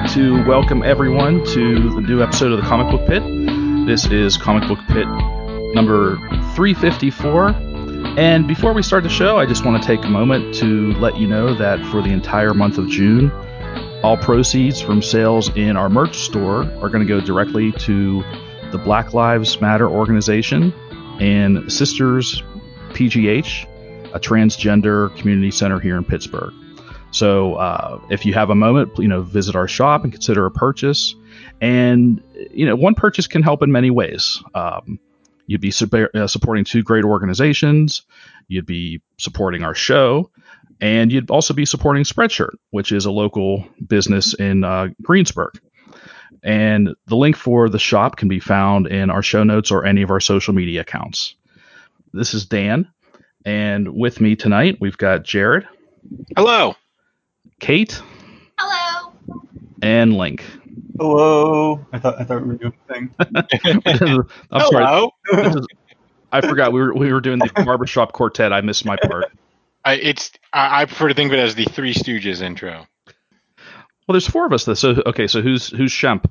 [0.00, 3.22] Like to welcome everyone to the new episode of the Comic Book Pit.
[3.86, 5.06] This is Comic Book Pit
[5.74, 6.18] number
[6.54, 7.48] 354.
[8.18, 11.16] And before we start the show, I just want to take a moment to let
[11.16, 13.30] you know that for the entire month of June,
[14.02, 18.22] all proceeds from sales in our merch store are going to go directly to
[18.72, 20.74] the Black Lives Matter organization
[21.20, 22.42] and Sisters
[22.90, 26.52] PGH, a transgender community center here in Pittsburgh.
[27.10, 30.50] So uh, if you have a moment, you know, visit our shop and consider a
[30.50, 31.14] purchase.
[31.60, 34.42] And you know, one purchase can help in many ways.
[34.54, 34.98] Um,
[35.46, 38.02] you'd be sup- uh, supporting two great organizations.
[38.48, 40.30] You'd be supporting our show,
[40.80, 45.58] and you'd also be supporting Spreadshirt, which is a local business in uh, Greensburg.
[46.42, 50.02] And the link for the shop can be found in our show notes or any
[50.02, 51.34] of our social media accounts.
[52.12, 52.88] This is Dan,
[53.44, 55.66] and with me tonight we've got Jared,
[56.36, 56.74] Hello.
[57.60, 58.00] Kate,
[58.58, 59.12] Hello.
[59.82, 60.44] and Link.
[60.98, 61.84] Hello.
[61.92, 63.14] I thought I thought we were doing a thing.
[64.50, 64.84] I'm sorry.
[64.84, 65.10] Hello.
[65.32, 65.66] This is-
[66.32, 68.52] I forgot we were we were doing the barbershop quartet.
[68.52, 69.26] I missed my part.
[69.84, 72.86] I, it's I, I prefer to think of it as the Three Stooges intro.
[74.06, 74.64] Well, there's four of us.
[74.64, 74.74] Though.
[74.74, 76.28] So okay, so who's who's Shemp?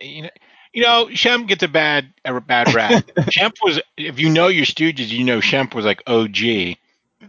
[0.00, 0.30] You know,
[0.74, 3.06] you know, Shemp gets a bad a bad rap.
[3.16, 6.76] Shemp was, if you know your Stooges, you know Shemp was like OG.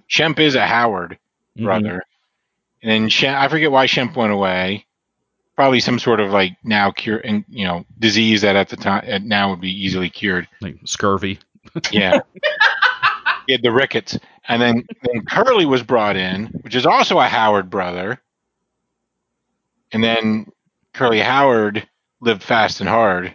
[0.09, 1.17] Shemp is a Howard
[1.55, 1.65] mm-hmm.
[1.65, 2.03] brother,
[2.85, 4.85] and then Shemp, I forget why Shemp went away.
[5.55, 9.27] Probably some sort of like now cure and you know disease that at the time
[9.27, 10.47] now would be easily cured.
[10.61, 11.39] Like scurvy.
[11.91, 12.19] Yeah.
[13.47, 14.17] he had the rickets.
[14.47, 18.21] And then, then Curly was brought in, which is also a Howard brother.
[19.91, 20.51] And then
[20.93, 21.87] Curly Howard
[22.21, 23.33] lived fast and hard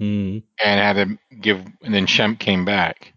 [0.00, 0.42] Mm.
[0.64, 0.94] and had
[1.28, 3.12] to give and then Shemp came back.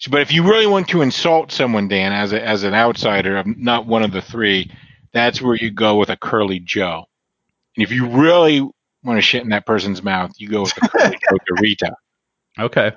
[0.00, 3.38] So but if you really want to insult someone, Dan, as a, as an outsider
[3.38, 4.70] of not one of the three,
[5.12, 7.04] that's where you go with a Curly Joe.
[7.76, 8.60] And if you really
[9.02, 11.92] want to shit in that person's mouth, you go with a Curly Joe DeRita.
[12.58, 12.92] Okay.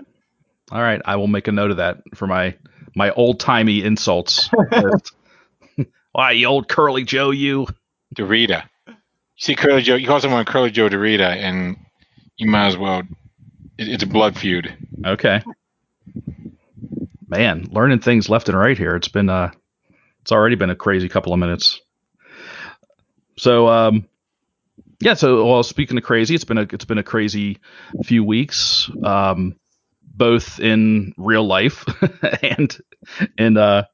[0.71, 1.01] All right.
[1.05, 2.55] I will make a note of that for my
[2.95, 4.49] my old timey insults.
[6.11, 7.67] Why, you old curly Joe, you?
[8.15, 8.63] DeRita.
[8.87, 8.93] You
[9.37, 11.77] see Curly Joe, you call someone Curly Joe Dorita, and
[12.37, 13.03] you might as well.
[13.77, 14.75] It, it's a blood feud.
[15.05, 15.43] Okay.
[17.27, 18.95] Man, learning things left and right here.
[18.95, 19.51] It's been uh,
[20.21, 21.79] it's already been a crazy couple of minutes.
[23.39, 24.07] So um,
[25.00, 25.13] yeah.
[25.13, 27.57] So well, speaking of crazy, it's been a it's been a crazy
[28.03, 28.89] few weeks.
[29.03, 29.55] Um,
[30.03, 31.85] both in real life
[32.44, 32.77] and
[33.38, 33.85] in uh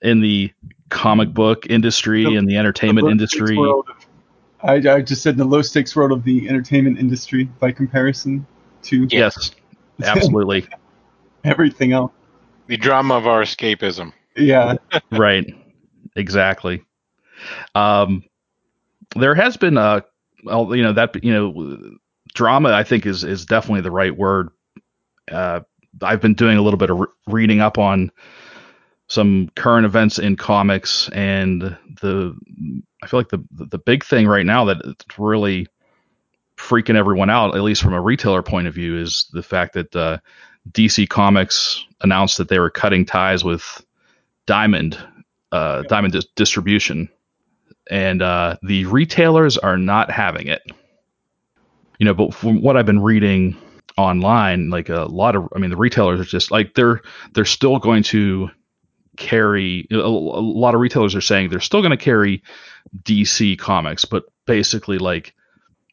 [0.00, 0.50] in the
[0.88, 3.58] comic book industry The- and the entertainment The industry.
[3.58, 3.84] of-
[4.62, 8.46] I, I just said the low stakes world of the entertainment industry by comparison
[8.84, 9.50] to Yes,
[10.02, 10.66] absolutely.
[11.44, 12.12] everything else.
[12.66, 14.12] The drama of our escapism.
[14.36, 14.74] Yeah.
[15.12, 15.44] right.
[16.14, 16.82] Exactly.
[17.74, 18.22] Um,
[19.16, 20.04] there has been a,
[20.44, 21.96] well, you know, that, you know,
[22.34, 24.50] drama, I think is, is definitely the right word.
[25.30, 25.60] Uh,
[26.02, 28.10] I've been doing a little bit of re- reading up on
[29.08, 31.62] some current events in comics and
[32.00, 32.36] the,
[33.02, 35.66] I feel like the, the big thing right now that it's really
[36.56, 39.96] freaking everyone out, at least from a retailer point of view, is the fact that,
[39.96, 40.18] uh,
[40.72, 43.84] DC Comics announced that they were cutting ties with
[44.46, 44.98] Diamond,
[45.52, 47.08] uh, Diamond dis- Distribution,
[47.90, 50.62] and uh, the retailers are not having it.
[51.98, 53.56] You know, but from what I've been reading
[53.98, 57.02] online, like a lot of, I mean, the retailers are just like they're
[57.34, 58.50] they're still going to
[59.16, 59.86] carry.
[59.90, 62.42] A, a lot of retailers are saying they're still going to carry
[63.02, 65.34] DC Comics, but basically like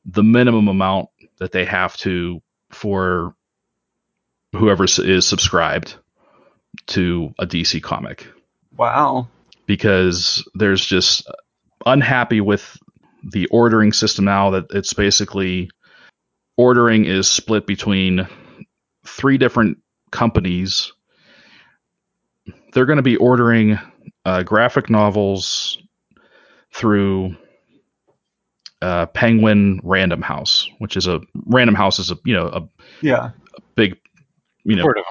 [0.05, 3.35] the minimum amount that they have to for
[4.53, 5.95] whoever is subscribed
[6.87, 8.27] to a DC comic
[8.75, 9.27] Wow.
[9.65, 11.29] because there's just
[11.85, 12.77] unhappy with
[13.31, 15.69] the ordering system now that it's basically
[16.57, 18.27] ordering is split between
[19.05, 19.77] three different
[20.11, 20.91] companies.
[22.73, 23.79] They're going to be ordering
[24.25, 25.77] uh, graphic novels
[26.73, 27.35] through
[28.81, 32.67] uh, Penguin Random House, which is a Random House is a you know a
[33.01, 33.31] Yeah.
[33.75, 33.97] big
[34.63, 35.05] you know, Sort of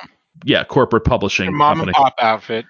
[0.44, 1.88] yeah, corporate publishing Their mom company.
[1.96, 2.66] and pop outfit.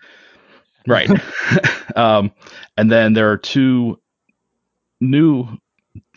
[0.87, 1.11] Right.
[1.97, 2.33] um,
[2.77, 4.01] and then there are two
[5.01, 5.49] new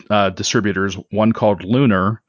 [0.08, 2.22] uh, distributors, one called Lunar,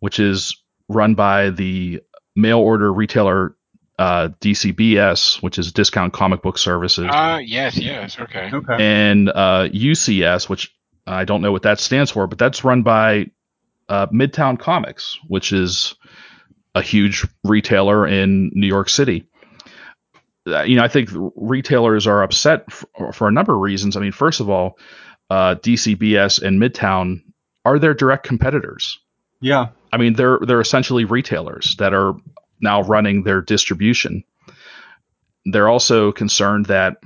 [0.00, 0.56] which is
[0.88, 2.02] run by the
[2.36, 3.56] mail order retailer
[3.98, 8.48] uh, DCBS, which is Discount Comic Book Services, Ah, yes, yes, okay.
[8.52, 8.76] Okay.
[8.78, 10.72] and uh, UCS, which
[11.06, 13.26] I don't know what that stands for, but that's run by
[13.88, 15.94] uh, Midtown Comics, which is
[16.74, 19.26] a huge retailer in New York City.
[20.66, 23.96] You know, I think retailers are upset f- for a number of reasons.
[23.96, 24.78] I mean, first of all,
[25.30, 27.22] uh, DCBS and Midtown
[27.64, 28.98] are their direct competitors.
[29.40, 29.68] Yeah.
[29.92, 32.14] I mean, they're they're essentially retailers that are
[32.60, 34.24] now running their distribution.
[35.44, 36.96] They're also concerned that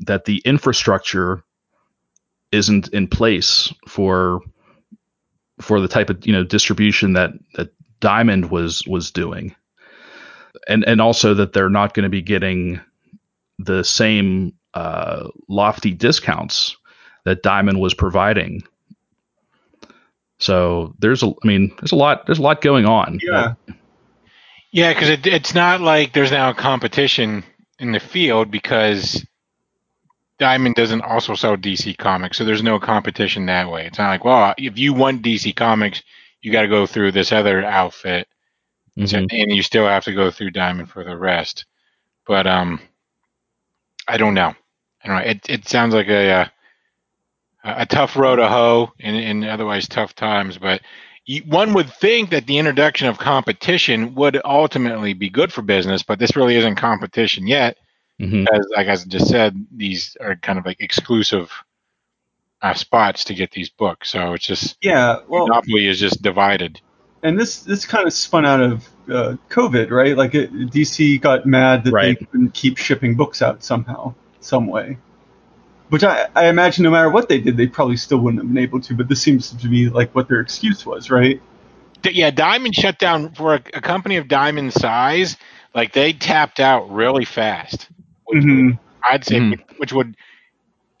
[0.00, 1.42] that the infrastructure
[2.52, 4.40] isn't in place for
[5.60, 9.54] for the type of you know distribution that that Diamond was was doing,
[10.68, 12.80] and and also that they're not going to be getting
[13.58, 16.76] the same uh, lofty discounts
[17.24, 18.62] that Diamond was providing.
[20.38, 23.20] So there's a, I mean, there's a lot, there's a lot going on.
[23.22, 23.54] Yeah.
[24.72, 27.44] Yeah, because it, it's not like there's now a competition
[27.78, 29.24] in the field because
[30.38, 33.86] Diamond doesn't also sell DC Comics, so there's no competition that way.
[33.86, 36.02] It's not like, well, if you want DC Comics,
[36.40, 38.28] you got to go through this other outfit,
[39.06, 39.28] so- Mhm.
[39.32, 41.64] and you still have to go through Diamond for the rest.
[42.26, 42.80] But um,
[44.08, 44.54] I don't know.
[45.04, 45.30] I don't know.
[45.30, 46.46] It it sounds like a uh,
[47.64, 50.80] a tough road to hoe in, in otherwise tough times, but
[51.46, 56.18] one would think that the introduction of competition would ultimately be good for business, but
[56.18, 57.76] this really isn't competition yet,
[58.20, 58.44] Mhm.
[58.44, 61.52] because, like I just said, these are kind of like exclusive
[62.62, 64.10] uh, spots to get these books.
[64.10, 65.18] So it's just Yeah.
[65.28, 66.80] Well, monopoly is just divided.
[67.22, 70.16] And this this kind of spun out of uh, COVID, right?
[70.16, 72.18] Like it, DC got mad that Right.
[72.18, 74.98] they couldn't keep shipping books out somehow, some way.
[75.88, 78.62] Which I, I imagine no matter what they did, they probably still wouldn't have been
[78.62, 78.94] able to.
[78.94, 81.42] But this seems to be like what their excuse was, right?
[82.04, 85.36] Yeah, Diamond shut down for a, a company of Diamond size.
[85.74, 87.88] Like they tapped out really fast.
[88.24, 88.78] Which Mhm.
[89.08, 89.50] I'd say, Mhm.
[89.50, 90.16] which, which would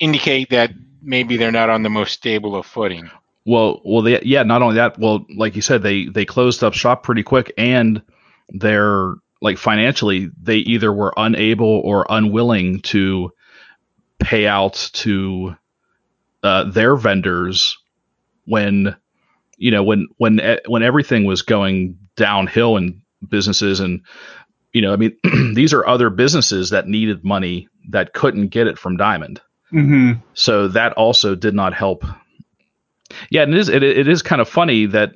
[0.00, 0.72] indicate that
[1.02, 3.10] maybe they're not on the most stable of footing.
[3.46, 4.42] Well, well, they, yeah.
[4.42, 8.02] Not only that, well, like you said, they they closed up shop pretty quick, and
[8.50, 13.32] they're like financially, they either were unable or unwilling to
[14.18, 15.56] pay out to
[16.42, 17.78] uh, their vendors
[18.44, 18.96] when
[19.56, 24.00] you know when when when everything was going downhill in businesses and
[24.72, 25.14] you know i mean
[25.54, 29.40] these are other businesses that needed money that couldn't get it from diamond
[29.70, 32.04] hmm so that also did not help
[33.30, 35.12] yeah and it is it, it is kind of funny that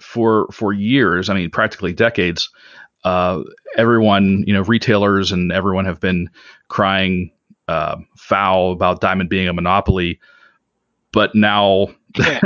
[0.00, 2.50] for for years i mean practically decades
[3.04, 3.42] uh,
[3.78, 6.28] everyone you know retailers and everyone have been
[6.68, 7.30] crying
[7.68, 10.20] uh, foul about diamond being a monopoly
[11.12, 11.88] but now
[12.18, 12.40] Yeah.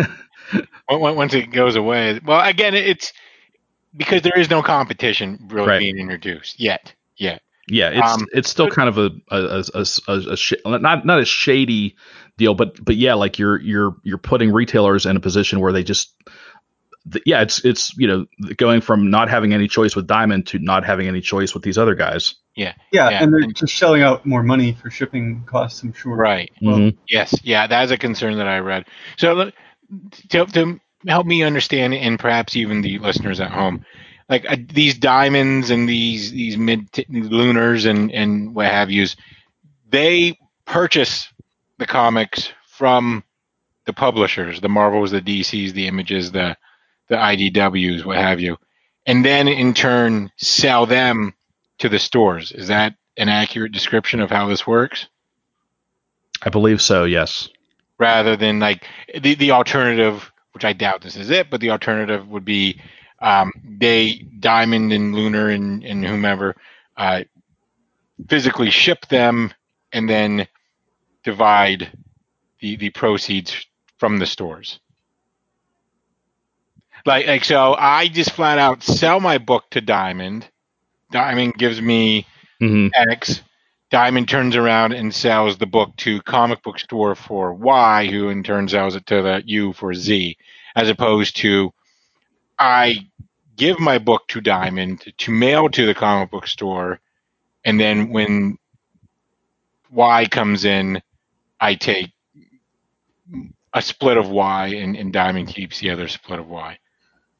[0.89, 2.21] Once- it goes away.
[2.25, 3.13] Well, again, it's
[3.97, 5.79] because there is no competition really Right.
[5.81, 6.95] being introduced yet.
[7.17, 7.41] Yet.
[7.69, 11.07] yeah it's Um, it's still kind of a a, a, a, a, a sh- not
[11.07, 11.97] not a shady
[12.37, 15.85] deal but but yeah like you're you're you're putting retailers in a position where they
[15.85, 16.15] just
[17.13, 18.27] th- yeah it's it's you know
[18.57, 21.79] going from not having any choice with diamond to not having any choice with these
[21.79, 25.83] other guys Yeah, Yeah, and they're and- just shelling out more money for shipping costs.
[25.83, 26.15] I'm sure.
[26.17, 26.51] Right.
[26.63, 26.97] Well, Mhm.
[27.09, 27.35] Yes.
[27.43, 28.85] Yeah, that's a concern that I read.
[29.17, 29.51] So
[30.31, 33.85] to, to help me understand, and perhaps even the listeners at home,
[34.29, 39.17] like uh, these diamonds and these these mid t- lunars and and what have yous,
[39.91, 41.29] they purchase
[41.79, 43.25] the comics from
[43.87, 46.57] the publishers, the Marvels, the DCs, the Images, the
[47.09, 48.57] the IDWs, what have you,
[49.07, 51.35] and then in turn sell them
[51.79, 52.51] to the stores.
[52.53, 55.07] Is that an accurate description of how this works?
[56.43, 57.49] i believe so yes
[57.99, 58.87] rather than like
[59.21, 62.81] the the alternative, which I doubt this is it, but the alternative would be
[63.21, 66.57] um, they Diamond and Lunar and, and whomever
[66.97, 67.23] uh,
[68.29, 69.53] physically ship them
[69.93, 70.47] and then
[71.25, 71.93] divide
[72.61, 73.67] the the proceeds
[73.99, 74.81] from the stores.
[77.07, 80.49] Like like so, I just flat out sell my book to Diamond.
[81.13, 82.27] Diamond gives me
[82.61, 83.43] hmm X,
[83.91, 88.43] Diamond turns around and sells the book to comic book store for Y, who in
[88.43, 90.37] turn sells it to the U for Z,
[90.77, 91.73] as opposed to
[92.59, 92.97] I
[93.57, 97.01] give my book to Diamond to mail to the comic book store,
[97.65, 98.59] and then when
[99.91, 101.01] Y comes in,
[101.61, 102.11] I take
[103.73, 106.79] a split of Y, and, and Diamond keeps the other split of Y.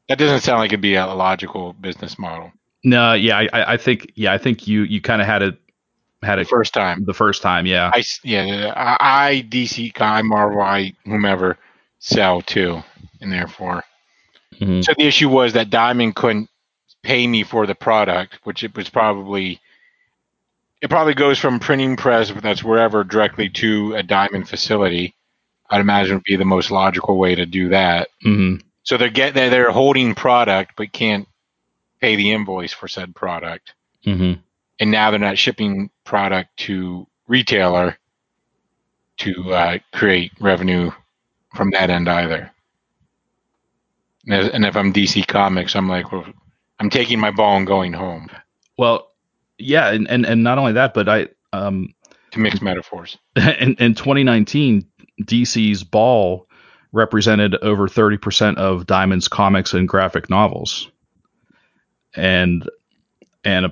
[0.09, 2.51] That doesn't sound like it'd be a logical business model.
[2.83, 5.57] No, yeah, I, I think yeah, I think you you kind of had it
[6.21, 7.03] had it first time.
[7.05, 7.89] the first time, yeah.
[7.93, 11.57] I yeah, I, I DC, I Marvel, I whomever
[11.99, 12.83] sell too,
[13.21, 13.83] and therefore,
[14.61, 14.83] Mhm.
[14.85, 16.49] so the issue was that Diamond couldn't
[17.01, 19.59] pay me for the product, which it was probably.
[20.81, 25.15] It probably goes from printing press, but that's wherever directly to a Diamond facility.
[25.69, 28.09] I'd imagine would be the most logical way to do that.
[28.23, 28.61] Mhm.
[28.83, 31.27] So they're get they're, they're holding product but can't
[32.01, 33.73] pay the invoice for said product,
[34.05, 34.39] Mhm.
[34.79, 37.97] and now they're not shipping product to retailer
[39.17, 40.91] to uh, create revenue
[41.55, 42.51] from that end either.
[44.27, 46.25] And if, and if I'm DC Comics, I'm like, well,
[46.79, 48.29] I'm taking my ball and going home.
[48.77, 49.09] Well,
[49.57, 51.93] yeah, and, and and not only that, but I um
[52.31, 53.17] To mix metaphors.
[53.35, 54.85] in, in 2019,
[55.21, 56.47] DC's Ball
[56.91, 60.89] represented over 30% of Diamond's comics and graphic novels,
[62.15, 62.67] and
[63.43, 63.71] and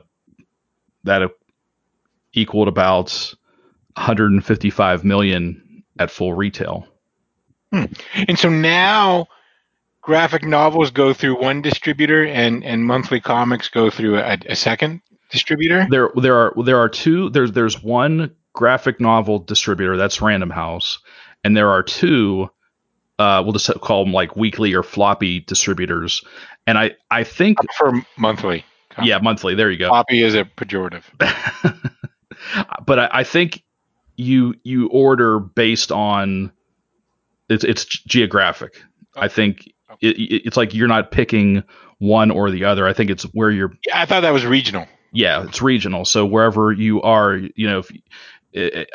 [1.04, 1.32] that
[2.34, 3.34] equaled about
[3.96, 6.88] 155 million at full retail.
[7.72, 9.28] And so now
[10.02, 15.02] graphic novels go through one distributor and, and monthly comics go through a, a second
[15.34, 15.86] distributor.
[15.90, 21.00] There there are there are two there's there's one graphic novel distributor that's Random House,
[21.44, 22.50] and there are two
[23.20, 26.24] uh, we'll just call them like weekly or floppy distributors.
[26.66, 28.64] And I I think For monthly.
[29.02, 29.90] yeah monthly there you go.
[29.90, 31.04] Floppy is a pejorative.
[32.86, 33.64] but I, I think
[34.16, 36.52] you you order based on
[37.50, 38.82] it's it's geographic.
[39.16, 39.68] I think
[40.02, 41.64] it, it, it's like you're not picking
[42.00, 42.88] one or the other.
[42.88, 43.74] I think it's where you're.
[43.86, 44.88] Yeah, I thought that was regional.
[45.14, 46.06] Yeah, it's regional.
[46.06, 47.92] So wherever you are, you know, if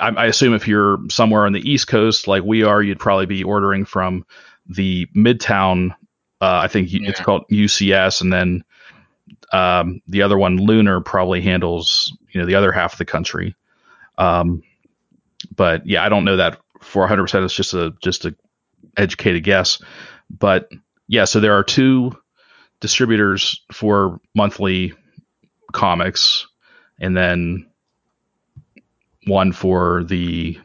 [0.01, 3.27] I, I assume if you're somewhere on the East Coast like we are, you'd probably
[3.27, 4.27] be ordering from
[4.69, 5.93] the Midtown.
[6.41, 8.65] Uh, I think it's called UCS, and then
[9.53, 13.55] um, the other one, Lunar, probably handles you know the other half of the country.
[14.19, 14.63] Um,
[15.55, 17.23] but yeah, I don't know that for 100.
[17.23, 18.35] percent It's just a just a
[18.97, 19.81] educated guess.
[20.31, 20.71] But
[21.09, 22.13] yeah, so there are two
[22.81, 24.95] distributors for monthly
[25.73, 26.47] comics,
[27.01, 27.67] and then
[29.27, 30.59] one for the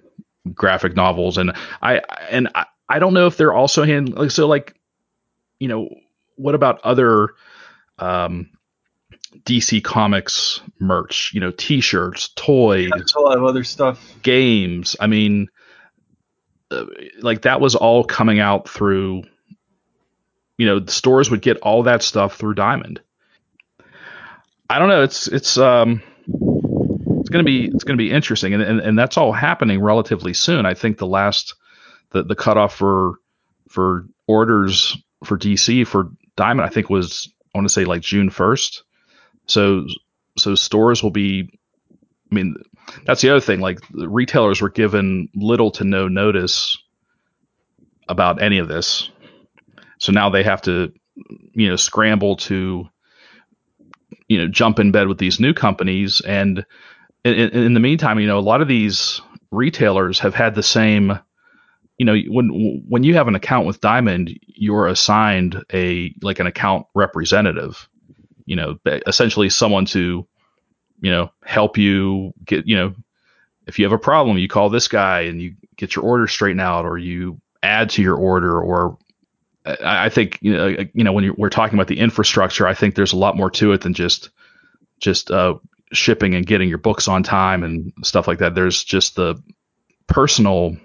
[0.54, 1.38] graphic novels.
[1.38, 4.76] And I and I, I don't know if they're also hand like so like
[5.60, 5.90] you know
[6.36, 7.30] what about other
[8.00, 8.50] um,
[9.46, 11.32] DC Comics merch?
[11.34, 14.16] You know, T-shirts, toys, a lot of other stuff.
[14.22, 14.96] games.
[15.00, 15.48] I mean,
[16.72, 16.86] uh,
[17.22, 19.24] like that was all coming out through.
[20.58, 23.02] You know, the stores would get all that stuff through Diamond.
[24.70, 25.04] I don't know.
[25.04, 26.02] It's it's um
[27.20, 30.66] it's gonna be it's gonna be interesting, and and, and that's all happening relatively soon.
[30.66, 31.56] I think the last
[32.12, 33.16] the the cutoff for
[33.70, 38.30] for orders for DC for Diamond, I think was I want to say like June
[38.30, 38.84] first.
[39.48, 39.86] So
[40.38, 41.50] so stores will be.
[42.32, 42.56] I mean,
[43.06, 43.60] that's the other thing.
[43.60, 46.78] Like the retailers were given little to no notice
[48.10, 49.10] about any of this,
[50.00, 50.92] so now they have to,
[51.54, 52.90] you know, scramble to,
[54.28, 56.22] you know, jump in bed with these new companies.
[56.22, 56.66] And
[57.24, 61.20] in, in, the meantime, you know, a lot of these retailers have had the same.
[61.98, 66.48] You know, when when you have an account with Diamond, you're assigned a like an
[66.48, 67.88] account representative.
[68.46, 70.28] You know, essentially someone to
[71.04, 72.96] you know, help you get, you know,
[73.68, 76.62] if you have a problem, you call this guy and you get your order straightened
[76.62, 78.98] out, or you add to your order, or
[79.66, 83.14] I, think you know, you know, when we're talking about the infrastructure, I think there's
[83.14, 84.30] a lot more to it than just
[85.00, 85.56] just uh,
[85.92, 88.56] shipping and getting your books on time and stuff like that.
[88.56, 89.42] There's just the
[90.08, 90.76] personal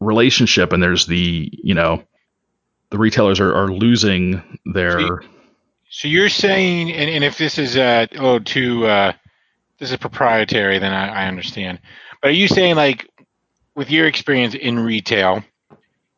[0.00, 2.02] relationship, and there's the you know,
[2.90, 5.20] the retailers are, are losing their.
[5.88, 9.12] So you're saying, and, and if this is uh, oh too, uh,
[9.78, 11.80] this is proprietary, then I, I understand.
[12.22, 13.08] But are you saying like,
[13.74, 15.44] with your experience in retail,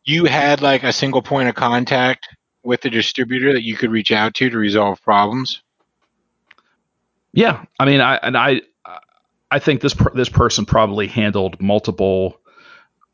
[0.08, 2.28] you had like a single point of contact
[2.62, 5.62] with the distributor that you could reach out to to resolve problems?
[7.32, 8.62] Yeah, I mean, I and I,
[9.50, 12.40] I think this per, this person probably handled multiple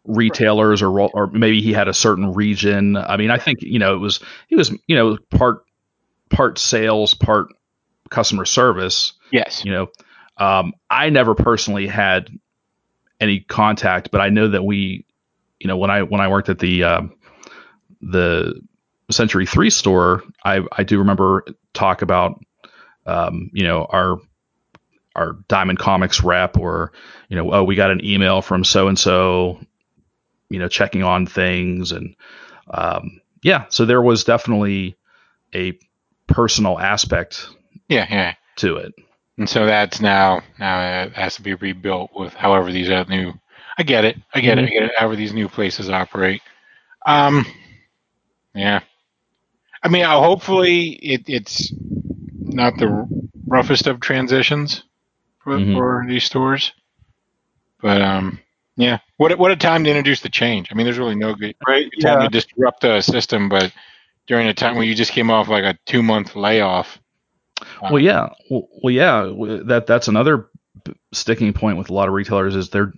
[0.04, 2.96] retailers, or or maybe he had a certain region.
[2.96, 5.64] I mean, I think you know it was he was you know part
[6.30, 7.48] part sales, part
[8.10, 9.12] customer service.
[9.32, 9.64] Yes.
[9.64, 9.88] You know,
[10.36, 12.30] um, I never personally had
[13.20, 15.06] any contact, but I know that we,
[15.64, 17.14] you know, when I when I worked at the um,
[18.02, 18.61] the
[19.11, 22.38] Century Three store, I I do remember talk about
[23.06, 24.18] um, you know our
[25.16, 26.92] our Diamond Comics rep, or
[27.30, 29.59] you know, oh, we got an email from so and so,
[30.50, 32.14] you know, checking on things, and
[32.68, 34.97] um, yeah, so there was definitely
[35.54, 35.78] a
[36.26, 37.49] personal aspect
[37.88, 38.35] Yeah, yeah.
[38.56, 38.92] to to it.
[39.38, 43.33] And so that's now now it has to be rebuilt with however these new.
[43.76, 44.16] I get it.
[44.34, 44.64] I get it.
[44.66, 44.92] I get it.
[44.96, 46.42] However these new places operate.
[47.06, 47.44] Um,
[48.54, 48.80] yeah.
[49.82, 51.72] I mean, uh, hopefully it, it's
[52.40, 53.06] not the
[53.46, 54.84] roughest of transitions
[55.40, 55.74] for, Mhm.
[55.74, 56.72] for these stores.
[57.82, 58.38] But um,
[58.76, 58.98] yeah.
[59.18, 60.68] What a- what a time to introduce the change.
[60.70, 61.90] I mean, there's really no good Right?
[62.00, 62.28] time Yeah.
[62.28, 63.72] to disrupt the system, but
[64.26, 66.98] during a time when you just came off like a two month layoff.
[67.82, 69.30] Well, yeah, well, well, yeah.
[69.64, 70.48] That that's another
[71.12, 72.92] sticking point with a lot of retailers is they're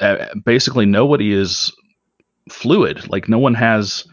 [0.00, 1.72] uh, basically nobody is
[2.50, 3.08] fluid.
[3.08, 4.06] Like no one has,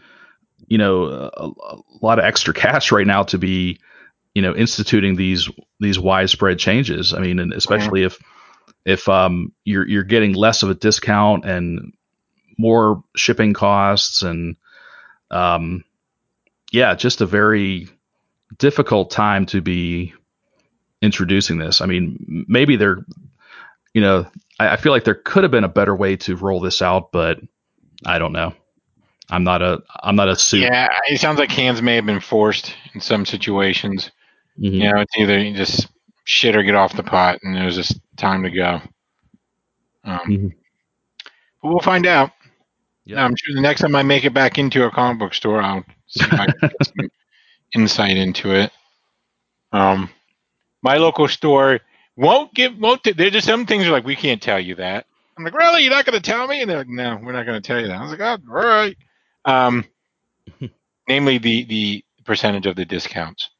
[0.66, 3.78] you know, a, a lot of extra cash right now to be,
[4.34, 5.48] you know, instituting these
[5.80, 7.14] these widespread changes.
[7.14, 8.18] I mean, and especially if
[8.84, 11.92] if um you're you're getting less of a discount and
[12.58, 14.56] more shipping costs and
[15.30, 15.84] um
[16.72, 17.88] yeah, just a very
[18.58, 20.12] difficult time to be
[21.00, 21.80] introducing this.
[21.80, 23.04] I mean, maybe they're
[23.94, 24.26] you know,
[24.58, 27.12] I, I feel like there could have been a better way to roll this out,
[27.12, 27.40] but
[28.04, 28.54] I don't know.
[29.30, 30.62] I'm not a I'm not a suit.
[30.62, 34.10] Yeah, it sounds like hands may have been forced in some situations.
[34.58, 34.72] Mhm.
[34.72, 35.88] You know, it's either you just
[36.24, 38.80] shit or get off the pot, and it was just time to go.
[40.04, 40.52] Um, Mhm.
[41.62, 42.30] But we'll find out.
[43.04, 43.24] Yeah.
[43.24, 45.84] I'm sure the next time I make it back into a comic book store, I'll
[46.06, 47.10] see if I can get some
[47.74, 48.70] insight into it.
[49.72, 50.08] Um,
[50.82, 51.80] my local store
[52.16, 53.04] won't give won't.
[53.04, 55.06] T- there's just some things are like we can't tell you that.
[55.36, 55.82] I'm like, really?
[55.82, 56.62] You're not going to tell me?
[56.62, 57.98] And they're like, no, we're not going to tell you that.
[57.98, 58.96] I was like, oh, all right.
[59.44, 59.84] Um,
[61.08, 63.50] namely the the percentage of the discounts.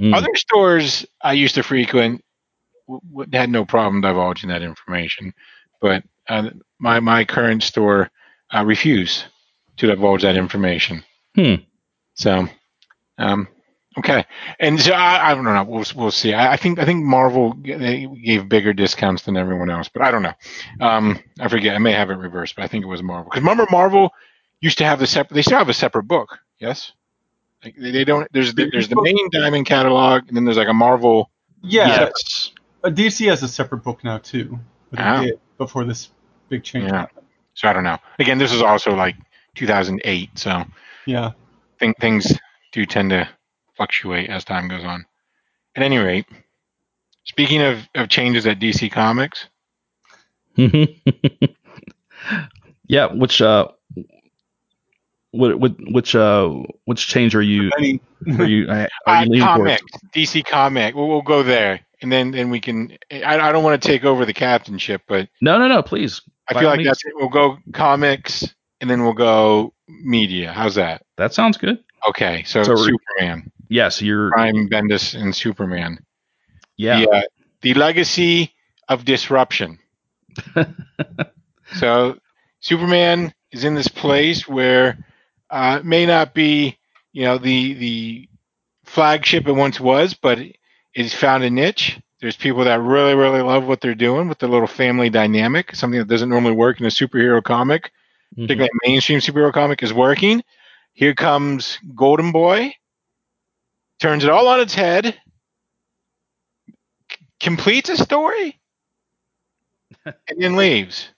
[0.00, 0.14] Mm.
[0.14, 2.22] Other stores I used to frequent
[2.86, 5.32] w- w- had no problem divulging that information,
[5.80, 8.10] but uh, my my current store
[8.54, 9.24] uh, refused
[9.78, 11.04] to divulge that information.
[11.34, 11.54] Hmm.
[12.14, 12.48] So,
[13.18, 13.48] um,
[13.98, 14.24] okay,
[14.60, 15.64] and so I, I don't know.
[15.64, 16.34] We'll we'll see.
[16.34, 20.10] I, I think I think Marvel they gave bigger discounts than everyone else, but I
[20.10, 20.34] don't know.
[20.80, 21.74] Um, I forget.
[21.74, 23.24] I may have it reversed, but I think it was Marvel.
[23.30, 24.10] Because remember, Marvel
[24.60, 25.34] used to have the separate.
[25.34, 26.38] They still have a separate book.
[26.58, 26.92] Yes.
[27.64, 28.28] Like they, they don't.
[28.32, 31.30] There's the, there's the main Diamond catalog, and then there's like a Marvel.
[31.62, 31.88] Yeah.
[31.88, 32.52] yes.
[32.84, 34.58] DC has a separate book now too.
[34.90, 35.24] But Oh.
[35.24, 36.10] did before this
[36.48, 37.00] big change Yeah.
[37.00, 37.26] happened.
[37.54, 37.98] So I don't know.
[38.18, 39.16] Again, this is also like
[39.54, 40.64] 2008, so
[41.06, 41.32] Yeah.
[41.80, 42.38] think things
[42.72, 43.28] do tend to
[43.76, 45.06] fluctuate as time goes on.
[45.74, 46.26] At any rate,
[47.24, 49.46] speaking of, of changes at DC Comics,
[52.88, 53.06] yeah.
[53.12, 53.68] Which uh,
[55.32, 56.48] what, what, which uh,
[56.86, 58.00] which change are you are you
[58.70, 59.82] are uh, you leaning towards?
[59.82, 59.82] comics,
[60.14, 62.96] DC Comic, we'll, we'll go there, and then then we can.
[63.10, 65.82] I, I don't want to take over the captainship, but No, no, no.
[65.82, 66.22] Please.
[66.48, 66.88] I feel like means.
[66.88, 67.12] that's it.
[67.16, 70.52] We'll go comics, and then we'll go media.
[70.52, 71.02] How's that?
[71.16, 71.82] That sounds good.
[72.08, 74.30] Okay, so, So Superman, Yes, you're.
[74.30, 75.98] Prime Bendis, and Superman.
[76.76, 77.00] Yeah.
[77.00, 77.22] the, uh,
[77.62, 78.52] the legacy
[78.88, 79.78] of disruption.
[81.74, 82.16] so
[82.60, 84.98] Superman is in this place where
[85.50, 86.76] uh, it may not be,
[87.12, 88.28] you know, the the
[88.84, 90.38] flagship it once was, but
[90.94, 92.00] it's found a niche.
[92.20, 95.98] There's people that really, really love what they're doing with the little family dynamic, something
[95.98, 97.92] that doesn't normally work in a superhero comic,
[98.36, 98.46] Mhm.
[98.46, 100.42] particularly a mainstream superhero comic, is working.
[100.92, 102.74] Here comes Golden Boy,
[104.00, 105.16] turns it all on its head,
[107.10, 108.58] c- completes a story,
[110.06, 111.10] and then leaves.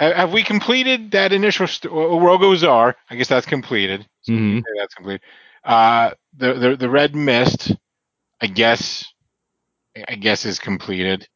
[0.00, 2.94] Ha- Have we completed that initial st- well, Rogol Zaar?
[3.10, 4.06] I guess that's completed.
[4.22, 4.62] So Mhm.
[4.78, 5.20] that's complete.
[5.64, 7.72] Uh, the, the the Red Mist,
[8.40, 9.04] I guess,
[10.08, 11.28] I guess is completed.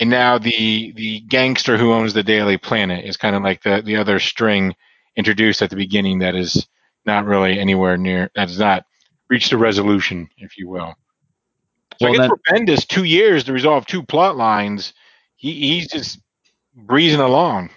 [0.00, 3.82] And now the the gangster who owns the Daily Planet is kind of like the
[3.82, 4.74] the other string
[5.16, 6.66] introduced at the beginning that is
[7.06, 8.84] not really anywhere near that has not
[9.32, 10.94] reached a resolution, if you will.
[11.98, 12.40] So Well, I guess then- for
[12.76, 14.92] Bendis, two years to resolve two plot lines,
[15.36, 16.20] he, he's just
[16.74, 17.70] breezing along.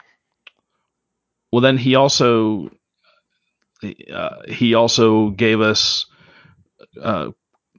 [1.52, 2.70] Well, then he also
[4.13, 6.06] uh, he also gave us
[7.02, 7.32] uh,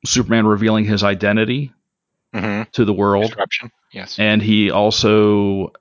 [0.05, 1.73] Superman revealing his identity
[2.35, 2.71] Mm-hmm.
[2.73, 4.19] to the world, Disruption, yes.
[4.19, 5.73] and he also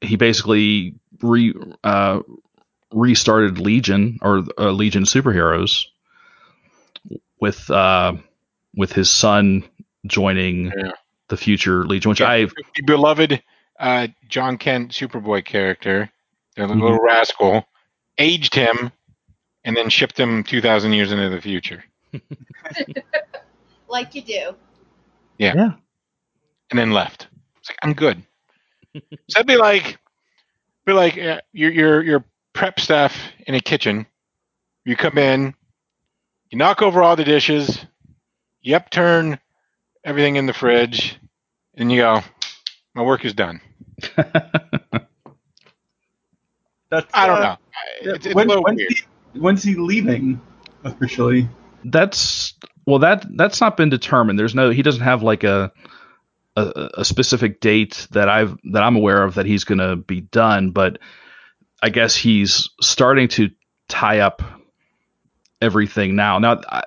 [0.00, 1.54] he basically re
[1.84, 2.20] uh,
[2.92, 5.84] restarted Legion or uh, Legion superheroes
[7.40, 8.14] with uh,
[8.74, 9.64] with his son
[10.06, 10.92] joining Yeah.
[11.28, 12.28] the future Legion, which Yeah.
[12.30, 13.42] I the beloved
[13.78, 16.10] uh, Jon Kent Superboy character,
[16.56, 16.80] the Mhm.
[16.82, 17.66] little rascal,
[18.18, 18.92] aged him,
[19.64, 21.84] and then shipped him two thousand years into the future,
[23.88, 24.54] like you do.
[25.38, 25.54] Yeah.
[25.56, 25.70] yeah.
[26.70, 27.28] And then left.
[27.58, 28.22] It's like I'm good.
[28.94, 29.00] so
[29.34, 29.98] that'd be like,
[30.84, 34.06] be like uh, your your your prep staff in a kitchen.
[34.84, 35.54] You come in,
[36.50, 37.84] you knock over all the dishes,
[38.60, 39.38] you upturn
[40.04, 41.18] everything in the fridge,
[41.74, 42.22] and you go,
[42.94, 43.60] my work is done.
[46.90, 47.56] That's I don't uh, know.
[48.02, 48.92] It's, it's when- a when's, weird.
[49.32, 50.40] he, when's he leaving
[50.84, 51.48] officially?
[51.84, 52.54] That's
[52.86, 54.38] well that that's not been determined.
[54.38, 55.72] There's no he doesn't have like a
[56.56, 60.20] a, a specific date that I've that I'm aware of that he's going to be
[60.20, 60.98] done, but
[61.82, 63.50] I guess he's starting to
[63.88, 64.42] tie up
[65.60, 66.38] everything now.
[66.38, 66.84] Now I-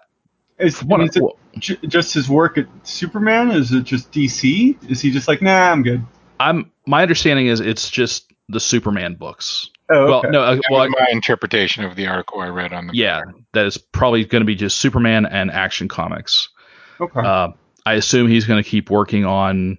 [0.59, 1.23] Is, what, is it
[1.59, 3.51] j- just his work at Superman?
[3.51, 4.89] Is it just DC?
[4.89, 6.03] Is he just like, nah, I'm good?
[6.39, 9.69] I'm my understanding is it's just the Superman books.
[9.89, 10.29] Oh, Well, okay.
[10.29, 12.93] no, uh, That well, was my interpretation of the article I read on the.
[12.95, 13.21] yeah,
[13.53, 16.49] that is probably going to be just Superman and Action Comics.
[16.99, 17.19] okay.
[17.19, 17.49] Uh,
[17.85, 19.77] I assume he's going to keep working on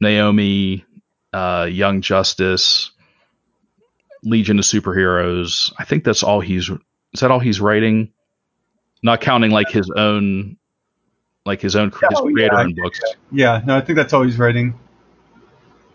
[0.00, 0.84] Naomi,
[1.32, 2.90] uh, Young Justice,
[4.22, 5.72] Legion of Superheroes.
[5.78, 6.70] I think that's all he's.
[7.12, 8.12] Is that all he's writing?
[9.04, 10.56] Not counting like his own,
[11.44, 13.00] like his own his Oh, creator yeah, books.
[13.30, 14.72] yeah, no, I think that's all he's writing.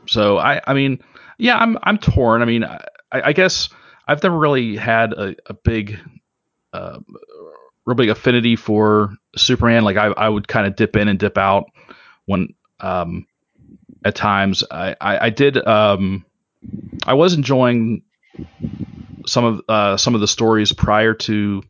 [0.06, 1.02] So I, I mean,
[1.40, 2.44] yeah, I'm, I'm torn.
[2.44, 2.80] I mean, I,
[3.12, 3.70] I guess
[4.08, 6.00] I've never really had a, a big,
[6.72, 7.00] uh,
[7.86, 9.84] real big affinity for Superman.
[9.84, 11.66] Like I, I would kind of dip in and dip out
[12.26, 13.26] when, um,
[14.06, 16.26] at times I, I, I did, um,
[17.08, 18.04] I was enjoying
[19.26, 21.64] some of, uh, some of the stories prior to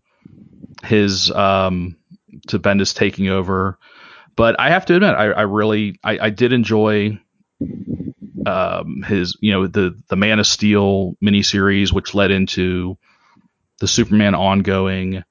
[0.84, 1.96] his, um,
[2.48, 3.78] to Bendis taking over.
[4.36, 7.20] But I have to admit, I, I really, I, I did enjoy
[8.46, 12.98] um, his you know the the Man of Steel miniseries, which led into
[13.80, 15.24] the Superman ongoing.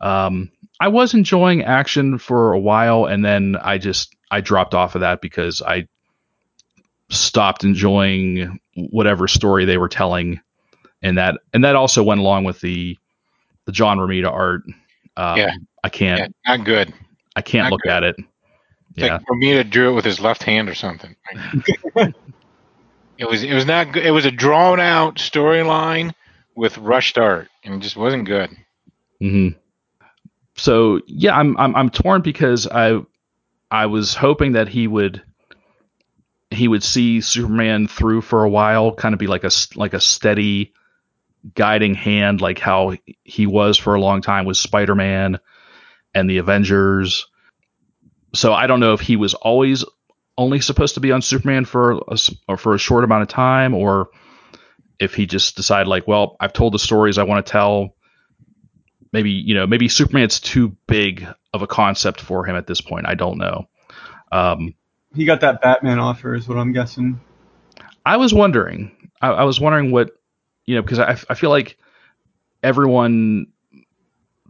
[0.00, 4.94] Um, I was enjoying action for a while, and then I just I dropped off
[4.94, 5.88] of that because I
[7.08, 10.40] stopped enjoying whatever story they were telling,
[11.02, 12.98] and that and that also went along with the
[13.64, 14.62] the John Romita art.
[15.16, 15.52] Um, Yeah.
[15.84, 16.26] I can't Yeah,
[16.56, 16.92] not good.
[17.36, 17.92] I can't not look good.
[17.92, 18.16] at it.
[18.18, 19.18] It's Yeah.
[19.18, 21.14] like Romita drew it with his left hand or something.
[23.18, 24.04] it was it was not good.
[24.04, 26.14] It was a drawn out storyline
[26.54, 28.50] with rushed art, and it just wasn't good.
[29.20, 29.48] hmm
[30.56, 33.00] So yeah, I'm I'm I'm torn because I
[33.70, 35.22] I was hoping that he would
[36.50, 40.00] he would see Superman through for a while, kind of be like a like a
[40.00, 40.72] steady
[41.54, 45.38] guiding hand, like how he was for a long time with Spider-Man
[46.14, 47.26] and the Avengers.
[48.34, 49.84] So I don't know if he was always
[50.38, 52.02] only supposed to be on Superman for
[52.48, 54.10] a, for a short amount of time, or
[54.98, 57.94] if he just decided like, well, I've told the stories I want to tell
[59.12, 63.06] maybe you know maybe Superman's too big of a concept for him at this point.
[63.06, 63.68] I don't know.
[64.30, 64.74] Um,
[65.14, 67.20] He got that Batman offer, is what I'm guessing.
[68.04, 69.10] I was wondering.
[69.20, 70.10] I, I was wondering what
[70.66, 71.78] you know because I, I feel like
[72.62, 73.46] everyone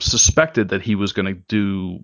[0.01, 2.01] suspected that he was going to do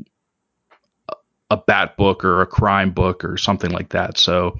[1.08, 1.14] a,
[1.50, 4.18] a bat book or a crime book or something like that.
[4.18, 4.58] So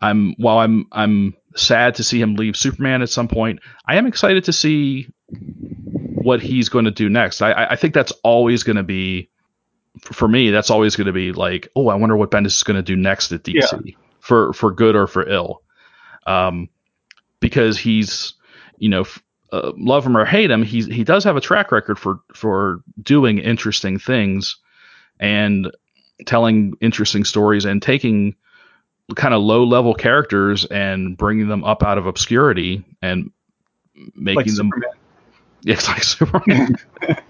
[0.00, 3.60] I'm while I'm I'm sad to see him leave Superman at some point.
[3.86, 7.42] I am excited to see what he's going to do next.
[7.42, 9.30] I, I I think that's always going to be
[10.00, 10.50] for me.
[10.50, 12.96] That's always going to be like, oh, I wonder what Bendis is going to do
[12.96, 15.62] next at DC for for good or for ill.
[16.26, 16.68] Um,
[17.40, 18.34] because he's
[18.78, 19.22] you know f-
[19.52, 22.82] uh, love him or hate him, he he does have a track record for for
[23.02, 24.56] doing interesting things
[25.20, 25.70] and
[26.26, 28.34] telling interesting stories and taking
[29.16, 33.30] kind of low level characters and bringing them up out of obscurity and
[34.14, 34.90] making Like them Superman.
[35.66, 36.76] it's like Superman.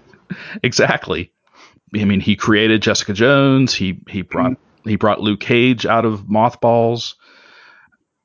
[0.63, 1.31] exactly.
[1.95, 3.73] I mean, he created Jessica Jones.
[3.73, 7.15] He he brought he brought Luke Cage out of mothballs.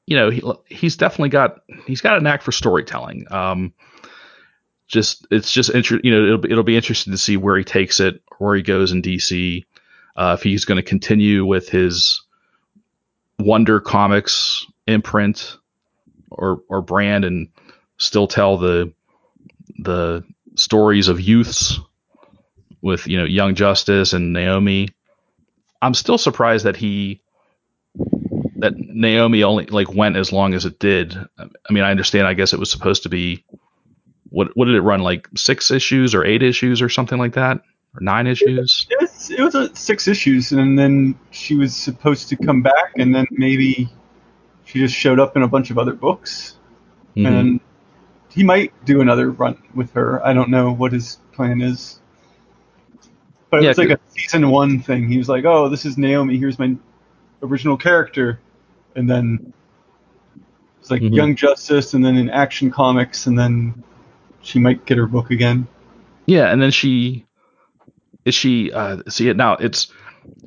[0.06, 3.26] You know, he he's definitely got he's got a knack for storytelling.
[3.30, 3.72] Um,
[4.86, 7.64] just it's just inter- you know it'll be, it'll be interesting to see where he
[7.64, 9.64] takes it, where he goes in DC.
[10.16, 12.22] Uh, if he's going to continue with his
[13.38, 15.56] Wonder Comics imprint
[16.30, 17.48] or or brand and
[17.96, 18.92] still tell the
[19.78, 21.80] the stories of youths
[22.80, 24.88] with you know Young Justice and Naomi.
[25.82, 27.20] I'm still surprised that he
[28.64, 31.14] that Naomi only like went as long as it did.
[31.38, 32.26] I mean, I understand.
[32.26, 33.44] I guess it was supposed to be
[34.30, 37.58] what what did it run like six issues or eight issues or something like that
[37.58, 38.86] or nine issues?
[38.88, 43.14] It's, it was uh, six issues, and then she was supposed to come back, and
[43.14, 43.90] then maybe
[44.64, 46.56] she just showed up in a bunch of other books,
[47.16, 47.26] Mhm.
[47.26, 47.60] and
[48.30, 50.24] he might do another run with her.
[50.26, 52.00] I don't know what his plan is.
[53.50, 55.06] But it Yeah, was like a season one thing.
[55.06, 56.38] He was like, "Oh, this is Naomi.
[56.38, 56.74] Here's my
[57.42, 58.40] original character,"
[58.96, 59.52] and then
[60.80, 61.14] it's like Mhm.
[61.14, 63.82] Young Justice, and then in Action Comics, and then
[64.42, 65.66] she might get her book again.
[66.26, 67.26] Yeah, and then she
[68.24, 69.88] is she uh see it now it's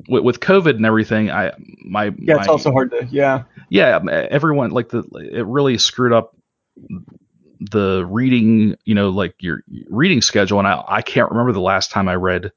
[0.09, 1.51] with, with COVID and everything, I
[1.85, 3.05] my Yeah, it's my- also hard to.
[3.11, 3.43] Yeah.
[3.69, 3.99] yeah
[4.31, 6.35] everyone like the it really screwed up
[7.59, 11.89] the reading you know like your reading schedule and I, I can't remember the last
[11.91, 12.51] time i read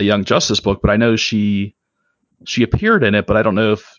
[0.00, 1.76] a young justice book but i know she
[2.44, 3.98] she appeared in it but i don't know if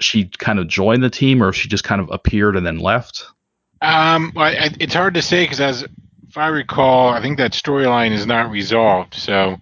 [0.00, 2.78] she kind of joined the team or if she just kind of appeared and then
[2.78, 3.24] left
[3.80, 7.52] Um, well, I, it's hard to say because, as if I recall, I think that
[7.52, 9.14] storyline is not resolved.
[9.14, 9.58] So I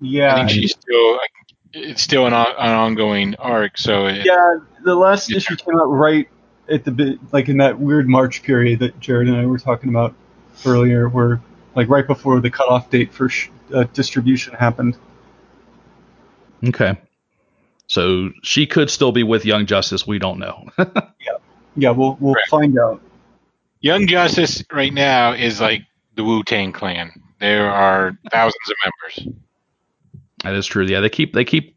[0.00, 0.34] Yeah.
[0.36, 1.18] think she's still
[1.72, 3.76] it's still an, on- an ongoing arc.
[3.78, 5.36] So it, Yeah, the last Yeah.
[5.36, 6.28] issue came out right
[6.68, 9.90] at the bit, like in that weird March period that Jared and I were talking
[9.90, 10.14] about
[10.64, 11.40] earlier, where
[11.74, 14.96] like right before the cutoff date for sh- uh, distribution happened.
[16.66, 16.96] okay
[17.86, 21.36] so she could still be with young justice we don't know Yeah,
[21.76, 22.48] yeah, we'll we'll Correct.
[22.50, 23.00] find out.
[23.80, 25.82] Young Justice right now is like
[26.16, 27.12] the Wu Tang Clan.
[27.40, 29.38] There are thousands of members.
[30.44, 31.76] that is true yeah they keep they keep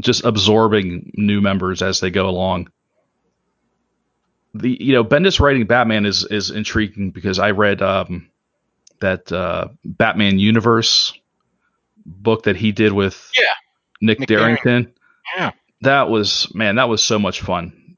[0.00, 2.68] just absorbing new members as they go along
[4.54, 8.28] the you know Bendis writing Batman is is intriguing because I read um,
[9.00, 11.12] that uh, Batman Universe
[12.06, 13.44] book that he did with Yeah.
[14.00, 14.92] Nick, Nick Derington.
[15.36, 15.52] Yeah.
[15.82, 17.96] That was man, that was so much fun.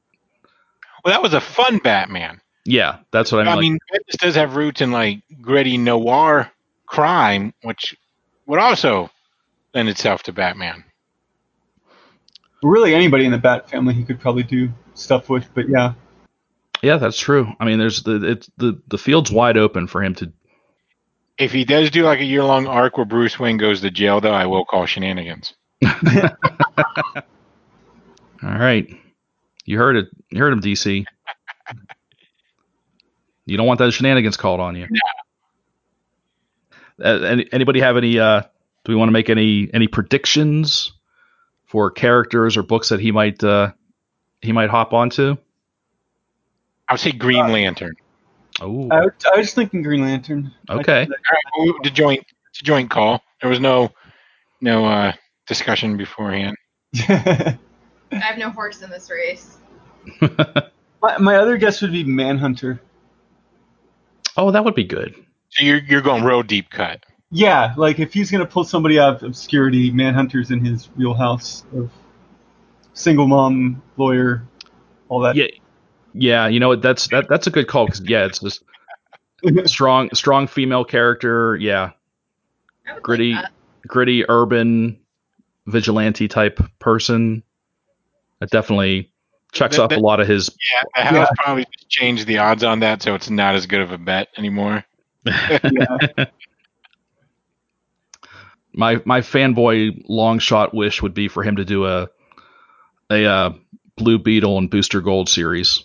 [1.03, 2.41] Well, that was a fun Batman.
[2.65, 3.53] Yeah, that's what I mean.
[3.53, 3.71] I mean.
[3.73, 6.51] mean, Bendis does have roots in like gritty noir
[6.85, 7.95] crime, which
[8.45, 9.09] would also
[9.73, 10.83] lend itself to Batman.
[12.61, 15.93] Really, anybody in the Bat family he could probably do stuff with, but yeah,
[16.81, 17.53] yeah, that's true.
[17.59, 20.31] I mean, there's the it's the the field's wide open for him to.
[21.37, 24.19] If he does do like a year long arc where Bruce Wayne goes to jail,
[24.21, 25.53] though, I will call shenanigans.
[28.43, 28.87] All right,
[29.65, 30.07] you heard it.
[30.29, 31.05] You heard him, DC.
[33.45, 34.87] You don't want those shenanigans called on you.
[37.03, 38.19] Uh, any, anybody have any?
[38.19, 40.91] Uh, do we want to make any any predictions
[41.65, 43.71] for characters or books that he might uh,
[44.41, 45.35] he might hop onto?
[46.89, 47.95] I would say Green Lantern.
[48.61, 50.51] Oh, I, was- I was thinking Green Lantern.
[50.69, 51.05] I Okay.
[51.05, 51.11] think
[51.59, 53.21] All right, well, the joint, it's a joint call.
[53.41, 53.91] There was no,
[54.61, 55.11] no uh,
[55.47, 56.55] discussion beforehand.
[56.99, 57.57] I
[58.11, 59.57] have no horse in this race.
[61.01, 62.81] my, my other guess would be Manhunter.
[64.37, 65.15] oh, that would be good.
[65.49, 67.05] So you're you're going real deep cut.
[67.29, 71.91] Yeah, like if he's gonna pull somebody out of obscurity, Manhunter's in his wheelhouse of
[72.93, 74.43] single mom, lawyer,
[75.09, 75.35] all that.
[75.35, 75.47] Yeah,
[76.13, 76.47] yeah.
[76.47, 76.81] You know what?
[76.81, 78.63] That's that that's a good call because yeah, it's just
[79.65, 81.55] strong strong female character.
[81.57, 81.91] Yeah,
[83.01, 83.33] Gritty.
[83.33, 83.45] Like
[83.87, 84.99] gritty urban
[85.67, 87.43] vigilante type person.
[88.39, 89.11] That definitely
[89.51, 90.49] checks That- off that- a lot of his.
[90.95, 93.91] Yeah, the house probably changed the odds on that, so it's not as good of
[93.91, 94.83] a bet anymore.
[98.73, 102.09] My my fanboy long shot wish would be for him to do a
[103.09, 103.53] a uh,
[103.95, 105.83] Blue Beetle and Booster Gold series,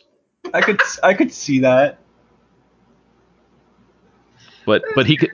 [0.52, 1.98] I could I could see that.
[4.66, 5.30] but but he could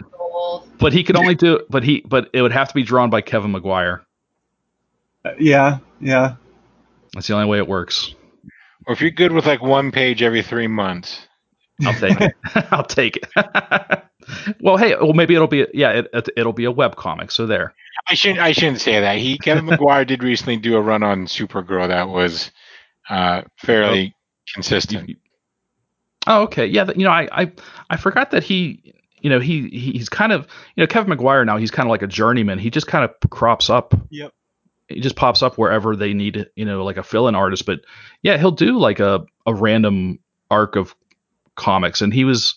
[0.78, 3.22] but he could only do but he but it would have to be drawn by
[3.22, 4.02] Kevin Maguire.
[5.24, 6.36] Uh, Yeah, yeah.
[7.14, 8.14] That's the only way it works.
[8.86, 11.26] Or if you're good with like one page every three months,
[11.84, 12.34] I'll take it.
[12.70, 13.28] I'll take it.
[14.60, 17.30] well, hey, well maybe it'll be yeah, it, it, it'll be a web comic.
[17.30, 17.74] So there.
[18.08, 19.18] I shouldn't I shouldn't say that.
[19.18, 22.50] He Kevin Maguire did recently do a run on Supergirl that was
[23.10, 24.14] uh, fairly
[24.54, 25.08] consistent.
[25.10, 25.16] You-
[26.26, 26.66] Oh, okay.
[26.66, 27.52] Yeah, you know, I, I
[27.88, 30.42] I forgot that he, you know, he he's kind of,
[30.76, 31.56] you know, Kevin Maguire now.
[31.56, 32.58] He's kind of like a journeyman.
[32.58, 33.94] He just kind of crops up.
[34.10, 34.32] Yep.
[34.88, 37.66] He just pops up wherever they need, you know, like a fill-in artist.
[37.66, 37.80] But
[38.22, 40.18] yeah, he'll do like a a random
[40.50, 40.94] arc of
[41.56, 42.54] comics, and he was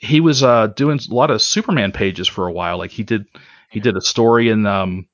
[0.00, 2.78] he was uh doing a lot of Superman pages for a while.
[2.78, 3.26] Like he did
[3.70, 5.08] he did a story in um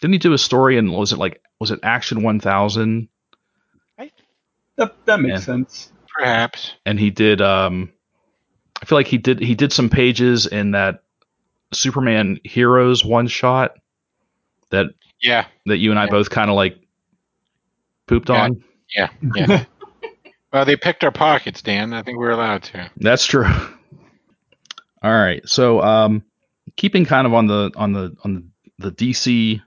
[0.00, 3.08] didn't he do a story in was it like was it Action 1000?
[4.76, 5.44] That that makes Yeah.
[5.44, 5.92] sense.
[6.16, 6.74] Perhaps.
[6.84, 7.92] and he did um
[8.82, 11.02] I feel like he did he did some pages in that
[11.72, 13.72] Superman Heroes one shot
[14.70, 14.86] that
[15.22, 16.10] Yeah, that you and I Yeah.
[16.10, 16.78] both kind of like
[18.06, 18.42] pooped Yeah.
[18.44, 18.64] on.
[18.96, 19.64] yeah, yeah.
[20.52, 21.92] well, they picked our pockets, Dan.
[21.92, 22.90] I think we're allowed to.
[22.96, 23.46] That's true.
[25.02, 25.46] All right.
[25.48, 26.22] So um
[26.76, 29.60] keeping kind of on the on the on the, the DC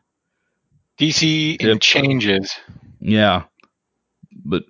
[0.99, 1.71] DC Yep.
[1.71, 2.51] and changes.
[2.99, 3.43] yeah,
[4.45, 4.63] but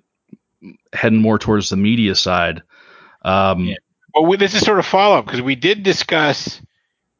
[0.92, 2.62] heading more towards the media side.
[3.22, 3.76] Um Yeah.
[4.14, 6.60] Well, we, this is sort of follow up because we did discuss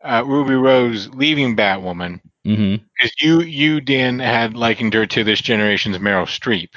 [0.00, 2.82] uh, Ruby Rose leaving Batwoman mhm.
[2.94, 6.70] because you, you Dan, had likened her to this generation's Meryl Streep.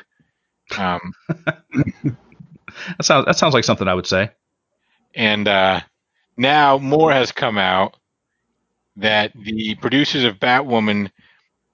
[0.78, 1.14] Um,
[2.98, 4.30] That sounds that sounds like something I would say.
[5.16, 5.82] and uh,
[6.38, 7.98] now more has come out
[8.98, 11.12] that the producers of Batwoman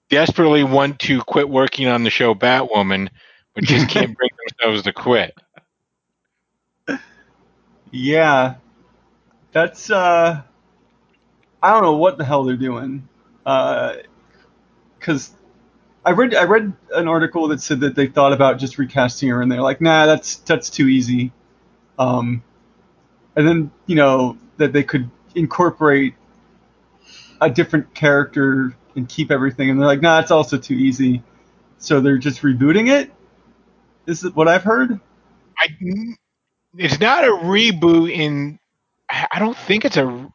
[0.10, 3.10] desperately want to quit working on the show Batwoman,
[3.56, 5.34] but just can't bring themselves to quit.
[7.92, 8.56] Yeah,
[9.54, 10.44] that's uh,
[11.64, 13.08] I don't know what the hell they're doing,
[13.44, 15.32] because
[16.06, 19.42] I read I read an article that said that they thought about just recasting her,
[19.42, 21.32] and they're like, nah, that's that's too easy.
[22.00, 22.44] Um,
[23.36, 26.16] and then you know that they could incorporate
[27.42, 31.24] a different character and keep everything, and they're like, nah, it's also too easy.
[31.78, 33.12] So they're just rebooting it.
[34.06, 35.00] Is what I've heard?
[35.58, 35.68] I,
[36.78, 38.60] it's not a reboot in.
[39.10, 40.32] I don't think it's a.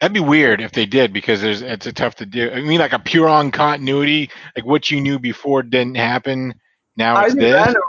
[0.00, 2.50] That'd be weird if they did because there's it's a tough to do.
[2.50, 6.54] I mean, like a pure on continuity, like what you knew before didn't happen.
[6.96, 7.68] Now it's I this.
[7.68, 7.80] I know.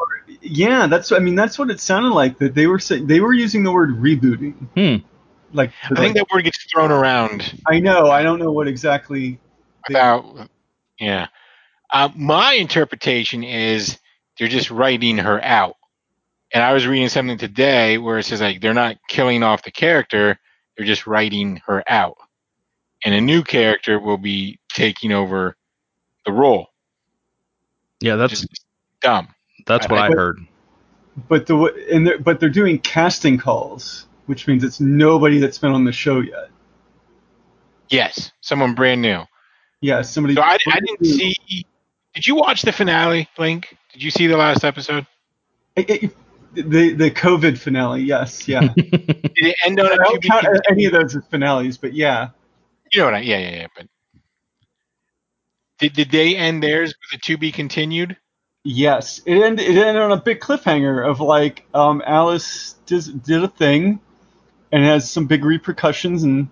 [0.42, 3.34] Yeah, that's I mean that's what it sounded like that they were saying they were
[3.34, 4.54] using the word rebooting.
[4.76, 5.06] Hmm.
[5.54, 9.40] Like I think that word gets thrown around I know I don't know what exactly.
[9.90, 10.48] they-
[11.00, 11.28] Yeah.
[11.92, 13.98] Uh, my interpretation is
[14.38, 15.76] they're just writing her out.
[16.54, 19.72] And I was reading something today where it says like they're not killing off the
[19.72, 20.40] character,
[20.80, 22.16] they're just writing her out.
[23.04, 25.58] And a new character will be taking over
[26.26, 26.68] the role.
[28.00, 28.64] Yeah, that's Just
[29.02, 29.28] dumb.
[29.66, 30.40] that's what I- I heard.
[31.28, 31.58] But the
[31.92, 35.92] and they're, but they're doing casting calls, which means it's nobody that's been on the
[35.92, 36.50] show yet.
[37.90, 39.24] Yes, someone brand new.
[39.82, 40.36] Yeah, somebody.
[40.36, 41.66] So I, I didn't see.
[42.14, 43.76] Did you watch the finale, Link?
[43.92, 45.06] Did you see the last episode?
[45.76, 46.16] It- it-
[46.54, 48.02] the the COVID finale.
[48.04, 48.62] Yes, yeah.
[48.76, 50.62] Did it end on I a don't count continued?
[50.70, 52.30] any of those as finales, but yeah.
[52.92, 53.20] You know what I?
[53.22, 53.68] Yeah, yeah, yeah.
[53.76, 53.88] But
[55.80, 58.18] did did they end theirs with a to be continued?
[58.64, 59.68] Yes, it ended.
[59.70, 64.00] It ended on a big cliffhanger of like um, Alice does, did a thing,
[64.72, 66.24] and it has some big repercussions.
[66.24, 66.50] And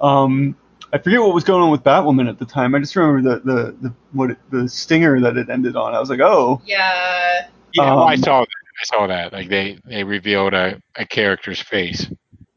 [0.00, 0.56] um,
[0.92, 2.74] I forget what was going on with Batwoman at the time.
[2.74, 5.94] I just remember the the, the what it, the stinger that it ended on.
[5.94, 7.48] I was like, oh, Yeah.
[7.72, 8.48] Yeah, well, I Um, saw that.
[8.80, 9.32] I saw that.
[9.32, 12.06] Like they they revealed a, a character's face.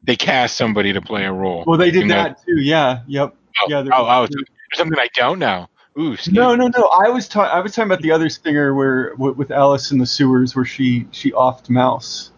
[0.04, 1.64] They cast somebody to play a role.
[1.68, 2.60] well, they did You know- that too.
[2.62, 3.36] Yeah, yep.
[3.62, 4.28] Oh, yeah, oh, oh,
[4.74, 5.68] something I don't know.
[6.00, 6.16] Ooh.
[6.32, 6.84] No, no, no.
[7.04, 7.52] I was talking.
[7.52, 11.08] I was talking about the other stinger where with Alice in the sewers where she
[11.12, 12.32] she offed Mouse,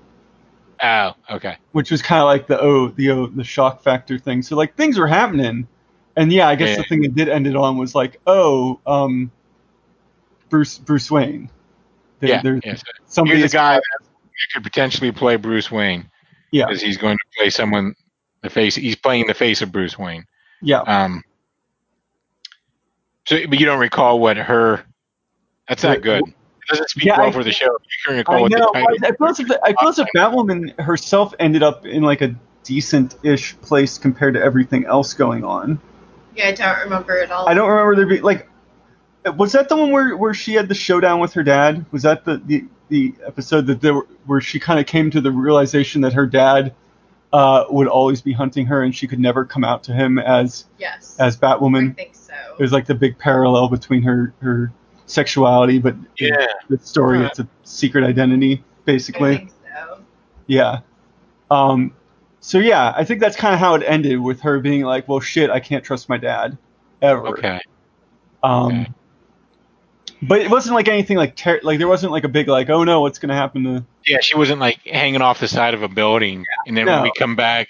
[0.82, 1.58] Oh, okay.
[1.74, 4.42] which was kind of like the oh the oh the shock factor thing.
[4.44, 5.68] So like things were happening,
[6.16, 6.78] and yeah, I guess Yeah.
[6.78, 9.30] the thing that did end it on was like oh um
[10.48, 11.50] Bruce Bruce Wayne.
[12.20, 12.84] There, yeah, there's yes.
[13.08, 13.84] somebody Here's a guy that
[14.54, 16.10] could potentially play Bruce Wayne
[16.52, 17.96] Yeah, because he's going to play someone
[18.42, 18.76] the face.
[18.76, 20.26] He's playing the face of Bruce Wayne.
[20.62, 20.82] yeah.
[20.82, 21.24] Um.
[23.26, 24.84] So, but you don't recall what her?
[25.68, 26.24] That's not good.
[26.28, 26.34] It
[26.68, 27.66] doesn't speak Yeah, well I- for the show.
[27.66, 28.72] You can recall I what know.
[28.74, 28.98] the I, title.
[29.06, 32.22] I feel as if the, I feel as if Batwoman herself ended up in like
[32.22, 35.80] a decent-ish place compared to everything else going on.
[36.36, 37.48] Yeah, I don't remember it all.
[37.48, 38.48] I don't remember there being like.
[39.36, 41.86] Was that the one where, where she had the showdown with her dad?
[41.92, 45.22] Was that the the, the episode that there were, where she kind of came to
[45.22, 46.74] the realization that her dad
[47.34, 50.66] uh, would always be hunting her and she could never come out to him as
[50.80, 51.16] Yes.
[51.20, 51.92] as Batwoman?
[51.92, 52.34] I think so.
[52.58, 54.72] It was like the big parallel between her her
[55.06, 56.46] sexuality, but Yeah.
[56.70, 57.26] the story Huh.
[57.26, 59.32] it's a secret identity basically.
[59.32, 59.38] I basically.
[59.38, 59.52] think
[59.90, 60.00] so.
[60.48, 60.80] Yeah.
[61.52, 61.94] Um,
[62.40, 65.20] so yeah, I think that's kind of how it ended with her being like, "Well,
[65.20, 66.58] shit, I can't trust my dad
[67.02, 67.60] ever." Okay.
[68.44, 68.92] Um, Okay.
[70.22, 72.84] But it wasn't like anything like ter- like there wasn't like a big like, "Oh
[72.84, 75.88] no, what's gonna happen to?" Yeah, she wasn't like hanging off the side of a
[75.88, 77.04] building, and then when No.
[77.04, 77.68] we come back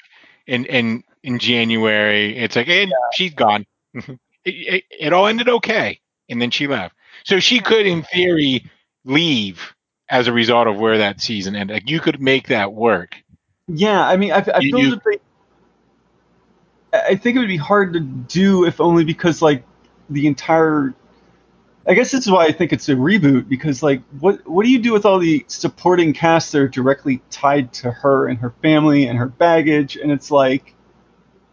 [0.47, 3.65] in in in January, it's like, and she's gone.
[3.93, 4.09] it,
[4.45, 6.95] it, it all ended okay, and then she left.
[7.25, 8.65] So she could, in theory,
[9.03, 9.75] leave
[10.09, 11.73] as a result of where that season ended.
[11.75, 13.15] Like you could make that work.
[13.67, 15.17] Yeah, I mean, I, I You- feel you- that they.
[16.93, 19.63] I I think it would be hard to do if only because like
[20.09, 20.93] the entire.
[21.89, 24.71] I guess this is why I think it's a reboot because like what what do
[24.71, 28.51] you do with all the supporting cast that are directly tied to her and her
[28.61, 30.75] family and her baggage and it's like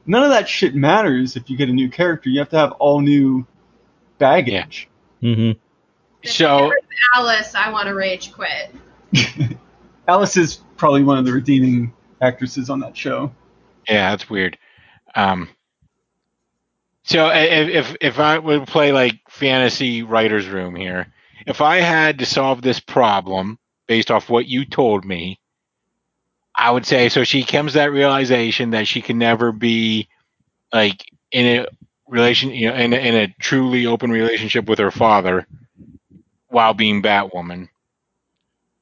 [0.05, 2.73] none of that shit matters if you get a new character you have to have
[2.73, 3.47] all new
[4.19, 4.89] baggage.
[5.21, 5.53] hmm
[6.23, 6.71] If So
[7.15, 8.75] Alice, I want to rage quit.
[10.09, 13.33] Alice is probably one of the redeeming actresses on that show.
[13.89, 14.59] yeah, that's weird.
[15.15, 15.49] Um,
[17.07, 21.07] so if if I would play like fantasy writers room here,
[21.47, 25.41] if I had to solve this problem based off what you told me,
[26.55, 27.25] I would say so.
[27.25, 30.09] She comes that realization that she can never be
[30.73, 31.67] like in a
[32.09, 35.47] relation, you know, in a, in a truly open relationship with her father
[36.49, 37.69] while being Batwoman.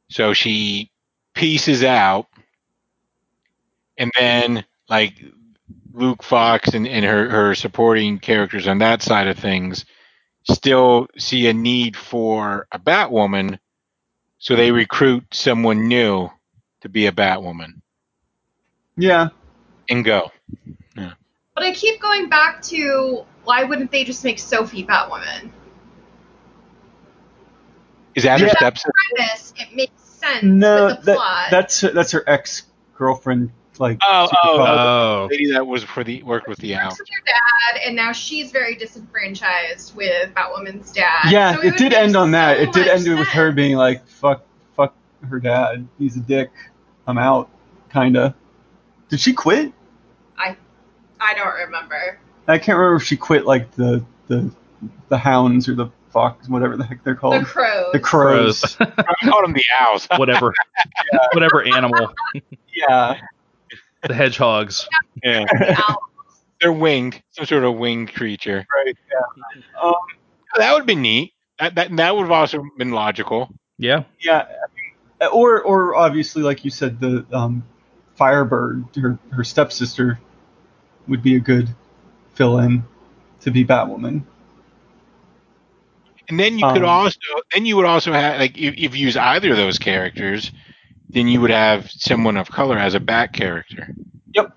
[0.08, 0.90] So she
[1.34, 2.28] pieces out,
[3.98, 5.14] and then like
[5.94, 9.84] Luke Fox and, and her, her supporting characters on that side of things
[10.50, 13.58] still see a need for a Batwoman,
[14.38, 16.28] so they recruit someone new
[16.82, 17.80] to be a Batwoman
[18.96, 19.28] Yeah.
[19.88, 20.30] and go.
[20.96, 21.12] Yeah.
[21.54, 25.50] But I keep going back to why wouldn't they just make Sophie Batwoman?
[28.14, 28.52] Is that her Yeah.
[28.56, 28.90] stepsister?
[29.16, 31.46] Premise, it makes sense No, with the that, plot.
[31.50, 32.64] that's that's her ex
[32.96, 33.50] girlfriend.
[33.78, 33.98] Like.
[34.06, 34.78] Oh, super oh, cop.
[34.78, 36.88] Oh, Lady that was for the worked with the owl.
[36.88, 41.30] Works with her dad, and now she's very disenfranchised with Batwoman's dad.
[41.30, 42.56] Yeah, So it would did end on that.
[42.56, 44.44] so It did much end with her being like, "Fuck,
[44.76, 44.94] fuck
[45.28, 45.86] her dad.
[45.98, 46.50] He's a dick.
[47.06, 47.48] I'm out."
[47.92, 48.34] Kinda.
[49.08, 49.72] Did she quit?
[50.36, 50.56] I
[51.20, 52.18] I don't remember.
[52.48, 54.50] I can't remember if she quit like the the
[55.08, 57.42] the hounds or the fox, whatever the heck they're called.
[57.42, 57.92] The crows.
[57.92, 58.60] The crows.
[58.76, 58.94] crows.
[58.98, 60.06] I called them the owls.
[60.16, 60.52] whatever,
[61.32, 62.12] whatever animal,
[62.74, 63.20] yeah.
[64.06, 64.88] The hedgehogs.
[65.22, 65.44] yeah.
[65.44, 65.96] The.
[66.60, 68.66] They're winged, some sort of winged creature.
[68.74, 68.96] Right.
[69.10, 69.82] Yeah.
[69.82, 69.94] Um,
[70.56, 71.32] That would be neat.
[71.58, 73.48] That, that, that would have also been logical.
[73.76, 74.46] Yeah, yeah.
[75.32, 77.64] Or or obviously, like you said, the um,
[78.14, 80.20] Firebird, her her stepsister,
[81.08, 81.68] would be a good
[82.34, 82.84] fill-in
[83.40, 84.22] to be Batwoman.
[86.28, 87.18] And then you could Um, also,
[87.52, 90.52] then you would also have, like, if, if you use either of those characters,
[91.08, 93.94] then you would have someone of color as a back character,
[94.34, 94.52] Yep.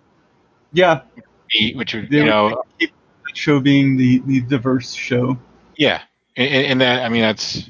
[0.73, 1.01] Yeah.
[1.49, 2.91] The- which would, They you would know, keep
[3.25, 5.37] the show being the the diverse show.
[5.77, 6.01] yeah.
[6.35, 7.69] And, and and that, I mean, that's,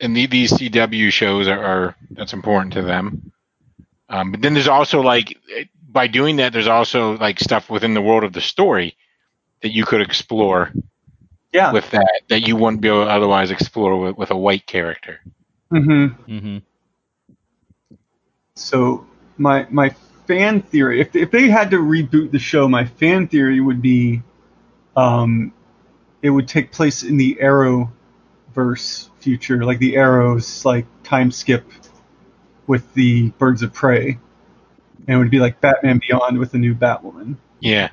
[0.00, 3.32] and the, these CW shows are, are, that's important to them.
[4.08, 5.36] Um, but then there's also, like,
[5.90, 8.96] by doing that, there's also, like, stuff within the world of the story
[9.62, 10.70] that you could explore
[11.52, 11.72] Yeah.
[11.72, 15.20] with that, that you wouldn't be able to otherwise explore with, with a white character.
[15.72, 16.58] Mm hmm Mm hmm
[18.56, 19.06] So
[19.38, 19.90] my my
[20.26, 24.22] fan theory, if if they had to reboot the show, my fan theory would be,
[24.96, 25.52] um,
[26.22, 31.64] it would take place in the Arrowverse future, like the Arrows like time skip
[32.66, 34.18] with the Birds of Prey,
[35.06, 37.36] and it would be like Batman Beyond with a new Batwoman.
[37.60, 37.90] Yeah.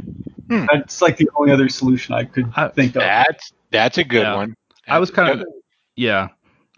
[0.47, 3.01] That's like the only other solution I could I- think of.
[3.01, 4.35] That's that's a good Yeah.
[4.35, 4.55] one.
[4.87, 5.47] I was kind of,
[5.95, 6.27] yeah,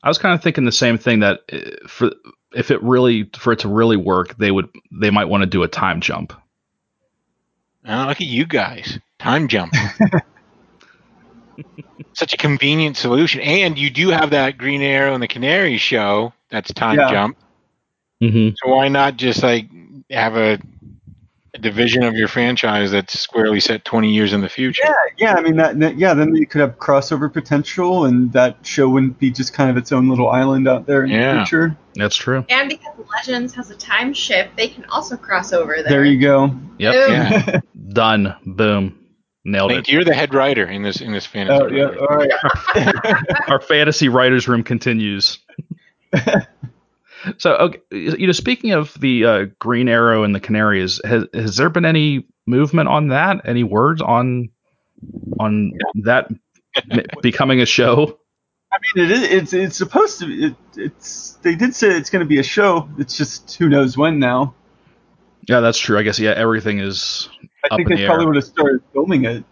[0.06, 2.12] I was kind of thinking the same thing that uh, for
[2.54, 4.70] if it really for it to really work, they would
[5.02, 6.32] they might want to do a time jump.
[7.88, 9.00] Oh, look at you guys.
[9.20, 9.74] Time jump.
[12.14, 13.42] Such a convenient solution.
[13.42, 17.10] And you do have that Green Arrow and the Canary show that's time Yeah.
[17.10, 17.38] jump.
[18.22, 19.68] hmm So why not just like
[20.10, 20.60] have a,
[21.56, 24.84] a division of your franchise that's squarely set 20 years in the future?
[24.86, 25.34] Yeah, yeah.
[25.36, 25.98] I mean that, that.
[25.98, 29.78] Yeah, then they could have crossover potential, and that show wouldn't be just kind of
[29.78, 31.34] its own little island out there in Yeah.
[31.34, 31.78] the future.
[31.96, 32.46] That's true.
[32.50, 35.84] And because Legends has a time ship, they can also cross over there.
[35.90, 36.54] There you go.
[36.78, 36.94] Yep.
[36.94, 37.12] Boom.
[37.14, 37.60] Yeah.
[37.94, 38.36] Done.
[38.46, 39.00] Boom.
[39.46, 39.90] Nailed Like, it.
[39.94, 41.62] you're the head writer in this in this fantasy.
[41.64, 41.92] oh yeah.
[42.00, 42.32] All right.
[43.50, 45.38] Our fantasy writers room continues.
[47.38, 51.58] so, okay, you know, speaking of the uh, Green Arrow and the Canaries, has has
[51.58, 53.42] there been any movement on that?
[53.46, 54.50] Any words on
[55.40, 55.74] on
[56.04, 56.30] that
[57.22, 58.20] becoming a show?
[58.72, 59.24] I mean, it is.
[59.24, 60.28] It's it's supposed to.
[60.28, 61.34] Be, it, it's.
[61.42, 62.90] They did say it's going to be a show.
[62.98, 64.56] It's just who knows when now.
[65.48, 65.98] Yeah, that's true.
[65.98, 67.30] I guess yeah, everything is
[67.64, 68.28] I Up think in they the probably air.
[68.28, 69.44] would have started filming it,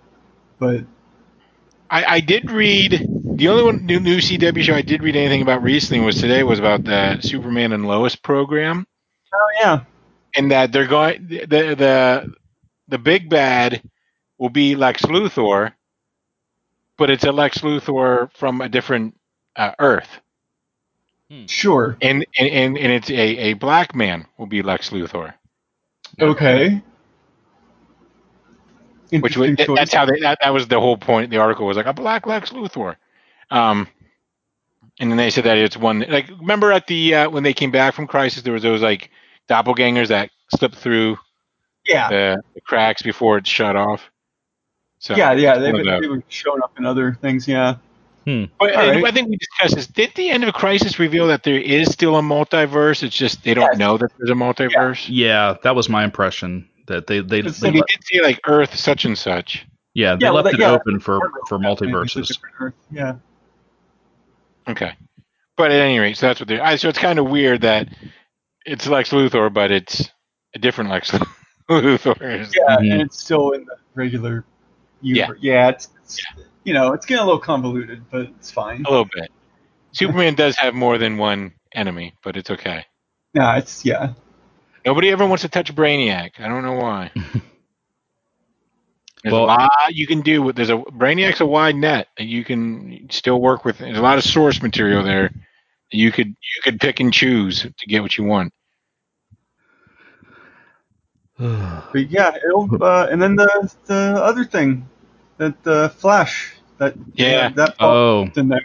[0.59, 0.83] but
[1.89, 5.41] I, I did read the only one new, new CW show I did read anything
[5.41, 8.85] about recently was today was about the Superman and Lois program.
[9.33, 9.83] oh yeah,
[10.35, 12.33] and that they're going the the
[12.87, 13.81] the big bad
[14.37, 15.73] will be Lex Luthor,
[16.97, 19.17] but it's a Lex Luthor from a different
[19.55, 20.21] uh, Earth,
[21.47, 25.33] sure, and and and, and it's a, a black man will be Lex Luthor,
[26.19, 26.83] okay.
[29.11, 31.31] which was, Interesting that's how they that, that was the whole point.
[31.31, 32.95] The article was like a black Lex Luthor,
[33.53, 33.87] um,
[34.99, 37.71] and then they said that it's one like remember at the uh, when they came
[37.71, 39.09] back from Crisis there was those like
[39.49, 41.17] doppelgangers that slipped through
[41.85, 44.09] yeah, the, the cracks before it shut off.
[44.99, 45.57] So yeah, yeah.
[45.57, 46.01] they've been, were- those.
[46.01, 47.45] they were showing up in other things.
[47.47, 47.75] Yeah.
[48.25, 48.45] Hmm.
[48.57, 49.11] But and right.
[49.11, 49.85] I think we discussed this.
[49.87, 53.03] Did the end of Crisis reveal that there is still a multiverse?
[53.03, 53.77] It's just they don't Yes.
[53.77, 55.07] know that there's a multiverse.
[55.09, 58.21] yeah, that was my impression that they they, It's they Like, let- they did see
[58.21, 59.65] like Earth such and such.
[59.93, 62.37] yeah they Yeah, well, left that- it yeah, open for for multiverses.
[62.89, 63.15] Yeah.
[64.67, 64.93] Okay,
[65.57, 66.63] but at any rate, so that's what they're.
[66.63, 67.87] I, so it's kind of weird that
[68.65, 70.09] it's Lex Luthor, but it's
[70.55, 71.11] a different Lex
[71.69, 72.19] Luthor.
[72.21, 72.91] Yeah, Mhm.
[72.93, 74.45] and it's still in the regular
[75.01, 75.39] universe.
[75.41, 76.19] Yeah, it's, it's
[76.63, 78.83] you know it's getting a little convoluted, but it's fine.
[78.85, 79.29] A little bit.
[79.91, 82.85] Superman does have more than one enemy, but it's okay.
[83.33, 84.13] Yeah, it's yeah.
[84.85, 86.39] Nobody ever wants to touch Brainiac.
[86.39, 87.11] I don't know why.
[89.23, 90.55] There's Well- a lot you can do with.
[90.55, 93.77] There's a Brainiac's a wide net, and you can still work with.
[93.77, 95.31] There's a lot of source material there.
[95.91, 98.53] You could you could pick and choose to get what you want.
[101.37, 104.87] But yeah, it'll, uh, and then the the other thing,
[105.37, 107.49] that the Flash, that Yeah.
[107.49, 108.61] that oh, in there.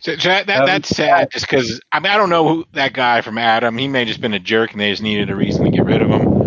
[0.00, 2.64] So, so that, that That that's sad, just because I mean I don't know who
[2.72, 3.76] that guy from Adam.
[3.76, 5.84] He may have just been a jerk, and they just needed a reason to get
[5.84, 6.39] rid of him.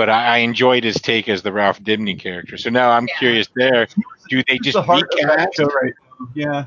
[0.00, 2.56] But I, I enjoyed his take as the Ralph Dibny character.
[2.56, 3.18] So now I'm Yeah.
[3.18, 3.48] curious.
[3.54, 3.86] There,
[4.30, 5.56] do they just the heart of that recast?
[5.58, 6.28] show right now.
[6.34, 6.64] Yeah,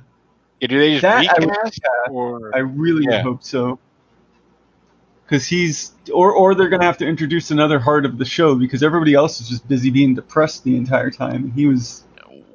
[0.60, 1.82] Yeah, do they just That I recast?
[2.12, 3.24] Or I really Yeah.
[3.24, 3.80] hope so.
[5.26, 8.84] Because he's, or or they're gonna have to introduce another heart of the show because
[8.84, 12.04] everybody else is just busy being depressed the entire time, and he was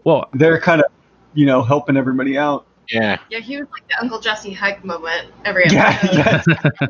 [0.05, 0.87] well, they're kind of,
[1.35, 2.67] you know, helping everybody out.
[2.89, 6.05] yeah, Yeah, he was like the Uncle Jesse hug moment every episode.
[6.15, 6.43] Yeah,
[6.81, 6.87] yeah.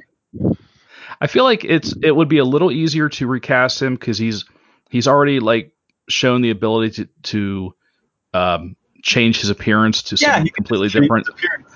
[1.20, 4.44] I feel like it's it would be a little easier to recast him because he's
[4.88, 5.72] he's already like
[6.08, 7.74] shown the ability to to
[8.34, 11.26] um, change his appearance to yeah, something he completely different.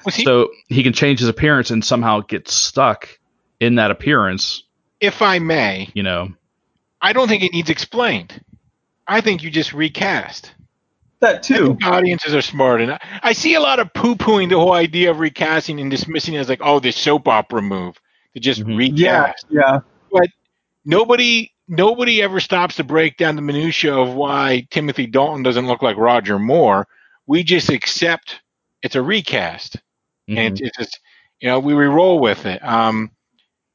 [0.04, 0.24] his he?
[0.24, 3.08] So he can change his appearance and somehow get stuck
[3.60, 4.64] in that appearance.
[5.00, 6.32] if I may, You know,
[7.00, 8.40] I don't think it needs explained.
[9.06, 10.52] I think you just recast.
[11.20, 11.66] That I too.
[11.66, 15.10] think audiences are smart, and I, I see a lot of poo-pooing the whole idea
[15.10, 18.00] of recasting and dismissing it as like, oh, this soap opera move
[18.34, 18.76] to just Mhm.
[18.76, 19.46] recast.
[19.50, 19.78] Yeah, yeah.
[20.10, 20.28] But
[20.84, 25.82] nobody, nobody ever stops to break down the minutia of why Timothy Dalton doesn't look
[25.82, 26.86] like Roger Moore.
[27.26, 28.40] We just accept
[28.82, 29.76] it's a recast,
[30.28, 30.36] Mhm.
[30.38, 31.00] and it's, it's just,
[31.40, 32.62] you know, we roll with it.
[32.64, 33.12] Um,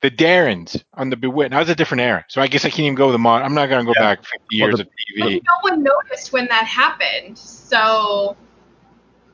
[0.01, 1.51] the Darrens on the Bewitched.
[1.51, 3.41] That was a different era, so I guess I can't even go with the mod.
[3.41, 4.15] I'm not going to go Yeah.
[4.15, 4.89] back 50 Well, years the- of
[5.19, 5.41] But TV.
[5.43, 7.37] no one noticed when that happened.
[7.37, 8.35] So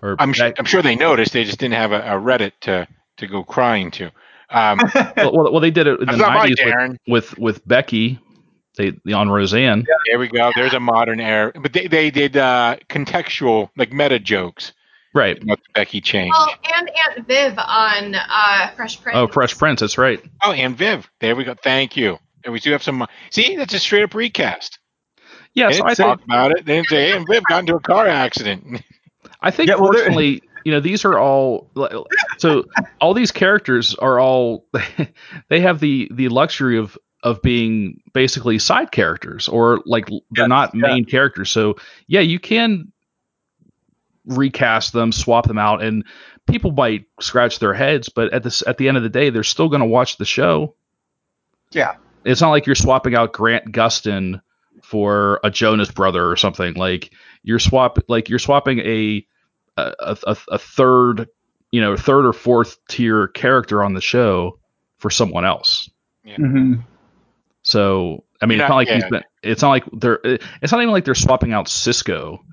[0.02, 1.34] or I'm sure, that- I'm sure they noticed.
[1.34, 4.10] They just didn't have a, a Reddit to to go crying to.
[4.54, 4.80] Um,
[5.18, 7.68] well, well, well, they did it in the that's not right, nineties with, with with
[7.68, 8.20] Becky,
[8.78, 9.86] they on Roseanne.
[10.08, 10.52] There we go.
[10.56, 14.74] There's a modern era, but they they did uh, contextual like meta jokes
[15.16, 15.42] Right.
[15.42, 16.32] about the Becky change.
[16.36, 19.16] well, and Aunt Viv on uh, Fresh Prince.
[19.16, 19.82] Oh, Fresh Prince.
[19.82, 20.20] That's right.
[20.42, 21.08] Oh, and Viv.
[21.20, 21.54] There we go.
[21.64, 22.18] Thank you.
[22.44, 23.06] And we do have some.
[23.30, 24.80] See, that's a straight up recast.
[25.54, 25.68] Yeah.
[25.68, 26.66] They So didn't I think talk about it.
[26.66, 28.82] They didn't say, "Hey, and Viv got into a car accident."
[29.42, 31.70] I think Yeah, well, they're- fortunately, you know, these are all
[32.38, 32.66] so
[33.02, 34.66] all these characters are all
[35.50, 40.76] they have the the luxury of of being basically side characters or like they're not
[40.76, 40.82] yeah.
[40.82, 41.50] main characters.
[41.50, 41.76] So
[42.08, 42.92] yeah, you can
[44.26, 46.06] recast them, swap them out, and
[46.48, 49.44] people might scratch their heads, but at this at the end of the day, they're
[49.44, 50.76] still going to watch the show.
[51.72, 51.96] Yeah.
[52.26, 54.42] It's not like you're swapping out Grant Gustin
[54.82, 56.74] for a Jonas brother or something.
[56.74, 59.26] Like you're swap like you're swapping a
[59.78, 61.30] a, a, a third,
[61.72, 64.60] you know, third or fourth tier character on the show
[65.00, 65.90] for someone else.
[66.26, 66.76] hmm
[67.64, 69.10] So I mean, You're it's not- not like he's yeah.
[69.10, 69.24] been.
[69.42, 70.20] It's not like they're.
[70.62, 72.44] It's not even like they're swapping out Cisco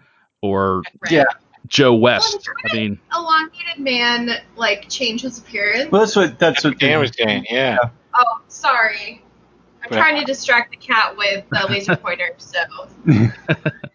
[0.42, 1.12] or Right.
[1.12, 1.24] Yeah.
[1.66, 2.48] Joe West.
[2.68, 5.90] I mean, Elongated man like change his appearance.
[5.92, 7.78] Well, that's what that's what Dan was saying, yeah.
[8.14, 9.22] oh, sorry.
[9.82, 12.30] I'm But- trying to distract the cat with the laser pointer.
[12.38, 12.58] So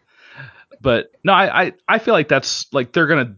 [0.85, 3.35] but no, I, I I feel like that's like they're gonna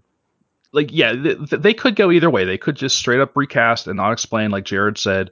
[0.73, 2.43] like yeah th- they could go either way.
[2.45, 5.31] They could just straight up recast and not explain like Jared said,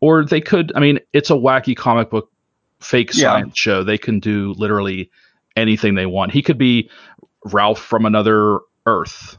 [0.00, 0.72] or they could.
[0.74, 2.30] I mean, it's a wacky comic book
[2.80, 3.28] fake Yeah.
[3.30, 3.84] science show.
[3.84, 5.10] They can do literally
[5.56, 6.32] anything they want.
[6.32, 6.90] He could be
[7.44, 9.38] Ralph from another Earth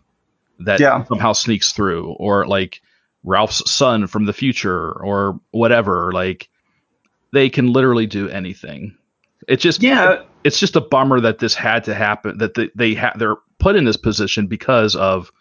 [0.60, 1.04] that Yeah.
[1.04, 2.82] somehow sneaks through, or like
[3.26, 6.12] Ralph's son from the future, or whatever.
[6.14, 6.50] Like
[7.34, 8.96] they can literally do anything.
[9.48, 12.94] It's just Yeah, it's just a bummer that this had to happen that they, they
[12.94, 15.32] ha- they're put in this position because of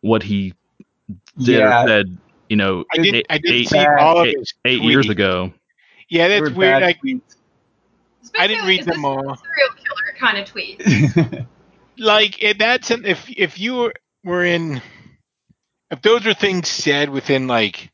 [0.00, 0.54] what he
[1.38, 1.84] did yeah.
[1.84, 2.18] or said
[2.48, 3.14] you know I did.
[3.16, 4.90] eight, I did eight- see all of eight- his eight tweets.
[4.90, 5.52] years ago
[6.08, 6.80] Yeah, that's were weird.
[6.80, 7.20] bad Like, tweets.
[8.20, 9.20] It's I didn't read them all.
[9.22, 9.36] Serial
[9.76, 10.82] killer kind of tweet.
[11.98, 13.92] like it, that's an, if if you were,
[14.24, 14.80] were in
[15.90, 17.90] if those were things said within like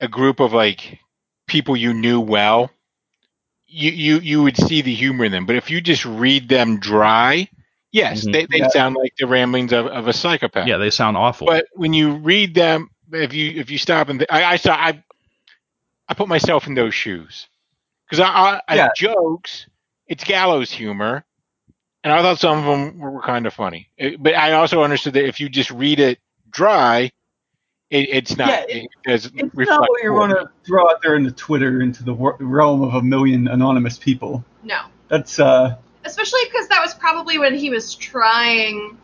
[0.00, 0.98] a group of like
[1.46, 2.70] people you knew well
[3.70, 6.78] you you you would see the humor in them but if you just read them
[6.80, 7.48] dry
[7.92, 8.32] yes Mhm.
[8.32, 8.68] they, they Yeah.
[8.68, 10.66] sound like the ramblings of, of a psychopath.
[10.66, 11.46] Yeah they sound awful.
[11.46, 14.74] But when you read them if you if you stop and th- I, I saw
[14.74, 15.02] I
[16.08, 17.48] I put myself in those shoes.
[18.08, 19.66] Because I, I, I jokes
[20.08, 21.24] it's gallows humor
[22.02, 23.88] and I thought some of them were, were kind of funny.
[23.96, 26.18] It- but I also understood that if you just read it
[26.50, 27.12] dry
[27.90, 30.34] it, it's not Yeah, it, does it's not what you're poorly.
[30.34, 33.98] going to throw out there into Twitter into the wor- realm of a million anonymous
[33.98, 34.44] people.
[34.62, 34.80] No.
[35.08, 38.96] That's uh, Especially because that was probably when he was trying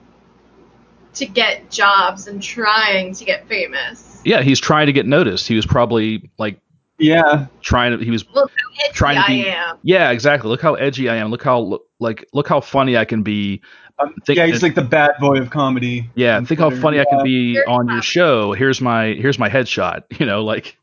[1.14, 4.20] to get jobs and trying to get famous.
[4.24, 6.60] yeah he's trying to get noticed he was probably like
[6.98, 7.46] Yeah.
[7.62, 8.04] trying to.
[8.04, 9.78] He was Look how edgy Trying to I be- am.
[9.82, 10.48] yeah, exactly.
[10.50, 11.30] Look how edgy I am.
[11.30, 13.62] Look how look, like look how funny I can be.
[13.98, 16.10] Um, Think- yeah, he's like the bad boy of comedy.
[16.14, 16.82] Yeah, think how Twitter.
[16.82, 18.52] funny I can be Very on your show.
[18.52, 20.04] Here's my here's my headshot.
[20.20, 20.76] You know, like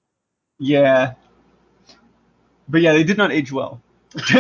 [0.60, 1.14] Yeah.
[2.68, 3.82] But yeah, they did not age well.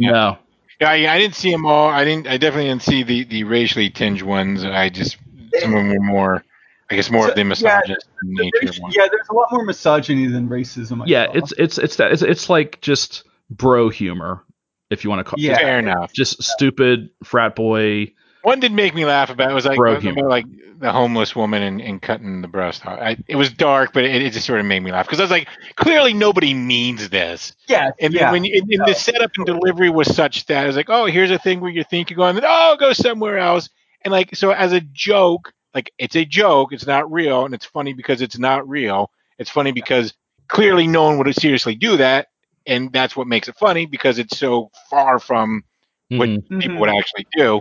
[0.00, 0.38] no.
[0.80, 1.90] Yeah, yeah, I didn't see them all.
[1.90, 2.26] I didn't.
[2.26, 4.64] I definitely didn't see the the racially tinged ones.
[4.64, 5.18] I just
[5.58, 6.44] some of them were more,
[6.90, 9.64] I guess, more So, of the yeah, misogynist nature Raci- yeah, there's a lot more
[9.64, 11.02] misogyny than racism.
[11.02, 11.32] I Yeah, saw.
[11.32, 14.42] it's it's it's that it's, it's like just bro humor,
[14.90, 15.38] if you want to call.
[15.38, 15.56] Yeah.
[15.56, 16.12] Fair enough.
[16.12, 18.12] Just stupid frat boy.
[18.42, 19.50] One did make me laugh about.
[19.50, 20.46] It was like Bro about, like
[20.78, 22.86] the homeless woman and, and cutting the breast.
[22.86, 22.98] off.
[22.98, 25.24] I, it was dark, but it, it just sort of made me laugh because I
[25.24, 27.54] was like, clearly nobody means this.
[27.68, 28.32] yeah, And yeah.
[28.32, 31.04] when you, and, and the setup and delivery was such that it was like, oh,
[31.04, 33.68] here's a thing where you think you're going, oh, go somewhere else.
[34.02, 37.66] And like, so as a joke, like it's a joke, it's not real, and it's
[37.66, 39.10] funny because it's not real.
[39.38, 40.14] It's funny because
[40.48, 42.28] clearly no one would seriously do that,
[42.66, 45.64] and that's what makes it funny because it's so far from
[46.10, 46.60] what Mhm.
[46.60, 46.80] people Mhm.
[46.80, 47.60] would actually do.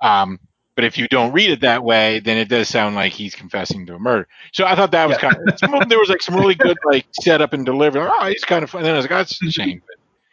[0.00, 0.38] Um,
[0.76, 3.86] but if you don't read it that way, then it does sound like he's confessing
[3.86, 4.26] to a murder.
[4.52, 5.30] So I thought that was Yeah.
[5.30, 8.02] kind of some of them, there was like some really good like setup and delivery.
[8.08, 8.80] Oh, he's kind of fun.
[8.80, 9.82] And then I was like, oh, that's a shame.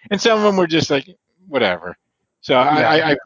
[0.10, 1.08] And some of them were just like
[1.48, 1.98] whatever.
[2.42, 2.90] So I, Yeah.
[2.90, 3.18] I, I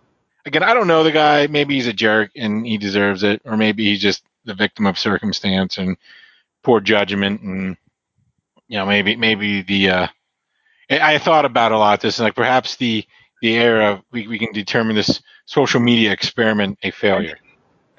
[0.46, 1.48] again I don't know the guy.
[1.48, 5.00] Maybe he's a jerk and he deserves it, or maybe he's just the victim of
[5.00, 5.98] circumstance and
[6.64, 7.78] poor judgment and
[8.68, 10.08] you know maybe maybe the uh,
[10.90, 13.06] I thought about a lot this and like perhaps the
[13.42, 17.38] the era we, we can determine this social media experiment a failure.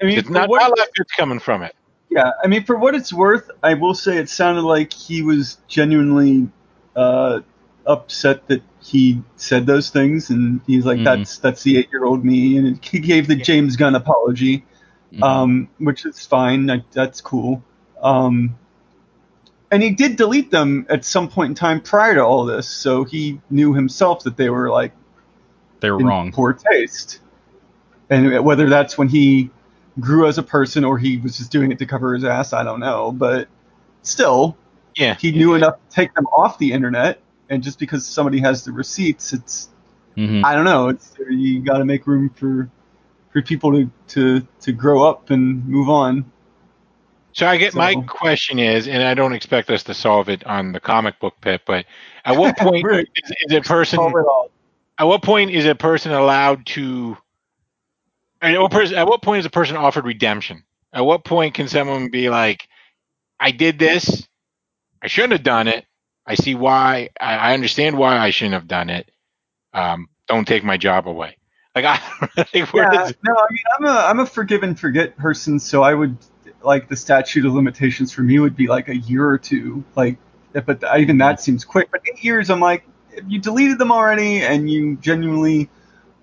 [0.01, 1.75] I mean, It's not, what- not a lot good's coming from it.
[2.09, 5.57] Yeah, I mean, for what it's worth, I will say it sounded like he was
[5.67, 6.47] genuinely
[6.95, 7.41] uh,
[7.85, 11.03] upset that he said those things, and he's like, Mhm.
[11.03, 14.65] "That's that's the eight-year-old me," and he gave the James Gunn apology,
[15.13, 15.21] Mhm.
[15.23, 16.65] um, which is fine.
[16.67, 17.61] Like, that's cool.
[18.01, 18.55] Um,
[19.71, 23.03] and he did delete them at some point in time prior to all this, so
[23.03, 24.93] he knew himself that they were like
[25.79, 26.31] they were in wrong.
[26.31, 27.19] poor taste.
[28.09, 29.49] And whether that's when he
[29.99, 32.63] grew as a person or he was just doing it to cover his ass, I
[32.63, 33.11] don't know.
[33.11, 33.49] But
[34.03, 34.55] still,
[34.95, 35.15] Yeah.
[35.15, 37.21] he knew enough to take them off the internet.
[37.49, 39.69] And just because somebody has the receipts, it's
[40.17, 40.43] Mhm.
[40.43, 40.87] I don't know.
[40.89, 42.69] It's you got to make room for
[43.31, 46.25] for people to, to to grow up and move on.
[47.37, 50.71] So I get my question is, and I don't expect us to solve it on
[50.71, 51.85] the comic book pit, but
[52.25, 52.83] at what point
[53.15, 54.49] is, is a person Solve it all.
[54.97, 57.15] at what point is a person allowed to
[58.41, 60.63] at what, person, at what point is a person offered redemption?
[60.91, 62.67] At what point can someone be like,
[63.39, 64.27] I did this,
[64.99, 65.85] I shouldn't have done it.
[66.25, 69.11] I see why I, I understand why I shouldn't have done it.
[69.75, 71.37] Um, don't take my job away.
[71.75, 72.01] Like I
[72.35, 75.93] like Yeah, no, I mean, I'm a I'm a forgive and forget person, so I
[75.93, 76.17] would
[76.61, 79.83] like the statute of limitations for me would be like a year or two.
[79.95, 80.17] Like,
[80.53, 81.89] but even that seems quick.
[81.91, 85.69] But eight years, I'm like, if you deleted them already and you genuinely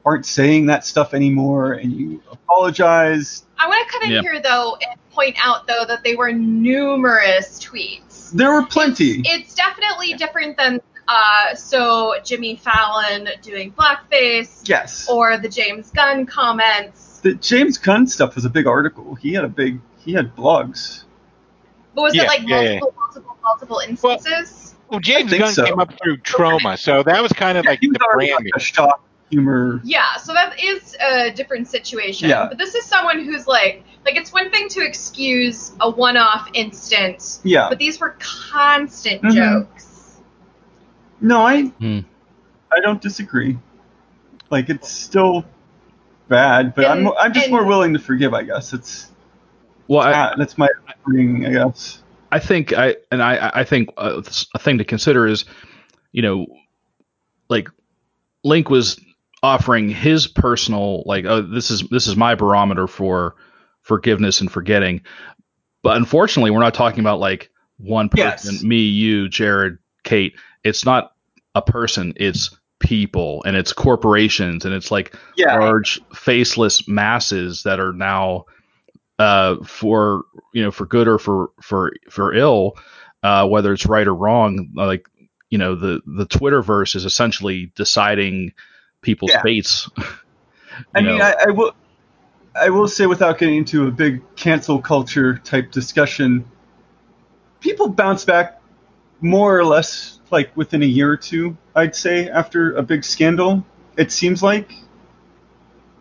[0.04, 4.20] aren't saying that stuff anymore, and you apologize, I want to cut in Yeah.
[4.20, 8.30] here though and point out though that they were numerous tweets.
[8.32, 9.22] there were plenty.
[9.24, 16.26] It's definitely different than uh, so Jimmy Fallon doing blackface yes, or the James Gunn
[16.26, 17.20] comments.
[17.20, 19.14] the James Gunn stuff was a big article.
[19.14, 21.04] He had a big he had blogs.
[21.94, 22.78] But was Yeah, it like yeah, yeah.
[22.80, 24.74] multiple, multiple, multiple instances?
[24.90, 25.64] well James Gunn so.
[25.64, 28.52] came up through Troma, so that was kind of like he was the already branding.
[28.54, 29.00] like a shock
[29.30, 29.80] humor.
[29.84, 32.28] Yeah, so that is a different situation.
[32.28, 32.46] Yeah.
[32.48, 37.40] But this is someone who's like, like it's one thing to excuse a one-off instance,
[37.44, 39.34] Yeah, but these were constant Mhm.
[39.34, 40.20] jokes.
[41.20, 42.00] no, I Hmm.
[42.70, 43.56] I don't disagree.
[44.50, 45.44] Like it's still
[46.28, 48.34] bad, but I'm I'm just and- more willing to forgive.
[48.34, 49.10] I guess it's
[49.88, 50.68] Well, I, ah, that's my
[51.10, 52.02] thing, I guess.
[52.32, 54.22] I think I and I I think uh,
[54.54, 55.44] a thing to consider is,
[56.12, 56.46] you know,
[57.48, 57.68] like
[58.42, 59.00] Link was
[59.42, 63.36] offering his personal like oh this is this is my barometer for
[63.82, 65.02] forgiveness and forgetting,
[65.82, 68.62] but unfortunately we're not talking about like one person, Yes.
[68.62, 70.34] me, you, Jared, Kate.
[70.64, 71.12] It's not
[71.54, 72.14] a person.
[72.16, 75.58] It's people and it's corporations and it's like Yeah.
[75.58, 78.44] large faceless masses that are now
[79.18, 82.74] uh for you know for good or for for for ill
[83.22, 85.06] uh whether it's right or wrong like
[85.50, 88.52] you know the the twitterverse is essentially deciding
[89.02, 89.44] people's Yeah.
[89.44, 89.88] fates
[90.94, 91.72] I You mean, I, I will.
[92.54, 96.44] I will say, without getting into a big cancel culture type discussion,
[97.60, 98.60] people bounce back
[99.20, 101.56] more or less like within a year or two.
[101.74, 103.64] I'd say after a big scandal,
[103.96, 104.72] it seems like,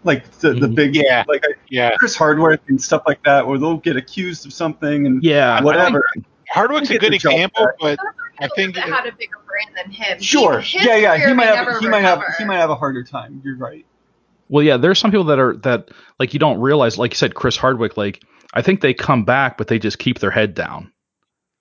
[0.04, 0.76] like the the Mhm.
[0.76, 1.24] big Yeah.
[1.28, 1.92] like Yeah.
[1.98, 6.06] Chris Hardwick and stuff like that, where they'll get accused of something and yeah whatever.
[6.50, 7.98] Hardwick's a good example, but
[8.40, 10.20] I think that had a bigger brand than him.
[10.22, 10.60] Sure.
[10.60, 11.28] He, his yeah, yeah.
[11.28, 13.42] He might have never he might have he might have a harder time.
[13.44, 13.86] You're right.
[14.50, 15.90] Well, yeah, there's some people that are that
[16.20, 17.98] like you don't realize, like you said, Chris Hardwick.
[17.98, 18.22] Like
[18.54, 20.92] I think they come back, but they just keep their head down.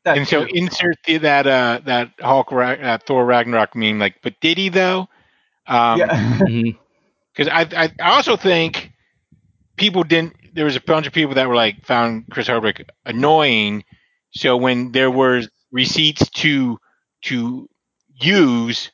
[0.04, 0.50] That and so too.
[0.54, 4.68] insert the, that uh that Hulk Ra- uh, Thor Ragnarok meme like, but did he
[4.68, 5.08] though?
[5.68, 6.40] Um, yeah.
[7.34, 8.92] Because I, I also think
[9.76, 10.34] people didn't.
[10.54, 13.84] There was a bunch of people that were like found Chris Hardwick annoying.
[14.32, 16.78] So when there were receipts to
[17.22, 17.68] to
[18.20, 18.90] use,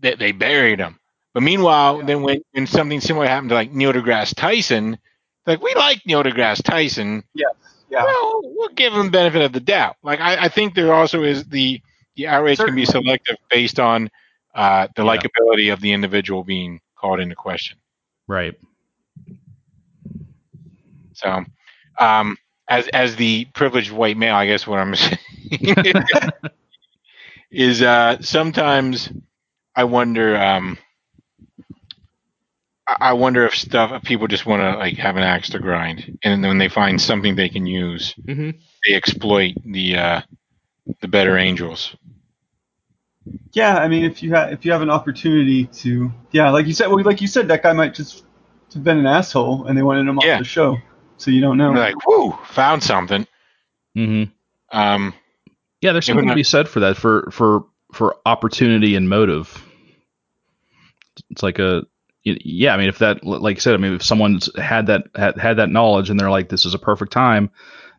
[0.00, 0.98] that they buried them.
[1.34, 4.98] But meanwhile, then when, when something similar happened to like Neil deGrasse Tyson,
[5.46, 7.22] like we like Neil deGrasse Tyson.
[7.90, 8.02] yeah.
[8.04, 9.96] Well, we'll give him benefit of the doubt.
[10.02, 11.80] Like I, I think there also is the
[12.16, 14.10] the outrage can be selective based on
[14.54, 15.16] uh, the Yeah.
[15.16, 17.78] likability of the individual being called into question.
[18.26, 18.54] Right.
[21.14, 21.44] So,
[21.98, 22.36] um,
[22.68, 25.18] as as the privileged white male, I guess what I'm saying
[27.50, 29.10] is uh, sometimes
[29.74, 30.36] I wonder.
[30.36, 30.78] Um,
[32.88, 35.58] I I wonder if stuff if people just want to like have an axe to
[35.58, 38.50] grind, and then when they find something they can use, Mm-hmm.
[38.86, 40.20] they exploit the uh,
[41.00, 41.94] the better angels.
[43.58, 46.72] Yeah, I mean, if you have if you have an opportunity to, yeah, like you
[46.72, 48.24] said, well, like you said, that guy might just
[48.72, 50.34] have been an asshole, and they wanted him Yeah.
[50.34, 50.78] off the show,
[51.16, 51.74] so you don't know.
[51.74, 53.26] They're like, "Whoo, found something."
[53.96, 54.78] Mm-hmm.
[54.78, 55.12] Um,
[55.80, 59.60] Yeah, there's something to be said for that for for for opportunity and motive.
[61.30, 61.82] It's like a
[62.22, 62.74] yeah.
[62.74, 65.56] I mean, if that like you said, I mean, if someone's had that had, had
[65.56, 67.50] that knowledge and they're like, this is a perfect time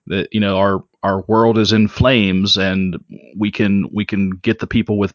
[0.08, 2.98] that you know our our world is in flames and
[3.38, 5.14] we can we can get the people with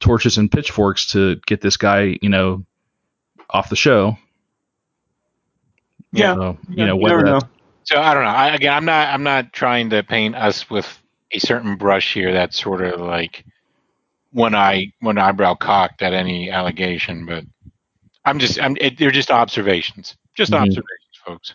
[0.00, 2.64] torches and pitchforks to get this guy you know
[3.50, 4.16] off the show.
[6.12, 6.34] Yeah.
[6.34, 7.48] So, Yeah, you know you whether never know.
[7.84, 8.30] So I don't know.
[8.30, 9.08] I, again, I'm not.
[9.08, 10.86] I'm not trying to paint us with
[11.32, 12.32] a certain brush here.
[12.32, 13.44] That's sort of like
[14.32, 17.26] one eye, one eyebrow cocked at any allegation.
[17.26, 17.44] But
[18.24, 18.60] I'm just.
[18.60, 18.76] I'm.
[18.80, 20.16] It, they're just observations.
[20.34, 20.62] Just Mhm.
[20.62, 21.54] observations, folks.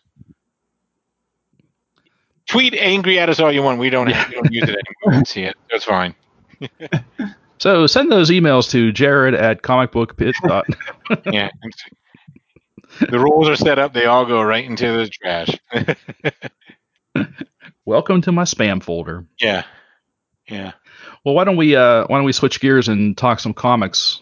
[2.48, 3.80] Tweet angry at us all you want.
[3.80, 4.08] We don't.
[4.08, 5.26] Have, we don't use it anymore.
[5.26, 5.56] See it.
[5.70, 6.16] That's fine.
[7.62, 10.64] so send those emails to Jared at comicbookpit.com.
[11.32, 11.50] Yeah.
[13.00, 13.94] the rules are set up.
[13.94, 15.50] They all go right into the trash.
[17.86, 19.28] Welcome to my spam folder.
[19.40, 19.64] yeah.
[20.50, 20.72] Yeah.
[21.24, 24.22] Well, why don't we uh, why don't we switch gears and talk some comics?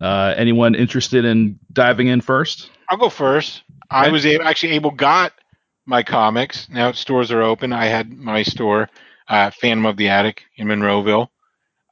[0.00, 2.68] Uh, anyone interested in diving in first?
[2.90, 3.62] I'll go first.
[3.90, 5.32] I was able, actually able got
[5.86, 6.68] my comics.
[6.68, 7.72] Now stores are open.
[7.72, 8.90] I had my store,
[9.28, 11.28] uh, Phantom of the Attic in Monroeville.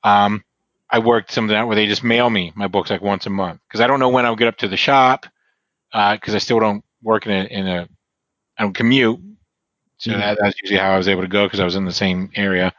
[0.04, 0.44] Um,
[0.90, 3.60] I worked something out where they just mail me my books like once a month
[3.68, 5.26] because I don't know when I'll get up to the shop
[5.92, 7.88] because I still don't work in a in a
[8.58, 9.20] I don't commute.
[9.98, 10.18] So Mhm.
[10.18, 12.30] that, that's usually how I was able to go because I was in the same
[12.36, 12.72] area.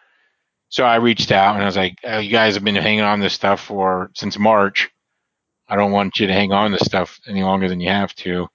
[0.70, 3.20] So I reached out and I was like, oh, "You guys have been hanging on
[3.20, 4.90] this stuff for since March.
[5.68, 8.48] I don't want you to hang on this stuff any longer than you have to."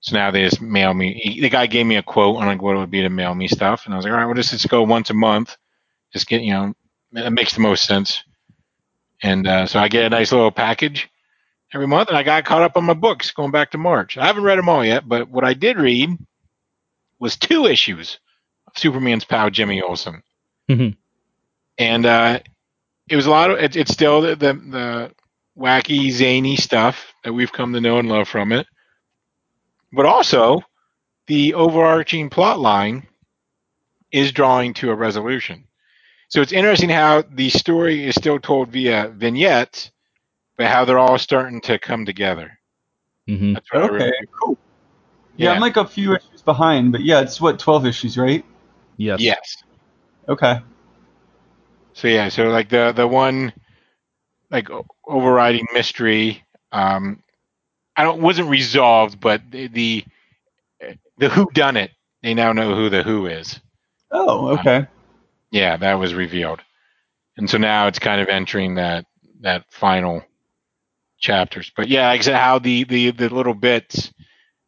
[0.00, 1.38] So now they just mail me.
[1.40, 3.48] The guy gave me a quote on like what it would be to mail me
[3.48, 5.56] stuff, and I was like, "All right, well, just let's go once a month.
[6.12, 6.74] Just get you know,
[7.12, 8.22] that makes the most sense."
[9.22, 11.08] And uh, so I get a nice little package
[11.72, 14.18] every month, and I got caught up on my books going back to March.
[14.18, 16.10] I haven't read them all yet, but what I did read
[17.18, 18.18] was two issues
[18.66, 20.22] of Superman's pal Jimmy Olsen,
[20.68, 20.96] Mhm.
[21.78, 22.40] and uh,
[23.08, 23.58] it was a lot of.
[23.58, 25.12] It, it's still the, the the
[25.56, 28.66] wacky, zany stuff that we've come to know and love from it,
[29.92, 30.62] but also
[31.28, 33.06] the overarching plot line
[34.10, 35.64] is drawing to a resolution.
[36.32, 39.90] So it's interesting how the story is still told via vignettes,
[40.56, 42.58] but how they're all starting to come together.
[43.28, 44.56] hmm That's what Okay, really- cool.
[45.36, 45.54] Yeah, Yeah.
[45.56, 48.42] I'm like a few issues behind, but yeah, it's what 12 issues, right?
[48.96, 49.20] Yes.
[49.20, 49.62] Yes.
[50.26, 50.62] Okay.
[51.92, 53.52] So yeah, so like the the one
[54.50, 54.70] like
[55.06, 57.22] overriding mystery, um,
[57.94, 60.04] I don't wasn't resolved, but the the,
[61.18, 61.90] the who done it.
[62.22, 63.60] They now know who the who is.
[64.10, 64.86] Oh, okay.
[65.52, 66.60] Yeah, that was revealed,
[67.36, 69.04] and so now it's kind of entering that
[69.42, 70.24] that final
[71.18, 71.70] chapters.
[71.76, 74.12] But yeah, said, how the the the little bits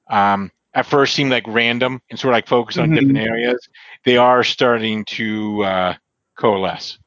[0.09, 2.95] um, at first seemed like random and sort of like focused on Mhm.
[2.97, 3.67] different areas.
[4.05, 5.95] They are starting to uh,
[6.39, 6.99] coalesce.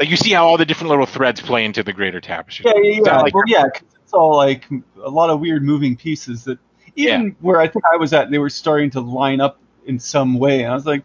[0.00, 2.64] Like you see how all the different little threads play into the greater tapestry.
[2.66, 3.20] Yeah, yeah, yeah.
[3.20, 4.64] like- well, yeah, 'cause it's all like
[5.02, 6.58] a lot of weird moving pieces that
[6.96, 10.38] even where I think I was at, they were starting to line up in some
[10.38, 10.62] way.
[10.62, 11.04] And I was like,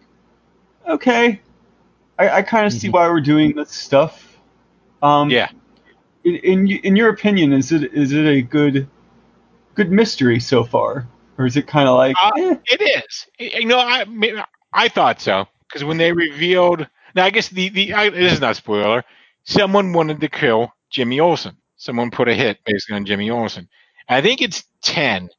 [0.89, 1.39] okay,
[2.17, 2.93] I, I kind of see Mhm.
[2.93, 4.37] why we're doing this stuff.
[5.01, 5.49] Um, Yeah.
[6.23, 8.87] In, in in your opinion, is it is it a good
[9.75, 13.27] good mystery so far, or is it kind of like Uh, eh, It is.
[13.61, 14.05] You know, I
[14.73, 18.41] I thought so because when they revealed, Now I guess the the I, this is
[18.41, 19.03] not spoiler.
[19.43, 21.55] Someone wanted to kill Jimmy Olsen.
[21.77, 23.67] Someone put a hit basically on Jimmy Olsen.
[24.09, 25.29] I think it's ten.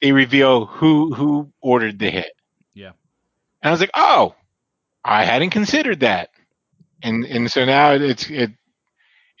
[0.00, 2.32] They reveal who who ordered the hit.
[2.74, 2.92] Yeah.
[3.62, 4.34] And I was like, oh,
[5.04, 6.30] I hadn't considered that.
[7.02, 8.50] And and so now it's it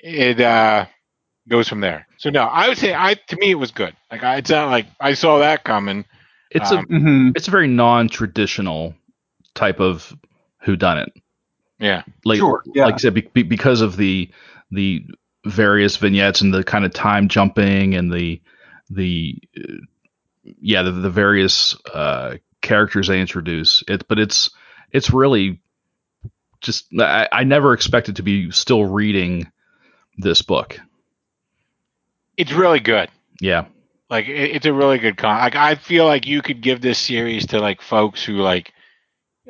[0.02, 0.86] it uh
[1.48, 2.06] goes from there.
[2.18, 3.94] So no, I would say I to me it was good.
[4.10, 6.04] Like I, it's not like I saw that coming.
[6.50, 8.94] It's Um, a hmm it's a very non-traditional
[9.54, 10.14] type of
[10.64, 11.08] whodunit.
[11.78, 12.02] Yeah.
[12.24, 12.86] Like Sure, yeah.
[12.86, 14.30] like I said, be, be- because of the
[14.70, 15.04] the
[15.46, 18.40] various vignettes and the kind of time jumping and the
[18.90, 19.74] the uh,
[20.60, 23.82] yeah the, the various uh, characters they introduce.
[23.88, 24.50] It but it's
[24.92, 25.60] it's really
[26.60, 29.50] just I, I never expected to be still reading
[30.18, 30.78] this book.
[32.36, 33.08] It's really good.
[33.40, 33.66] Yeah.
[34.08, 35.38] Like it, it's a really good con.
[35.38, 38.72] Like I feel like you could give this series to like folks who like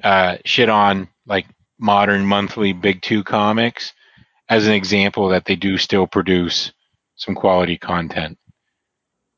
[0.03, 1.47] uh shit on like
[1.79, 3.93] modern monthly big two comics
[4.49, 6.73] as an example that they do still produce
[7.17, 8.39] some quality content.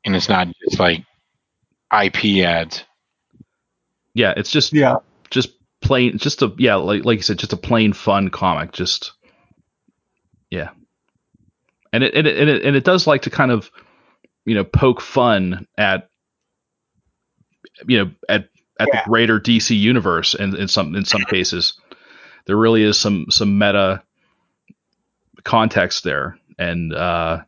[0.05, 1.03] And it's not just like
[1.91, 2.83] IP ads.
[4.13, 4.97] Yeah, it's just Yeah.
[5.83, 9.13] Plain just a yeah like like you said just a plain fun comic just
[10.49, 10.69] yeah.
[11.91, 13.71] And it and it and it, and it does like to kind of
[14.45, 16.09] you know poke fun at
[17.87, 19.01] you know at at Yeah.
[19.03, 21.73] the greater DC universe and in some in some cases.
[22.45, 24.03] There really is some some meta
[25.43, 26.37] context there.
[26.59, 27.43] And uh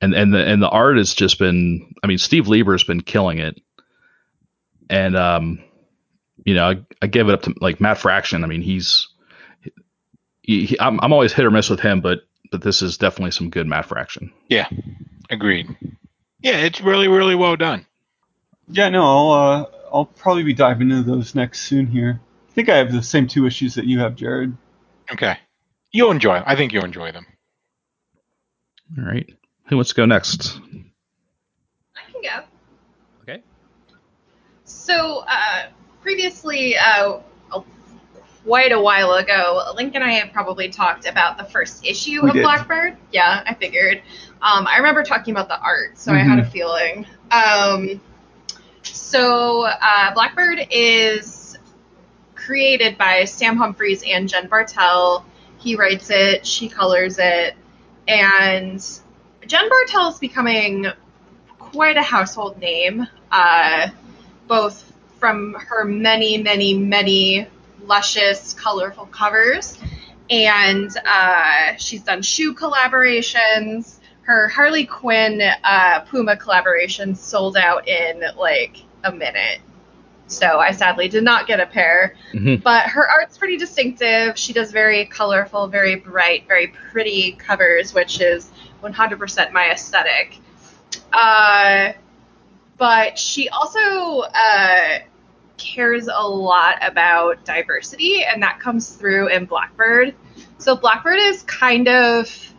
[0.00, 3.38] and and the and the art has just been I mean Steve Lieber's been killing
[3.38, 3.60] it.
[4.90, 5.62] And um
[6.44, 8.44] you know, I, I give it up to like Matt Fraction.
[8.44, 9.08] I mean, he's
[10.42, 12.20] he, he, I'm I'm always hit or miss with him, but
[12.50, 14.32] but this is definitely some good Matt Fraction.
[14.48, 14.68] Yeah,
[15.30, 15.76] agreed.
[16.42, 17.86] Yeah, it's really, really well done.
[18.68, 22.20] Yeah, no, I'll uh, I'll probably be diving into those next soon here.
[22.48, 24.56] I think I have the same two issues that you have, Jared.
[25.12, 25.36] Okay.
[25.92, 27.26] You'll enjoy I think you'll enjoy them.
[28.98, 29.28] All right,
[29.66, 30.58] who wants to go next?
[31.96, 32.44] I can go.
[33.22, 33.42] Okay.
[34.64, 35.68] So, uh,
[36.10, 37.20] previously, uh,
[38.44, 42.30] quite a while ago, Link and I had probably talked about the first issue We
[42.30, 42.42] of did.
[42.42, 42.96] Blackbird.
[43.12, 43.98] Yeah, I figured.
[44.42, 47.06] Um, I remember talking about the art, so I had a feeling.
[47.30, 48.00] Um,
[48.82, 51.56] so, uh, Blackbird is
[52.34, 55.24] created by Sam Humphries and Jen Bartel.
[55.58, 57.54] He writes it, she colors it,
[58.08, 58.84] and
[59.46, 60.86] Jen Bartel is becoming
[61.58, 63.88] quite a household name, uh,
[64.48, 64.89] both
[65.20, 67.46] from her many, many, many
[67.84, 69.78] luscious, colorful covers,
[70.30, 73.98] and uh, she's done shoe collaborations.
[74.22, 79.60] Her Harley Quinn uh, Puma collaboration sold out in like a minute.
[80.26, 82.14] So I sadly did not get a pair.
[82.32, 84.38] hmm But her art's pretty distinctive.
[84.38, 88.50] She does very colorful, very bright, very pretty covers, which is
[88.82, 90.38] 100% my aesthetic.
[91.12, 91.92] Uh,
[92.78, 94.98] but she also uh,
[95.60, 100.14] cares a lot about diversity, and that comes through in Blackbird.
[100.58, 102.54] So Blackbird is kind of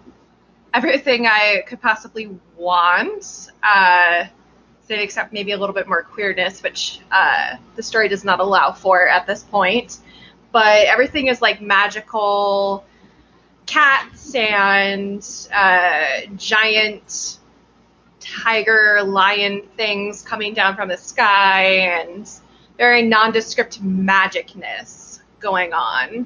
[0.73, 3.49] everything I could possibly want.
[3.61, 4.25] Uh,
[4.99, 9.07] except maybe a little bit more queerness, which uh, the story does not allow for
[9.07, 9.99] at this point.
[10.51, 12.83] But everything is like magical
[13.65, 17.37] cats and uh, giant
[18.19, 22.29] tiger lion things coming down from the sky and
[22.81, 26.25] very nondescript magicness going on.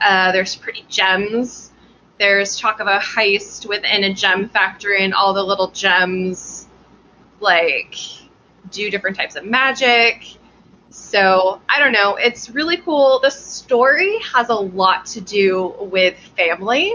[0.00, 1.72] Uh, there's pretty gems.
[2.20, 6.68] There's talk of a heist within a gem factory, and all the little gems
[7.40, 7.96] like
[8.70, 10.36] do different types of magic.
[10.90, 12.14] So I don't know.
[12.14, 13.18] It's really cool.
[13.20, 16.94] The story has a lot to do with family.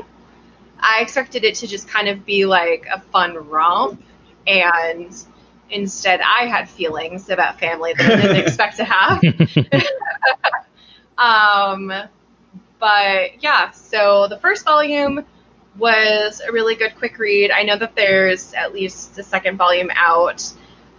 [0.80, 4.02] I expected it to just kind of be like a fun romp,
[4.48, 5.14] and
[5.70, 9.22] instead I had feelings about family that I didn't expect to have.
[11.18, 11.92] um,
[12.80, 15.26] but yeah, so the first volume
[15.78, 17.52] was a really good quick read.
[17.52, 20.44] I know that there's at least a second volume out.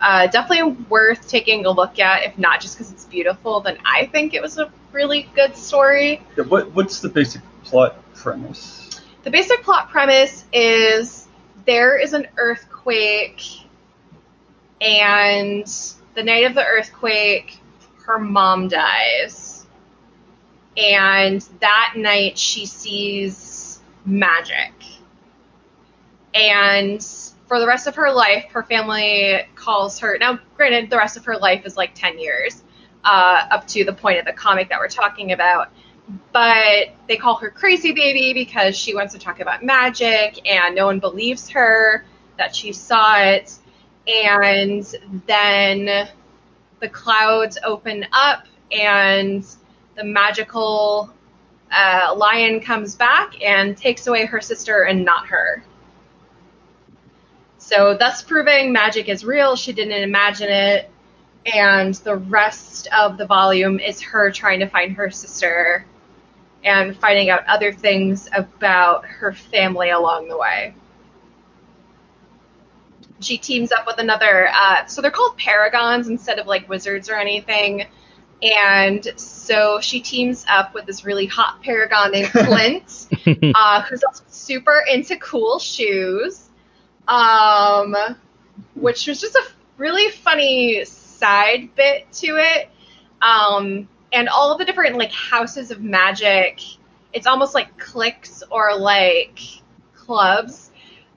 [0.00, 4.06] Uh, definitely worth taking a look at, if not just because it's beautiful, then I
[4.06, 6.22] think it was a really good story.
[6.36, 9.00] Yeah, what what's the basic plot premise?
[9.22, 11.28] The basic plot premise is
[11.64, 13.42] there is an earthquake,
[14.80, 15.66] and
[16.14, 17.58] the night of the earthquake,
[18.04, 19.66] her mom dies.
[20.76, 24.72] And that night, she sees magic.
[26.34, 27.02] And
[27.48, 30.18] for the rest of her life, her family calls her.
[30.18, 32.62] Now, granted, the rest of her life is like 10 years,
[33.04, 35.70] uh, up to the point of the comic that we're talking about.
[36.32, 40.86] but they call her Crazy Baby because she wants to talk about magic, and no
[40.86, 42.04] one believes her
[42.38, 43.52] that she saw it.
[44.06, 44.84] And
[45.26, 46.08] then
[46.80, 49.44] the clouds open up, and
[49.96, 51.10] the magical
[51.72, 55.62] uh, lion comes back and takes away her sister and not her.
[57.58, 59.56] So, thus proving magic is real.
[59.56, 60.90] She didn't imagine it.
[61.52, 65.84] And the rest of the volume is her trying to find her sister
[66.64, 70.74] and finding out other things about her family along the way.
[73.20, 77.14] She teams up with another, uh, so they're called paragons instead of like wizards or
[77.14, 77.86] anything.
[78.42, 83.06] And so she teams up with this really hot paragon named Clint,
[83.54, 86.50] uh, who's also super into cool shoes,
[87.08, 87.96] um,
[88.74, 89.42] which was just a
[89.78, 92.68] really funny side bit to it.
[93.22, 96.60] Um, and all of the different like houses of magic,
[97.12, 99.40] it's almost like cliques or like
[99.94, 100.65] clubs.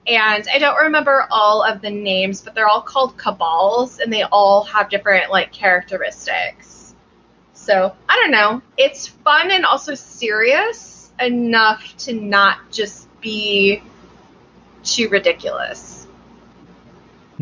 [0.06, 4.22] And I don't remember all of the names, but they're all called cabals, and they
[4.22, 6.94] all have different like characteristics.
[7.52, 8.62] So I don't know.
[8.78, 13.82] It's fun and also serious enough to not just be
[14.82, 16.06] too ridiculous.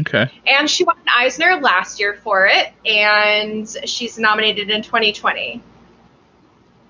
[0.01, 0.31] Okay.
[0.47, 5.63] And she won an Eisner last year for it, and she's nominated in 2020.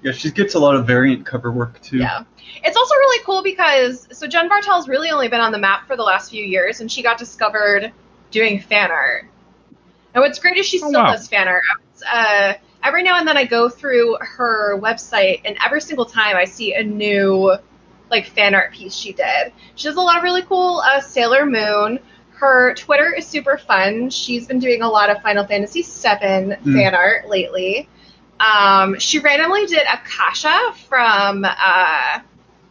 [0.03, 1.99] Yeah, she gets a lot of variant cover work too.
[1.99, 2.25] Yeah.
[2.64, 5.96] It's also really cool because so Jen Bartel's really only been on the map for
[5.96, 7.92] the last few years, and she got discovered
[8.30, 9.26] doing fan art.
[10.14, 11.12] And what's great is she Oh, still wow.
[11.12, 11.62] does fan art.
[12.11, 16.44] Uh, every now and then I go through her website, and every single time I
[16.44, 17.57] see a new
[18.11, 19.53] like fan art piece she did.
[19.74, 21.99] She does a lot of really cool uh, Sailor Moon.
[22.30, 24.11] Her Twitter is super fun.
[24.11, 27.88] She's been doing a lot of Final Fantasy VII fan art lately.
[28.40, 32.20] Um, she randomly did Akasha from uh,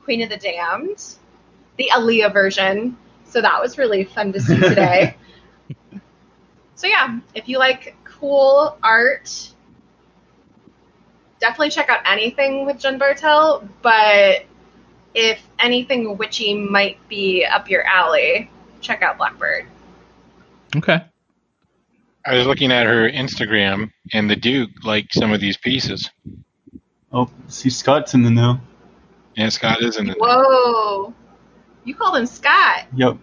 [0.07, 1.03] Queen of the Damned,
[1.75, 2.95] the Aaliyah version.
[3.25, 5.17] So that was really fun to see today.
[6.75, 9.51] so yeah, if you like cool art,
[11.41, 13.67] definitely check out anything with Jen Bartel.
[13.81, 14.45] But
[15.13, 18.49] if anything witchy might be up your alley,
[18.79, 19.67] check out Blackbird.
[20.77, 21.03] Okay.
[22.25, 26.09] I was looking at her Instagram, and the Duke liked some of these pieces.
[27.11, 28.61] Oh, see, Scott's in the know.
[29.37, 30.17] And Scott is in it.
[30.19, 31.13] Whoa,
[31.85, 32.85] you called him Scott.
[32.95, 33.17] Yep.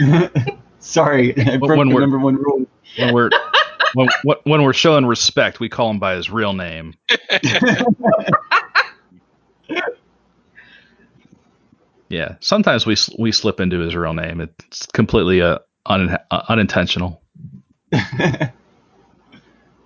[0.78, 2.66] Sorry, I broke when the we're- number one rule.
[2.96, 3.30] When we're
[3.94, 4.08] when,
[4.44, 6.94] when we're showing respect, we call him by his real name.
[12.08, 12.36] Yeah.
[12.40, 14.40] Sometimes we we slip into his real name.
[14.40, 17.22] It's completely uh, un, uh, unintentional.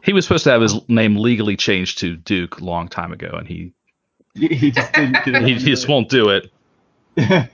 [0.03, 3.31] He was supposed to have his name legally changed to Duke a long time ago,
[3.39, 3.73] and he
[4.35, 5.43] he just didn't get it.
[5.45, 6.51] he just won't do it.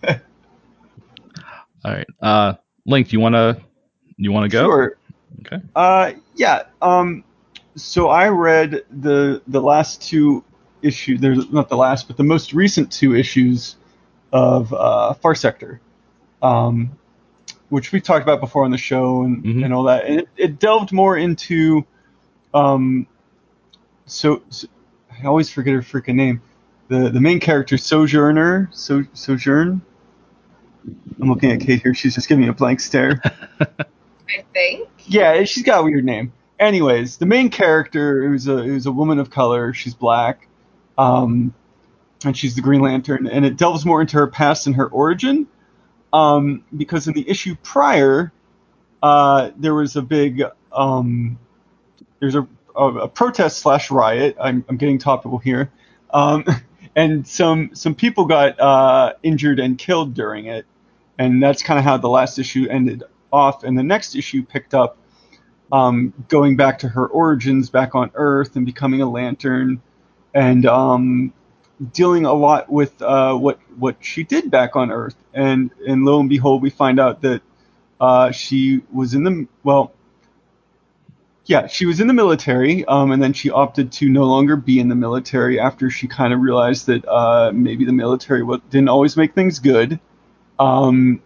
[1.84, 2.06] All right.
[2.20, 2.54] Uh,
[2.86, 3.60] Link, do you want to
[4.16, 4.64] you want to go?
[4.64, 4.96] Sure.
[5.40, 5.60] Okay.
[5.74, 6.64] Uh, yeah.
[6.82, 7.24] Um,
[7.76, 10.44] so I read the the last two
[10.82, 11.20] issues.
[11.20, 13.76] There's not the last, but the most recent two issues
[14.32, 15.80] of uh, Far Sector,
[16.42, 16.90] um,
[17.68, 19.64] which we talked about before on the show and, Mhm.
[19.64, 20.04] and all that.
[20.04, 21.84] And it, it delved more into,
[22.54, 23.06] um,
[24.06, 24.68] so, so
[25.22, 26.40] I always forget her freaking name.
[26.90, 29.80] The the main character Sojourner, so Sojourn.
[31.20, 31.94] I'm looking at Kate here.
[31.94, 33.22] She's just giving me a blank stare.
[33.60, 34.88] I think.
[35.06, 36.32] Yeah, she's got a weird name.
[36.58, 39.72] Anyways, the main character who's a who's a woman of color.
[39.72, 40.48] She's black,
[40.98, 41.54] um,
[42.24, 43.28] and she's the Green Lantern.
[43.28, 45.46] And it delves more into her past and her origin,
[46.12, 48.32] um, because in the issue prior,
[49.00, 51.38] uh, there was a big um,
[52.18, 54.36] there's a, a, a protest slash riot.
[54.40, 55.70] I'm, I'm getting topical here,
[56.10, 56.44] um,
[56.96, 60.66] and some some people got uh, injured and killed during it,
[61.18, 63.64] and that's kind of how the last issue ended off.
[63.64, 64.98] And the next issue picked up
[65.72, 69.80] um, going back to her origins back on Earth and becoming a lantern,
[70.34, 71.32] and um,
[71.92, 75.16] dealing a lot with uh, what what she did back on Earth.
[75.32, 77.42] And and lo and behold, we find out that
[78.00, 79.92] uh, she was in the well.
[81.46, 84.78] Yeah, she was in the military, um, and then she opted to no longer be
[84.78, 89.16] in the military after she kind of realized that uh, maybe the military didn't always
[89.16, 89.98] make things good.
[90.58, 91.22] Um,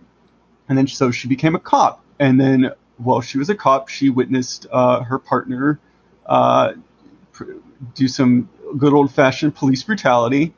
[0.69, 2.03] and then so she became a cop.
[2.19, 5.81] And then while she was a cop, she witnessed uh, her partner
[6.27, 6.73] uh,
[7.33, 7.53] pr-
[7.95, 8.49] do some
[8.79, 10.55] good old fashioned police brutality.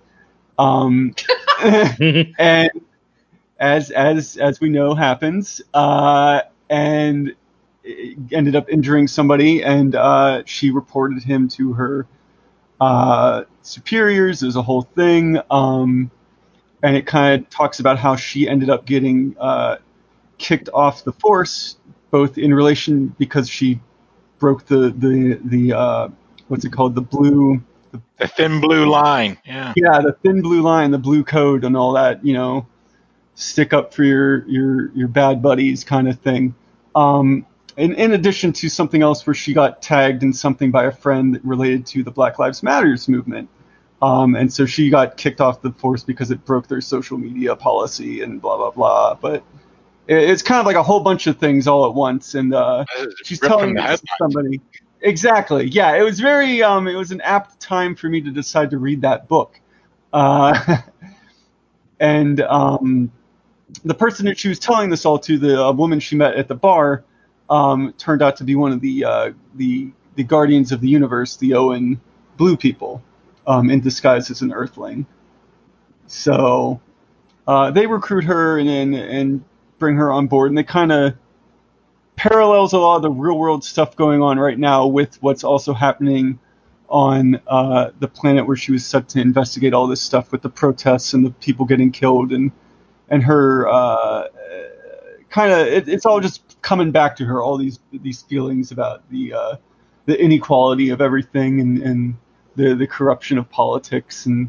[0.59, 1.15] Um,
[1.63, 2.71] and
[3.59, 7.35] as as as we know happens, uh, and
[8.33, 12.07] ended up injuring somebody, and uh, she reported him to her
[12.81, 14.41] uh, superiors.
[14.41, 16.11] There's a whole thing, um,
[16.83, 19.77] and it kind of talks about how she ended up getting uh,
[20.39, 21.77] kicked off the force,
[22.11, 23.81] both in relation because she
[24.39, 26.09] broke the the the uh,
[26.49, 27.63] what's it called the blue
[28.19, 29.39] the thin blue line.
[29.45, 29.73] Yeah.
[29.77, 32.25] Yeah, the thin blue line, the blue code, and all that.
[32.25, 32.67] You know,
[33.35, 36.55] stick up for your your your bad buddies kind of thing.
[36.95, 37.47] Um,
[37.77, 41.41] in, in addition to something else where she got tagged in something by a friend
[41.45, 43.49] related to the Black Lives Matters movement.
[44.03, 47.57] Um, and so she got kicked off the force because it broke their social media
[47.57, 49.15] policy and blah blah blah.
[49.15, 49.43] But
[50.07, 52.85] it, it's kind of like a whole bunch of things all at once, and uh,
[53.25, 53.79] she's telling
[54.19, 54.61] somebody.
[55.01, 55.69] Exactly.
[55.69, 56.63] Yeah, it was very.
[56.63, 59.59] Um, it was an apt time for me to decide to read that book,
[60.13, 60.79] uh,
[62.01, 63.11] and um,
[63.85, 66.55] the person that she was telling this all to, the woman she met at the
[66.55, 67.03] bar,
[67.49, 71.37] um, turned out to be one of the uh, the the guardians of the universe,
[71.37, 72.01] the Owen
[72.37, 73.03] Blue people,
[73.47, 75.07] um, in disguise as an Earthling.
[76.07, 76.81] So
[77.47, 79.45] uh, they recruit her and and, and
[79.79, 81.15] bring her on board, and they kind of
[82.17, 85.75] parallels a lot of the real world stuff going on right now with what's also
[85.75, 86.39] happening
[86.89, 90.49] on uh, the planet where she was set to investigate all this stuff with the
[90.49, 92.53] protests and the people getting killed and
[93.09, 94.25] and her uh,
[95.37, 97.79] kind of it, it's all just coming back to her all these
[98.09, 99.57] these feelings about the uh,
[100.07, 102.17] the inequality of everything and, and
[102.57, 104.49] the the corruption of politics and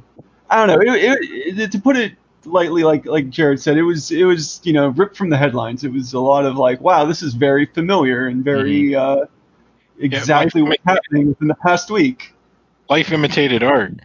[0.49, 2.13] I don't know it, it, to put it
[2.45, 5.83] lightly like like Jared said it was it was you know ripped from the headlines
[5.83, 9.25] it was a lot of like wow this is very familiar and very uh,
[9.99, 12.33] exactly life- what's happening within the past week
[12.89, 13.95] Life imitated art.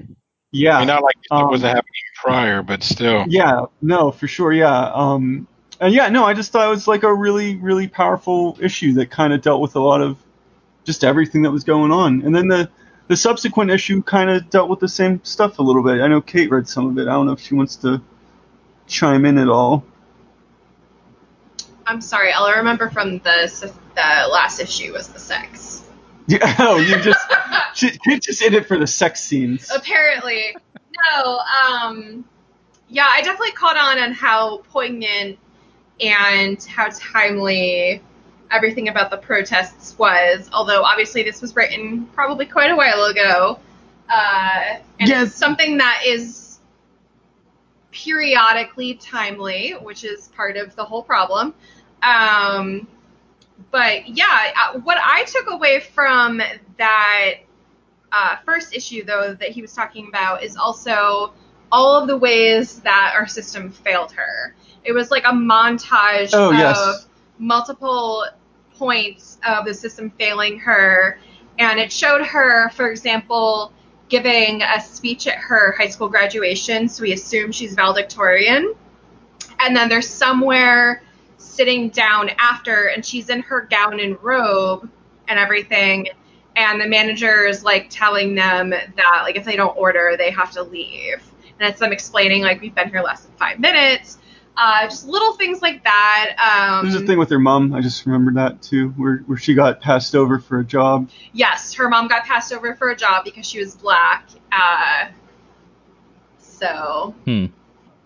[0.51, 3.25] yeah I mean, not like it Um, wasn't happening prior, but still.
[3.29, 4.91] Yeah, no, for sure, yeah.
[4.93, 5.47] Um,
[5.83, 9.11] and yeah, no, I just thought it was like a really, really powerful issue that
[9.11, 10.17] kind of dealt with a lot of
[10.85, 12.23] just everything that was going on.
[12.23, 12.71] And then the
[13.09, 16.01] the subsequent issue kind of dealt with the same stuff a little bit.
[16.01, 17.09] I know Kate read some of it.
[17.09, 18.01] I don't know if she wants to
[18.87, 19.85] chime in at all.
[21.85, 22.33] I'm sorry.
[22.33, 25.83] All I remember from the the last issue was the sex.
[26.29, 27.27] Yeah, oh, you just
[27.75, 29.69] she, Kate just in it for the sex scenes.
[29.75, 30.57] Apparently,
[31.11, 31.39] no.
[31.39, 32.25] Um,
[32.89, 35.39] yeah, I definitely caught on on how poignant
[36.03, 38.03] and how timely
[38.51, 40.51] everything about the protests was.
[40.53, 43.59] Although obviously this was written probably quite a while ago,
[44.11, 45.29] uh, and Yes.
[45.29, 46.59] it's something that is
[47.93, 51.55] periodically timely, which is part of the whole problem.
[52.03, 52.87] Um,
[53.71, 56.43] but yeah, uh, what I took away from
[56.79, 57.35] that
[58.11, 61.33] uh, first issue, though, that he was talking about is also
[61.73, 64.55] all of the ways that our system failed her.
[64.85, 67.07] It was like a montage Oh, of yes.
[67.39, 68.25] multiple
[68.77, 71.19] points of the system failing her,
[71.59, 73.73] and it showed her, for example,
[74.09, 76.89] giving a speech at her high school graduation.
[76.89, 78.75] So we assume she's valedictorian,
[79.61, 81.03] and then there's somewhere
[81.39, 84.89] sitting down after, and she's in her gown and robe
[85.29, 86.09] and everything
[86.57, 90.51] and the manager is like telling them that like if they don't order they have
[90.51, 91.23] to leave
[91.63, 94.19] and it's them explaining like we've been here less than five minutes
[94.57, 97.73] uh, just little things like that um, There's a thing with her mom.
[97.73, 101.09] I just remembered that too, where where she got passed over for a job.
[101.33, 105.07] yes her mom got passed over for a job because she was black uh,
[106.39, 107.47] so Hmm.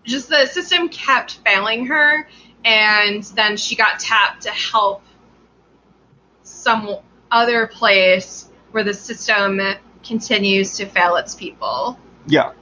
[0.05, 2.27] just the system kept failing her
[2.63, 5.01] and then she got tapped to help
[6.43, 6.97] some
[7.31, 9.59] other place where the system
[10.03, 12.53] continues to fail its people Yeah.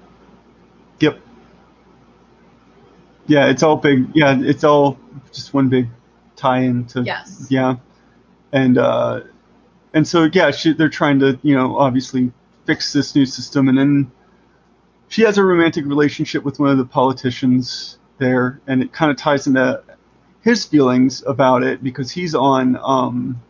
[0.99, 1.19] Yep.
[3.27, 4.09] Yeah, it's all big.
[4.13, 4.97] Yeah, it's all
[5.33, 5.87] just one big
[6.35, 7.01] tie-in to.
[7.01, 7.47] Yes.
[7.49, 7.77] Yeah,
[8.51, 9.21] and uh,
[9.93, 12.31] and so yeah, she, they're trying to you know obviously
[12.65, 14.11] fix this new system, and then
[15.07, 19.17] she has a romantic relationship with one of the politicians there, and it kind of
[19.17, 19.83] ties into
[20.41, 22.77] his feelings about it because he's on.
[22.81, 23.41] Um,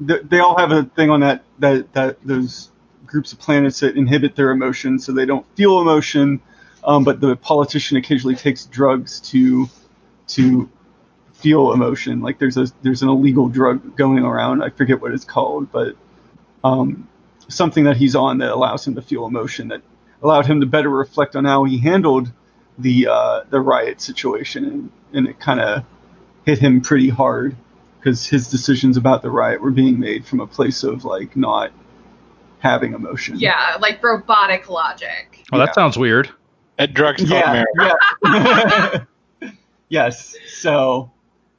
[0.00, 2.70] they, they all have a thing on that that that those
[3.06, 6.40] groups of planets that inhibit their emotion, so they don't feel emotion.
[6.88, 9.68] Um, but the politician occasionally takes drugs to
[10.28, 10.68] to
[11.34, 12.20] feel emotion.
[12.22, 14.62] Like there's a there's an illegal drug going around.
[14.62, 15.96] I forget what it's called, but
[16.64, 17.06] um,
[17.48, 19.82] something that he's on that allows him to feel emotion that
[20.22, 22.32] allowed him to better reflect on how he handled
[22.78, 25.84] the uh, the riot situation, and, and it kind of
[26.46, 27.54] hit him pretty hard
[28.00, 31.70] because his decisions about the riot were being made from a place of like not
[32.60, 33.38] having emotion.
[33.38, 35.44] Yeah, like robotic logic.
[35.52, 35.66] Oh, Yeah.
[35.66, 36.30] that sounds weird.
[36.78, 37.64] That drug's called Yeah.
[38.22, 39.06] America.
[39.42, 39.50] yeah.
[39.88, 40.34] yes.
[40.48, 41.10] So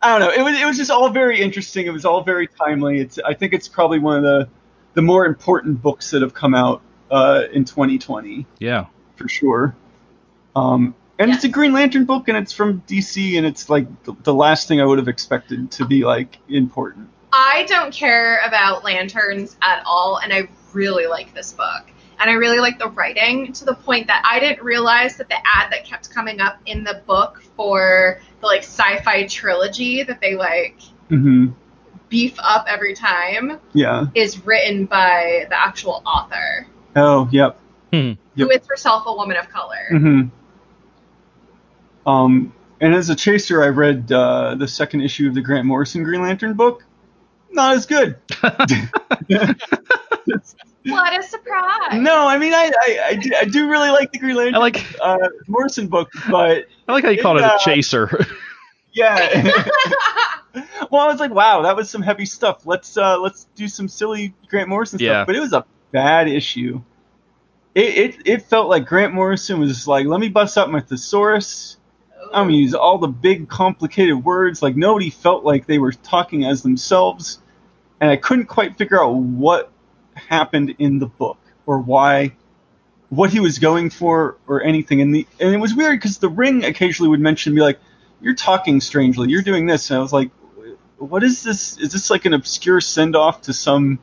[0.01, 0.33] I don't know.
[0.33, 1.85] It was it was just all very interesting.
[1.85, 2.99] It was all very timely.
[2.99, 4.49] It's I think it's probably one of the
[4.93, 6.81] the more important books that have come out
[7.11, 8.85] uh, in 2020 Yeah.
[9.15, 9.75] for sure.
[10.55, 14.13] Um, and it's a Green Lantern book, and it's from DC, and it's like the,
[14.23, 17.09] the last thing I would have expected to be like important.
[17.31, 21.85] I don't care about lanterns at all, and I really like this book.
[22.19, 25.35] And I really like the writing to the point that I didn't realize that the
[25.35, 30.35] ad that kept coming up in the book for the like sci-fi trilogy that they
[30.35, 30.79] like
[31.09, 31.47] hmm
[32.09, 34.07] beef up every time Yeah.
[34.15, 36.65] is written by the actual author,
[36.95, 37.59] Oh, yep.
[37.91, 38.49] who Yep.
[38.51, 39.85] is herself a woman of color.
[39.89, 40.21] hmm
[42.05, 42.51] Um,
[42.81, 46.21] and as a chaser, I read uh, the second issue of the Grant Morrison Green
[46.21, 46.83] Lantern book.
[47.51, 48.17] Not as good.
[50.85, 51.99] What a surprise!
[52.01, 54.59] No, I mean, I, I, I, do, I do really like the Green Lantern I
[54.59, 57.55] like uh, Morrison book, but I like how you called it Yeah.
[57.55, 58.25] a chaser.
[58.93, 59.43] yeah.
[60.91, 62.65] well, I was like, wow, that was some heavy stuff.
[62.65, 65.09] Let's uh, let's do some silly Grant Morrison Yeah.
[65.09, 65.27] stuff.
[65.27, 66.81] But it was a bad issue.
[67.75, 71.77] It, it it felt like Grant Morrison was like, let me bust up my thesaurus.
[72.33, 74.61] I'm gonna use all the big complicated words.
[74.61, 77.39] Like nobody felt like they were talking as themselves,
[78.01, 79.71] and I couldn't quite figure out what
[80.29, 82.33] happened in the book or why,
[83.09, 85.01] what he was going for or anything.
[85.01, 87.79] And the and it was weird because the ring occasionally would mention be like,
[88.21, 89.29] "You're talking strangely.
[89.29, 90.29] You're doing this," and I was like,
[90.97, 91.77] "What is this?
[91.79, 93.99] Is this like an obscure send off to some?"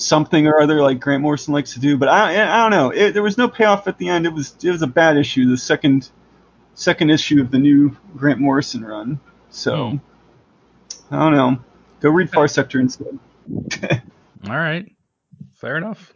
[0.00, 2.90] Something or other like Grant Morrison likes to do, but I, I don't know.
[2.90, 4.26] It, there was no payoff at the end.
[4.26, 5.50] It was it was a bad issue.
[5.50, 6.08] The second
[6.74, 9.18] second issue of the new Grant Morrison run.
[9.50, 9.96] So Hmm.
[11.10, 11.58] I don't know.
[11.98, 13.18] Go read Far Sector instead.
[14.46, 14.86] All right,
[15.54, 16.12] fair enough.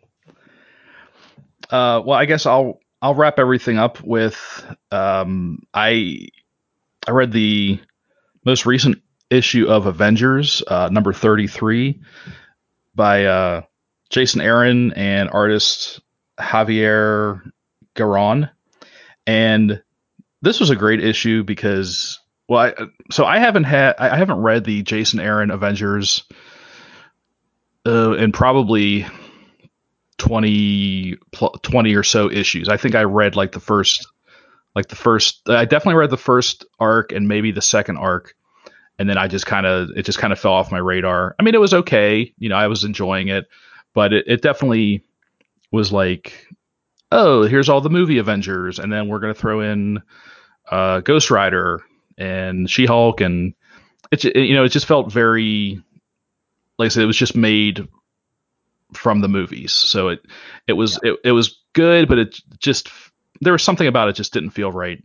[1.70, 6.28] Uh, well, I guess I'll I'll wrap everything up with um, I
[7.06, 7.80] I read the
[8.44, 12.00] most recent issue of Avengers, uh, number thirty three,
[12.94, 13.62] by uh,
[14.10, 16.00] Jason Aaron and artist
[16.38, 17.40] Javier
[17.96, 18.50] Garrón,
[19.26, 19.82] and
[20.42, 22.74] this was a great issue because well, I,
[23.10, 26.24] so I haven't had I I haven't read the Jason Aaron Avengers
[27.86, 29.06] uh, in probably
[30.18, 32.68] 20, pl- 20 or so issues.
[32.68, 34.06] I think I read like the first,
[34.74, 38.34] like the first, I definitely read the first arc and maybe the second arc.
[38.98, 41.34] And then I just kind of, it just kind of fell off my radar.
[41.38, 42.32] I mean, it was okay.
[42.38, 43.46] You know, I was enjoying it,
[43.94, 45.04] but it, it definitely
[45.70, 46.46] was like,
[47.10, 48.78] oh, here's all the movie Avengers.
[48.78, 50.02] And then we're going to throw in
[50.70, 51.80] uh, Ghost Rider
[52.16, 53.20] and She Hulk.
[53.20, 53.54] And
[54.10, 55.82] it, you know, it just felt very,
[56.78, 57.86] like I said, it was just made
[58.94, 59.72] from the movies.
[59.72, 60.24] So it
[60.66, 62.88] it was it, it was good, but it just
[63.40, 65.02] there was something about it just didn't feel right.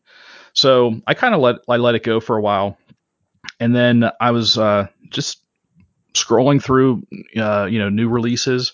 [0.53, 2.77] So I kind of let I let it go for a while,
[3.60, 5.41] and then I was uh, just
[6.14, 7.06] scrolling through
[7.38, 8.73] uh, you know new releases,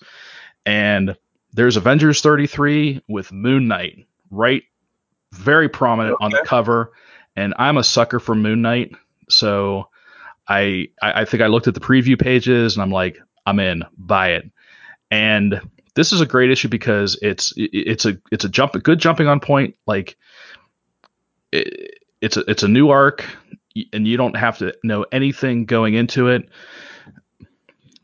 [0.65, 1.15] and
[1.53, 4.64] there's Avengers 33 with Moon Knight right
[5.32, 6.91] very prominent on the cover,
[7.36, 8.91] and I'm a sucker for Moon Knight,
[9.30, 9.90] so.
[10.48, 14.32] I, I think I looked at the preview pages and I'm like, I'm in, buy
[14.32, 14.52] it.
[15.10, 15.61] And
[15.95, 19.28] this is a great issue because it's it's a it's a jump a good jumping
[19.28, 19.76] on point.
[19.86, 20.18] Like
[21.52, 23.26] it, it's a it's a new arc,
[23.91, 26.49] and you don't have to know anything going into it.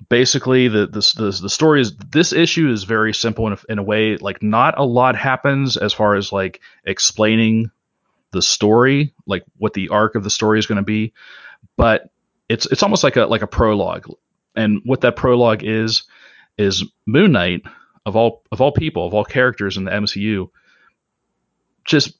[0.07, 3.79] Basically, the the the, the story is this issue is very simple in a, in
[3.79, 4.17] a way.
[4.17, 7.71] Like not a lot happens as far as like explaining
[8.31, 11.13] the story, like what the arc of the story is going to be,
[11.75, 12.11] but
[12.49, 14.07] it's it's almost like a like a prologue.
[14.55, 16.03] And what that prologue is
[16.57, 17.61] is Moon Knight
[18.05, 20.49] of all of all people of all characters in the MCU
[21.85, 22.17] just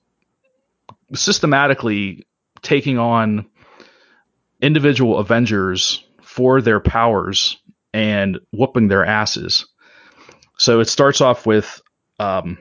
[1.14, 2.26] systematically
[2.62, 3.46] taking on
[4.62, 7.58] individual Avengers for their powers
[7.94, 9.66] and whooping their asses.
[10.58, 11.82] So it starts off with
[12.20, 12.58] um,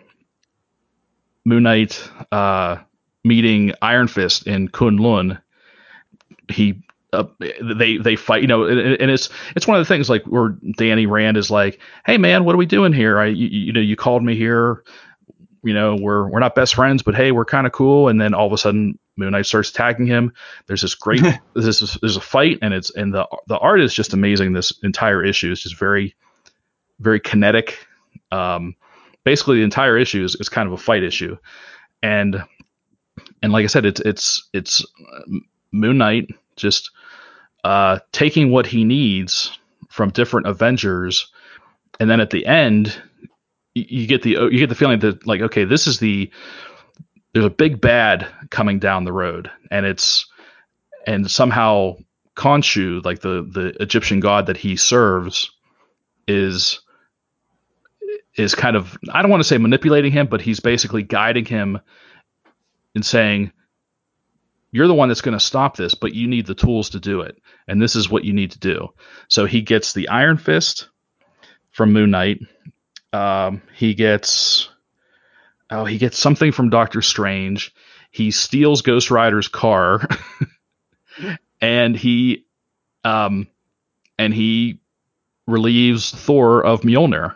[1.44, 2.76] Moon Knight uh,
[3.24, 5.40] meeting Iron Fist in K'un-Lun.
[6.48, 6.82] He
[7.12, 7.24] uh,
[7.78, 10.56] they they fight, you know, and, and it's it's one of the things like where
[10.76, 13.18] Danny Rand is like, "Hey man, what are we doing here?
[13.18, 14.82] I you, you know you called me here,
[15.64, 18.34] you know we're we're not best friends, but hey, we're kind of cool." And then
[18.34, 20.32] all of a sudden, Moon Knight starts attacking him.
[20.66, 21.22] There's this great
[21.54, 24.52] this is there's a fight, and it's and the the art is just amazing.
[24.52, 26.14] This entire issue is just very
[27.00, 27.86] very kinetic.
[28.30, 28.76] Um,
[29.24, 31.38] basically, the entire issue is, is kind of a fight issue,
[32.02, 32.42] and
[33.42, 35.38] and like I said, it's it's it's uh,
[35.72, 36.28] Moon Knight
[36.58, 36.90] just
[37.64, 39.58] uh, taking what he needs
[39.88, 41.32] from different Avengers,
[41.98, 43.00] and then at the end,
[43.74, 46.30] you, you get the you get the feeling that like okay, this is the
[47.32, 50.26] there's a big bad coming down the road, and it's
[51.06, 51.96] and somehow
[52.36, 55.50] Khonshu, like the the Egyptian god that he serves,
[56.26, 56.80] is
[58.36, 61.80] is kind of I don't want to say manipulating him, but he's basically guiding him
[62.94, 63.52] and saying,
[64.70, 67.20] "You're the one that's going to stop this, but you need the tools to do
[67.22, 68.88] it, and this is what you need to do."
[69.28, 70.88] So he gets the Iron Fist
[71.70, 72.40] from Moon Knight.
[73.12, 74.68] Um, he gets
[75.70, 77.74] oh he gets something from Doctor Strange.
[78.10, 80.06] He steals Ghost Rider's car,
[81.60, 82.44] and he
[83.04, 83.48] um,
[84.18, 84.80] and he
[85.46, 87.34] relieves Thor of Mjolnir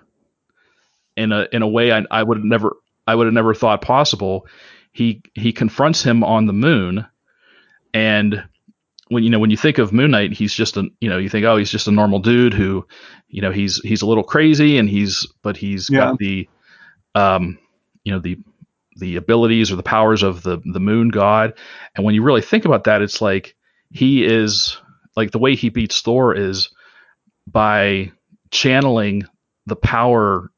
[1.17, 2.77] in a in a way I, I would have never
[3.07, 4.47] I would have never thought possible.
[4.93, 7.07] He he confronts him on the moon,
[7.95, 8.45] and
[9.09, 11.29] when you know when you think of Moon Knight, he's just a you know you
[11.29, 12.87] think oh he's just a normal dude who
[13.29, 15.99] you know he's he's a little crazy and he's but he's Yeah.
[15.99, 16.49] got the
[17.15, 17.59] um
[18.05, 18.39] you know the
[18.97, 21.55] the abilities or the powers of the the moon god
[21.95, 23.55] and when you really think about that it's like
[23.91, 24.77] he is
[25.17, 26.71] like the way he beats Thor is
[27.47, 28.13] by
[28.51, 29.25] channeling
[29.67, 30.51] the power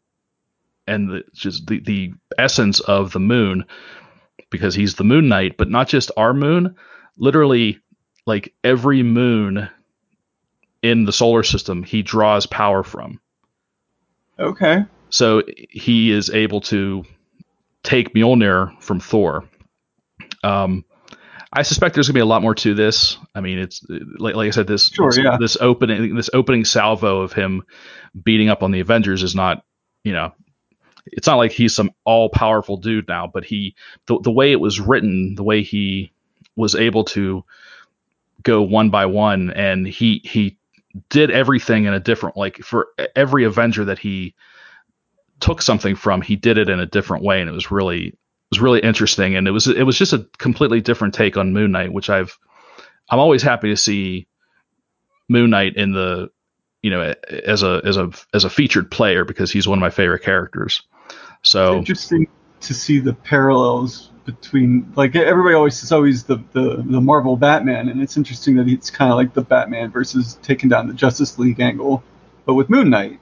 [0.86, 3.64] and the just the, the essence of the moon
[4.50, 6.74] because he's the moon knight but not just our moon
[7.16, 7.80] literally
[8.26, 9.68] like every moon
[10.82, 13.20] in the solar system he draws power from
[14.38, 14.84] Okay.
[15.10, 17.04] so he is able to
[17.82, 19.44] take Mjolnir from Thor.
[20.42, 20.84] Um,
[21.52, 23.16] I suspect there's gonna be a lot more to this.
[23.34, 23.84] I mean, it's
[24.18, 25.36] like, like I said, this Sure, this, yeah.
[25.38, 27.62] this opening this opening salvo of him
[28.20, 29.64] beating up on the Avengers is not,
[30.02, 30.32] you know,
[31.06, 33.76] it's not like he's some all powerful dude now, but he
[34.06, 36.10] the the way it was written, the way he
[36.56, 37.44] was able to
[38.42, 40.56] go one by one, and he he
[41.08, 44.34] did everything in a different like for every Avenger that he
[45.40, 48.16] took something from, he did it in a different way, and it was really it
[48.50, 51.72] was really interesting, and it was it was just a completely different take on Moon
[51.72, 52.38] Knight, which I've
[53.10, 54.26] I'm always happy to see
[55.28, 56.30] Moon Knight in the
[56.82, 59.90] you know as a as a as a featured player because he's one of my
[59.90, 60.82] favorite characters.
[61.42, 62.28] So interesting
[62.60, 67.88] to see the parallels between like everybody always says always the the, the Marvel Batman
[67.88, 71.38] and it's interesting that it's kind of like the Batman versus taking down the Justice
[71.38, 72.02] League angle
[72.46, 73.20] but with Moon Knight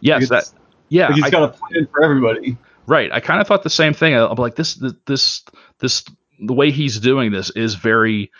[0.00, 0.52] yes, like that
[0.88, 3.12] yeah, like he's I- got a plan for everybody Right.
[3.12, 4.14] I kind of thought the same thing.
[4.14, 5.44] I'm like this, this,
[5.78, 6.04] this,
[6.40, 8.32] the way he's doing this is very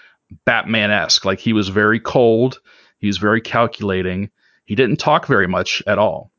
[0.47, 1.27] Batman esque.
[1.27, 2.59] Like he was very cold.
[2.99, 4.31] He was very calculating.
[4.65, 6.31] He didn't talk very much at all.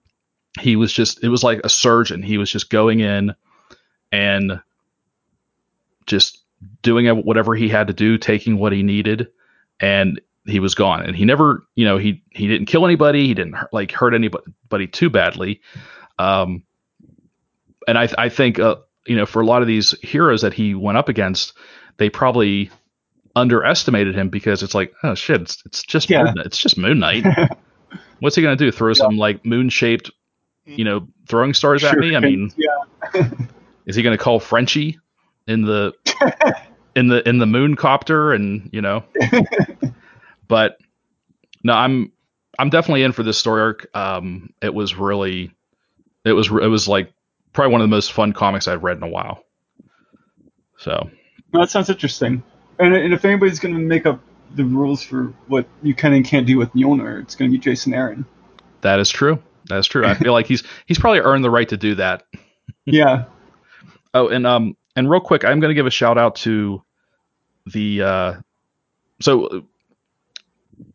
[0.60, 2.24] He was just, it was like a surgeon.
[2.24, 3.36] He was just going in
[4.12, 4.60] and
[6.10, 6.44] just
[6.82, 9.30] doing whatever he had to do, taking what he needed,
[9.80, 11.04] and he was gone.
[11.04, 13.28] And he never, you know, he he didn't kill anybody.
[13.28, 15.62] He didn't like hurt anybody too badly.
[16.18, 16.64] Um,
[17.88, 20.76] and I I think uh, you know for a lot of these heroes that he
[20.76, 21.54] went up against,
[21.98, 22.70] they probably
[23.36, 26.24] underestimated him because it's like oh shit, it's, it's just Yeah.
[26.24, 27.26] Moon, it's just Moon Knight.
[28.20, 28.72] What's he gonna do?
[28.72, 30.12] Throw some like moon shaped,
[30.66, 32.16] you know, throwing stars at me?
[32.16, 33.30] I mean, yeah
[33.86, 35.00] is he gonna call Frenchie
[35.50, 35.94] in the
[36.96, 39.04] in the in the moon copter and you know?
[40.48, 40.78] but
[41.64, 42.12] no, I'm
[42.58, 43.90] I'm definitely in for this story arc.
[43.96, 45.52] Um, it was really,
[46.24, 47.12] it was it was like
[47.54, 49.44] probably one of the most fun comics I've read in a while.
[50.78, 51.10] So
[51.52, 52.44] No, that sounds interesting.
[52.78, 54.22] And, and if anybody's going to make up
[54.56, 57.60] the rules for what you can and can't do with Mjolnir, it's going to be
[57.60, 58.26] Jason Aaron.
[58.82, 59.42] that is true.
[59.66, 60.06] That's true.
[60.06, 62.24] I feel like he's he's probably earned the right to do that.
[62.86, 63.26] Yeah.
[64.16, 66.84] Oh, and um, and real quick, I'm going to give a shout out to
[67.66, 68.34] the uh,
[69.22, 69.66] so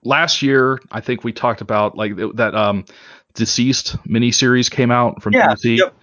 [0.03, 2.85] last year I think we talked about like that um,
[3.35, 5.95] DCeased miniseries came out from Yeah, DC, yep.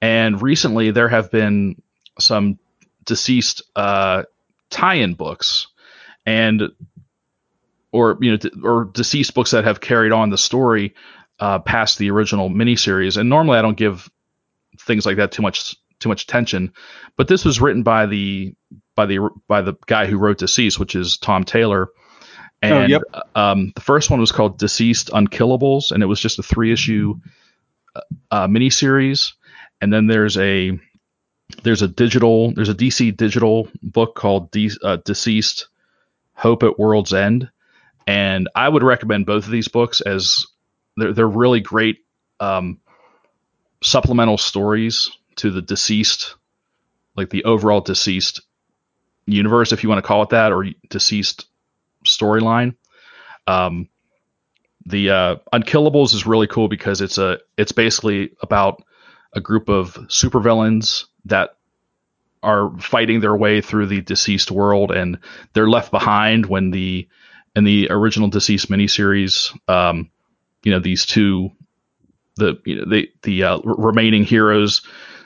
[0.00, 1.82] and recently there have been
[2.20, 2.58] some
[3.04, 4.22] DCeased uh,
[4.70, 5.66] tie-in books
[6.24, 6.62] and
[7.90, 10.94] or you know d- or DCeased books that have carried on the story
[11.40, 13.16] uh, past the original miniseries.
[13.16, 14.08] And normally I don't give
[14.78, 16.72] things like that too much too much attention,
[17.16, 18.54] but this was written by the
[18.96, 21.88] by the by the guy who wrote DCeased, which is Tom Taylor.
[22.62, 23.02] And Oh, yep.
[23.34, 27.14] um, the first one was called DCeased Unkillables, and it was just a three issue
[28.30, 29.32] uh, miniseries.
[29.80, 30.78] And then there's a
[31.62, 35.64] there's a digital there's a DC digital book called De- uh, DCeased
[36.34, 37.50] Hope at World's End,
[38.06, 40.46] and I would recommend both of these books as
[40.96, 41.98] they're they're really great
[42.40, 42.78] um,
[43.82, 46.34] supplemental stories to the DCeased,
[47.16, 48.40] like the overall DCeased
[49.26, 51.44] universe, if you want to call it that, or DCeased
[52.04, 52.74] storyline.
[53.46, 53.88] Um,
[54.86, 58.82] the uh, Unkillables is really cool because it's a it's basically about
[59.34, 61.56] a group of supervillains that
[62.42, 65.18] are fighting their way through the DCeased world, and
[65.52, 67.06] they're left behind when the
[67.54, 70.10] in the original DCeased miniseries, um,
[70.62, 71.50] you know, these two
[72.36, 74.82] the you know, the the uh, remaining heroes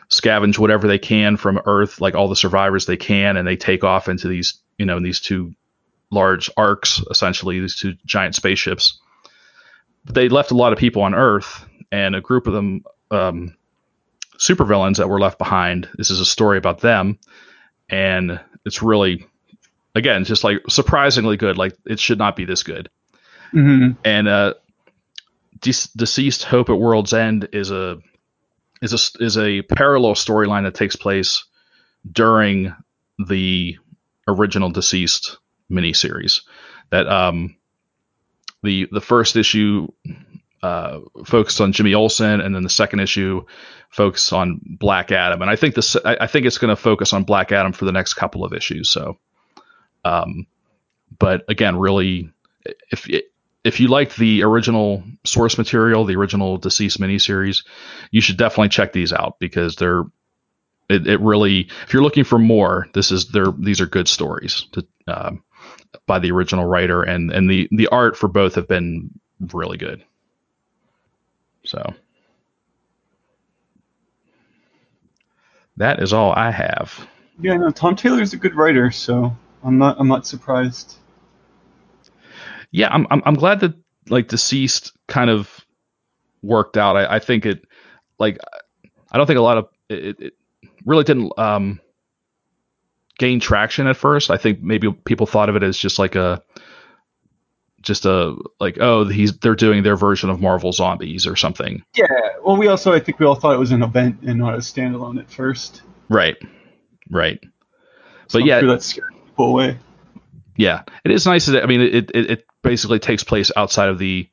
[0.09, 3.85] scavenge whatever they can from Earth, like all the survivors they can, and they take
[3.85, 5.55] off into these you know these two
[6.10, 9.01] large arcs, essentially these two giant spaceships.
[10.05, 13.56] But they left a lot of people on Earth, and a group of them um,
[14.39, 15.89] supervillains that were left behind.
[15.97, 17.18] This is a story about them,
[17.89, 19.26] and it's really
[19.94, 21.56] again just like surprisingly good.
[21.59, 22.90] Like it should not be this good.
[23.51, 24.55] hmm And uh,
[25.60, 27.98] De- DCeased hope at World's End is a
[28.85, 31.44] is a is a parallel storyline that takes place
[32.11, 32.74] during
[33.19, 33.78] the
[34.28, 35.36] original DCeased
[35.70, 36.43] miniseries.
[36.90, 37.56] That um
[38.62, 39.89] the the first issue
[40.62, 43.44] uh, focused on Jimmy Olsen, and then the second issue
[43.90, 45.43] focused on Black Adam.
[45.43, 47.85] And I think this I, I think it's going to focus on Black Adam for
[47.85, 48.89] the next couple of issues.
[48.90, 49.19] So,
[50.05, 50.47] um,
[51.19, 52.32] but again, really,
[52.90, 53.09] if
[53.65, 57.65] if you liked the original source material, the original DCeased miniseries,
[58.11, 60.05] you should definitely check these out because they're
[60.91, 64.66] it, it really if you're looking for more, this is they're these are good stories
[64.73, 65.43] to, um,
[66.07, 69.11] by the original writer and and the the art for both have been
[69.53, 70.05] really good.
[71.65, 71.95] So
[75.78, 77.09] that is all I have.
[77.41, 80.99] Yeah, no, Tom Taylor's a good writer, so I'm not I'm not surprised.
[82.75, 83.73] Yeah, I'm I'm, I'm glad that
[84.11, 85.65] like DCeased kind of
[86.43, 86.97] worked out.
[86.97, 87.65] I, I think it
[88.19, 88.39] like
[89.13, 90.33] I don't think a lot of it, it
[90.85, 91.79] really didn't um
[93.17, 94.29] gain traction at first.
[94.29, 96.43] I think maybe people thought of it as just like a
[97.81, 101.81] just a like oh he's they're doing their version of Marvel Zombies or something.
[101.95, 102.07] Yeah.
[102.45, 104.59] Well, we also I think we all thought it was an event and not a
[104.59, 105.83] standalone at first.
[106.09, 106.37] Right.
[107.09, 107.39] Right.
[108.27, 109.79] So But I'm yeah- sure that scared people away.
[110.57, 113.99] Yeah, it is nice that I mean it it, it basically takes place outside of
[113.99, 114.28] the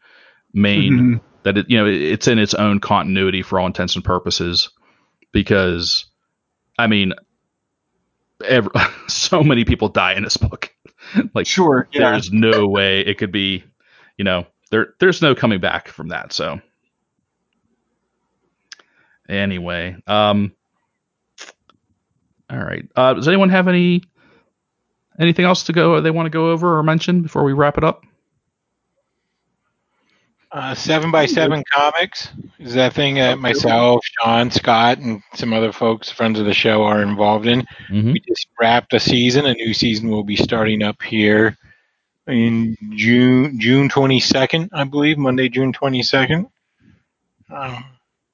[0.53, 1.21] main Mhm.
[1.43, 4.69] that it you know it's in its own continuity for all intents and purposes
[5.31, 6.05] because
[6.79, 7.13] I mean
[8.45, 8.67] ev
[9.07, 10.73] so many people die in this book
[11.35, 11.87] like Sure.
[11.91, 12.11] Yeah.
[12.11, 13.63] there's no way it could be
[14.17, 16.59] you know there there's no coming back from that so
[19.29, 20.51] anyway um
[22.49, 24.01] all right uh does anyone have any
[25.19, 27.83] anything else to go they want to go over or mention before we wrap it
[27.83, 28.03] up
[30.51, 32.27] Uh, seven by seven comics
[32.59, 36.83] is that thing that myself, Sean, Scott, and some other folks, friends of the show,
[36.83, 37.65] are involved in.
[37.89, 38.11] Mhm.
[38.11, 39.45] We just wrapped a season.
[39.45, 41.57] A new season will be starting up here
[42.27, 46.47] in June, June twenty second, I believe, Monday, June twenty second.
[47.49, 47.85] Um,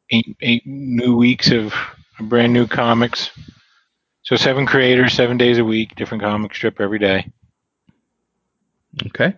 [0.10, 1.72] eight eight new weeks of
[2.20, 3.30] brand new comics.
[4.24, 7.32] So seven creators, seven days a week, different comic strip every day.
[9.06, 9.36] Okay.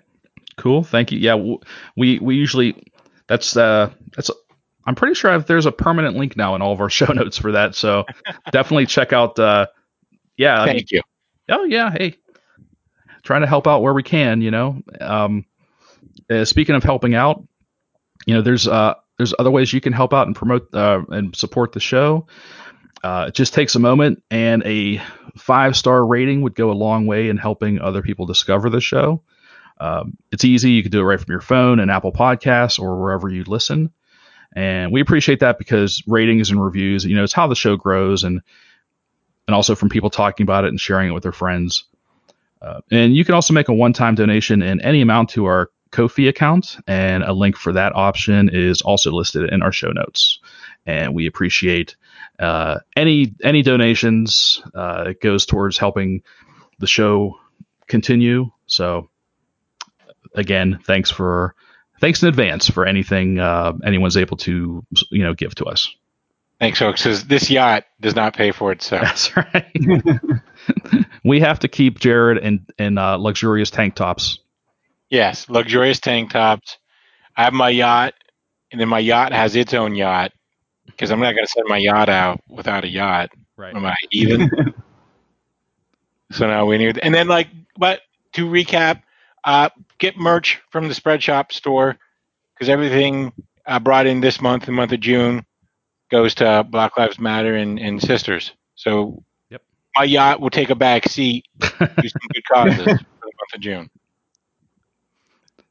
[0.59, 0.83] Cool.
[0.83, 1.19] Thank you.
[1.19, 1.35] Yeah,
[1.95, 2.83] we we usually
[3.27, 4.29] that's uh that's
[4.85, 7.37] I'm pretty sure I've, there's a permanent link now in all of our show notes
[7.37, 7.75] for that.
[7.75, 8.05] So
[8.51, 9.39] definitely check out.
[9.39, 9.67] Uh,
[10.35, 10.61] yeah.
[10.61, 11.01] I mean, Thank you.
[11.49, 11.91] oh yeah.
[11.91, 12.17] Hey,
[13.23, 14.41] trying to help out where we can.
[14.41, 14.81] You know.
[14.99, 15.45] Um,
[16.29, 17.41] uh, speaking of helping out,
[18.25, 21.33] you know, there's uh there's other ways you can help out and promote uh, and
[21.35, 22.27] support the show.
[23.01, 25.01] Uh, it just takes a moment, and a
[25.37, 29.23] five star rating would go a long way in helping other people discover the show.
[29.79, 30.71] Um, it's easy.
[30.71, 33.91] You can do it right from your phone and Apple Podcasts or wherever you listen.
[34.55, 38.23] And we appreciate that because ratings and reviews, you know, it's how the show grows
[38.23, 38.41] and
[39.47, 41.85] and also from people talking about it and sharing it with their friends.
[42.61, 46.27] Uh, and you can also make a one-time donation in any amount to our Ko-fi
[46.27, 50.39] account, and a link for that option is also listed in our show notes.
[50.85, 51.95] And we appreciate
[52.37, 54.61] uh, any any donations.
[54.75, 56.21] Uh, it goes towards helping
[56.77, 57.39] the show
[57.87, 58.51] continue.
[58.67, 59.09] So
[60.35, 61.55] again, thanks for
[61.99, 65.89] thanks in advance for anything uh, anyone's able to you know give to us.
[66.59, 67.03] Thanks, folks.
[67.03, 69.01] 'cause This yacht does not pay for itself.
[69.03, 69.71] That's right.
[71.23, 74.39] we have to keep Jared in in uh, luxurious tank tops.
[75.09, 76.77] Yes, luxurious tank tops.
[77.35, 78.13] I have my yacht,
[78.71, 80.33] and then my yacht has its own yacht
[80.85, 83.29] because I'm not going to send my yacht out without a yacht.
[83.55, 83.73] Right.
[83.75, 84.49] Am I even?
[86.31, 87.47] so now we need, and then like,
[87.77, 88.01] but
[88.33, 89.01] to recap,
[89.43, 91.97] uh, get merch from the Spreadshop store
[92.53, 93.31] because everything
[93.65, 95.45] uh, brought in this month, the month of June,
[96.11, 98.51] goes to Black Lives Matter and, and Sisters.
[98.75, 99.61] So Yep.
[99.95, 101.69] my yacht will take a back seat to
[102.09, 102.91] some good causes for
[103.21, 103.89] the month of June.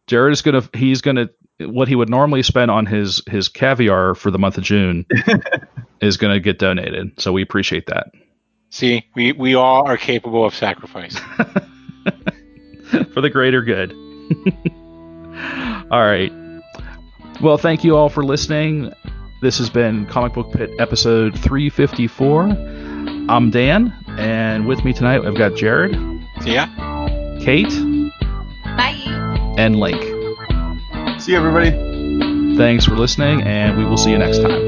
[0.06, 1.28] Jared is gonna he's gonna
[1.60, 5.04] what he would normally spend on his his caviar for the month of June
[6.00, 7.20] is gonna get donated.
[7.20, 8.06] So we appreciate that.
[8.70, 11.18] See, we, we all are capable of sacrifice.
[13.12, 13.92] for the greater good.
[15.90, 16.32] all right.
[17.40, 18.92] Well, thank you all for listening.
[19.40, 22.44] This has been Comic Book Pit episode 354.
[23.30, 25.94] I'm Dan, and with me tonight I've got Jared.
[26.40, 26.66] See ya.
[27.40, 27.68] Kate.
[28.76, 29.54] Bye.
[29.56, 30.02] And Link.
[31.20, 32.56] See you, everybody.
[32.56, 34.67] Thanks for listening, and we will see you next time.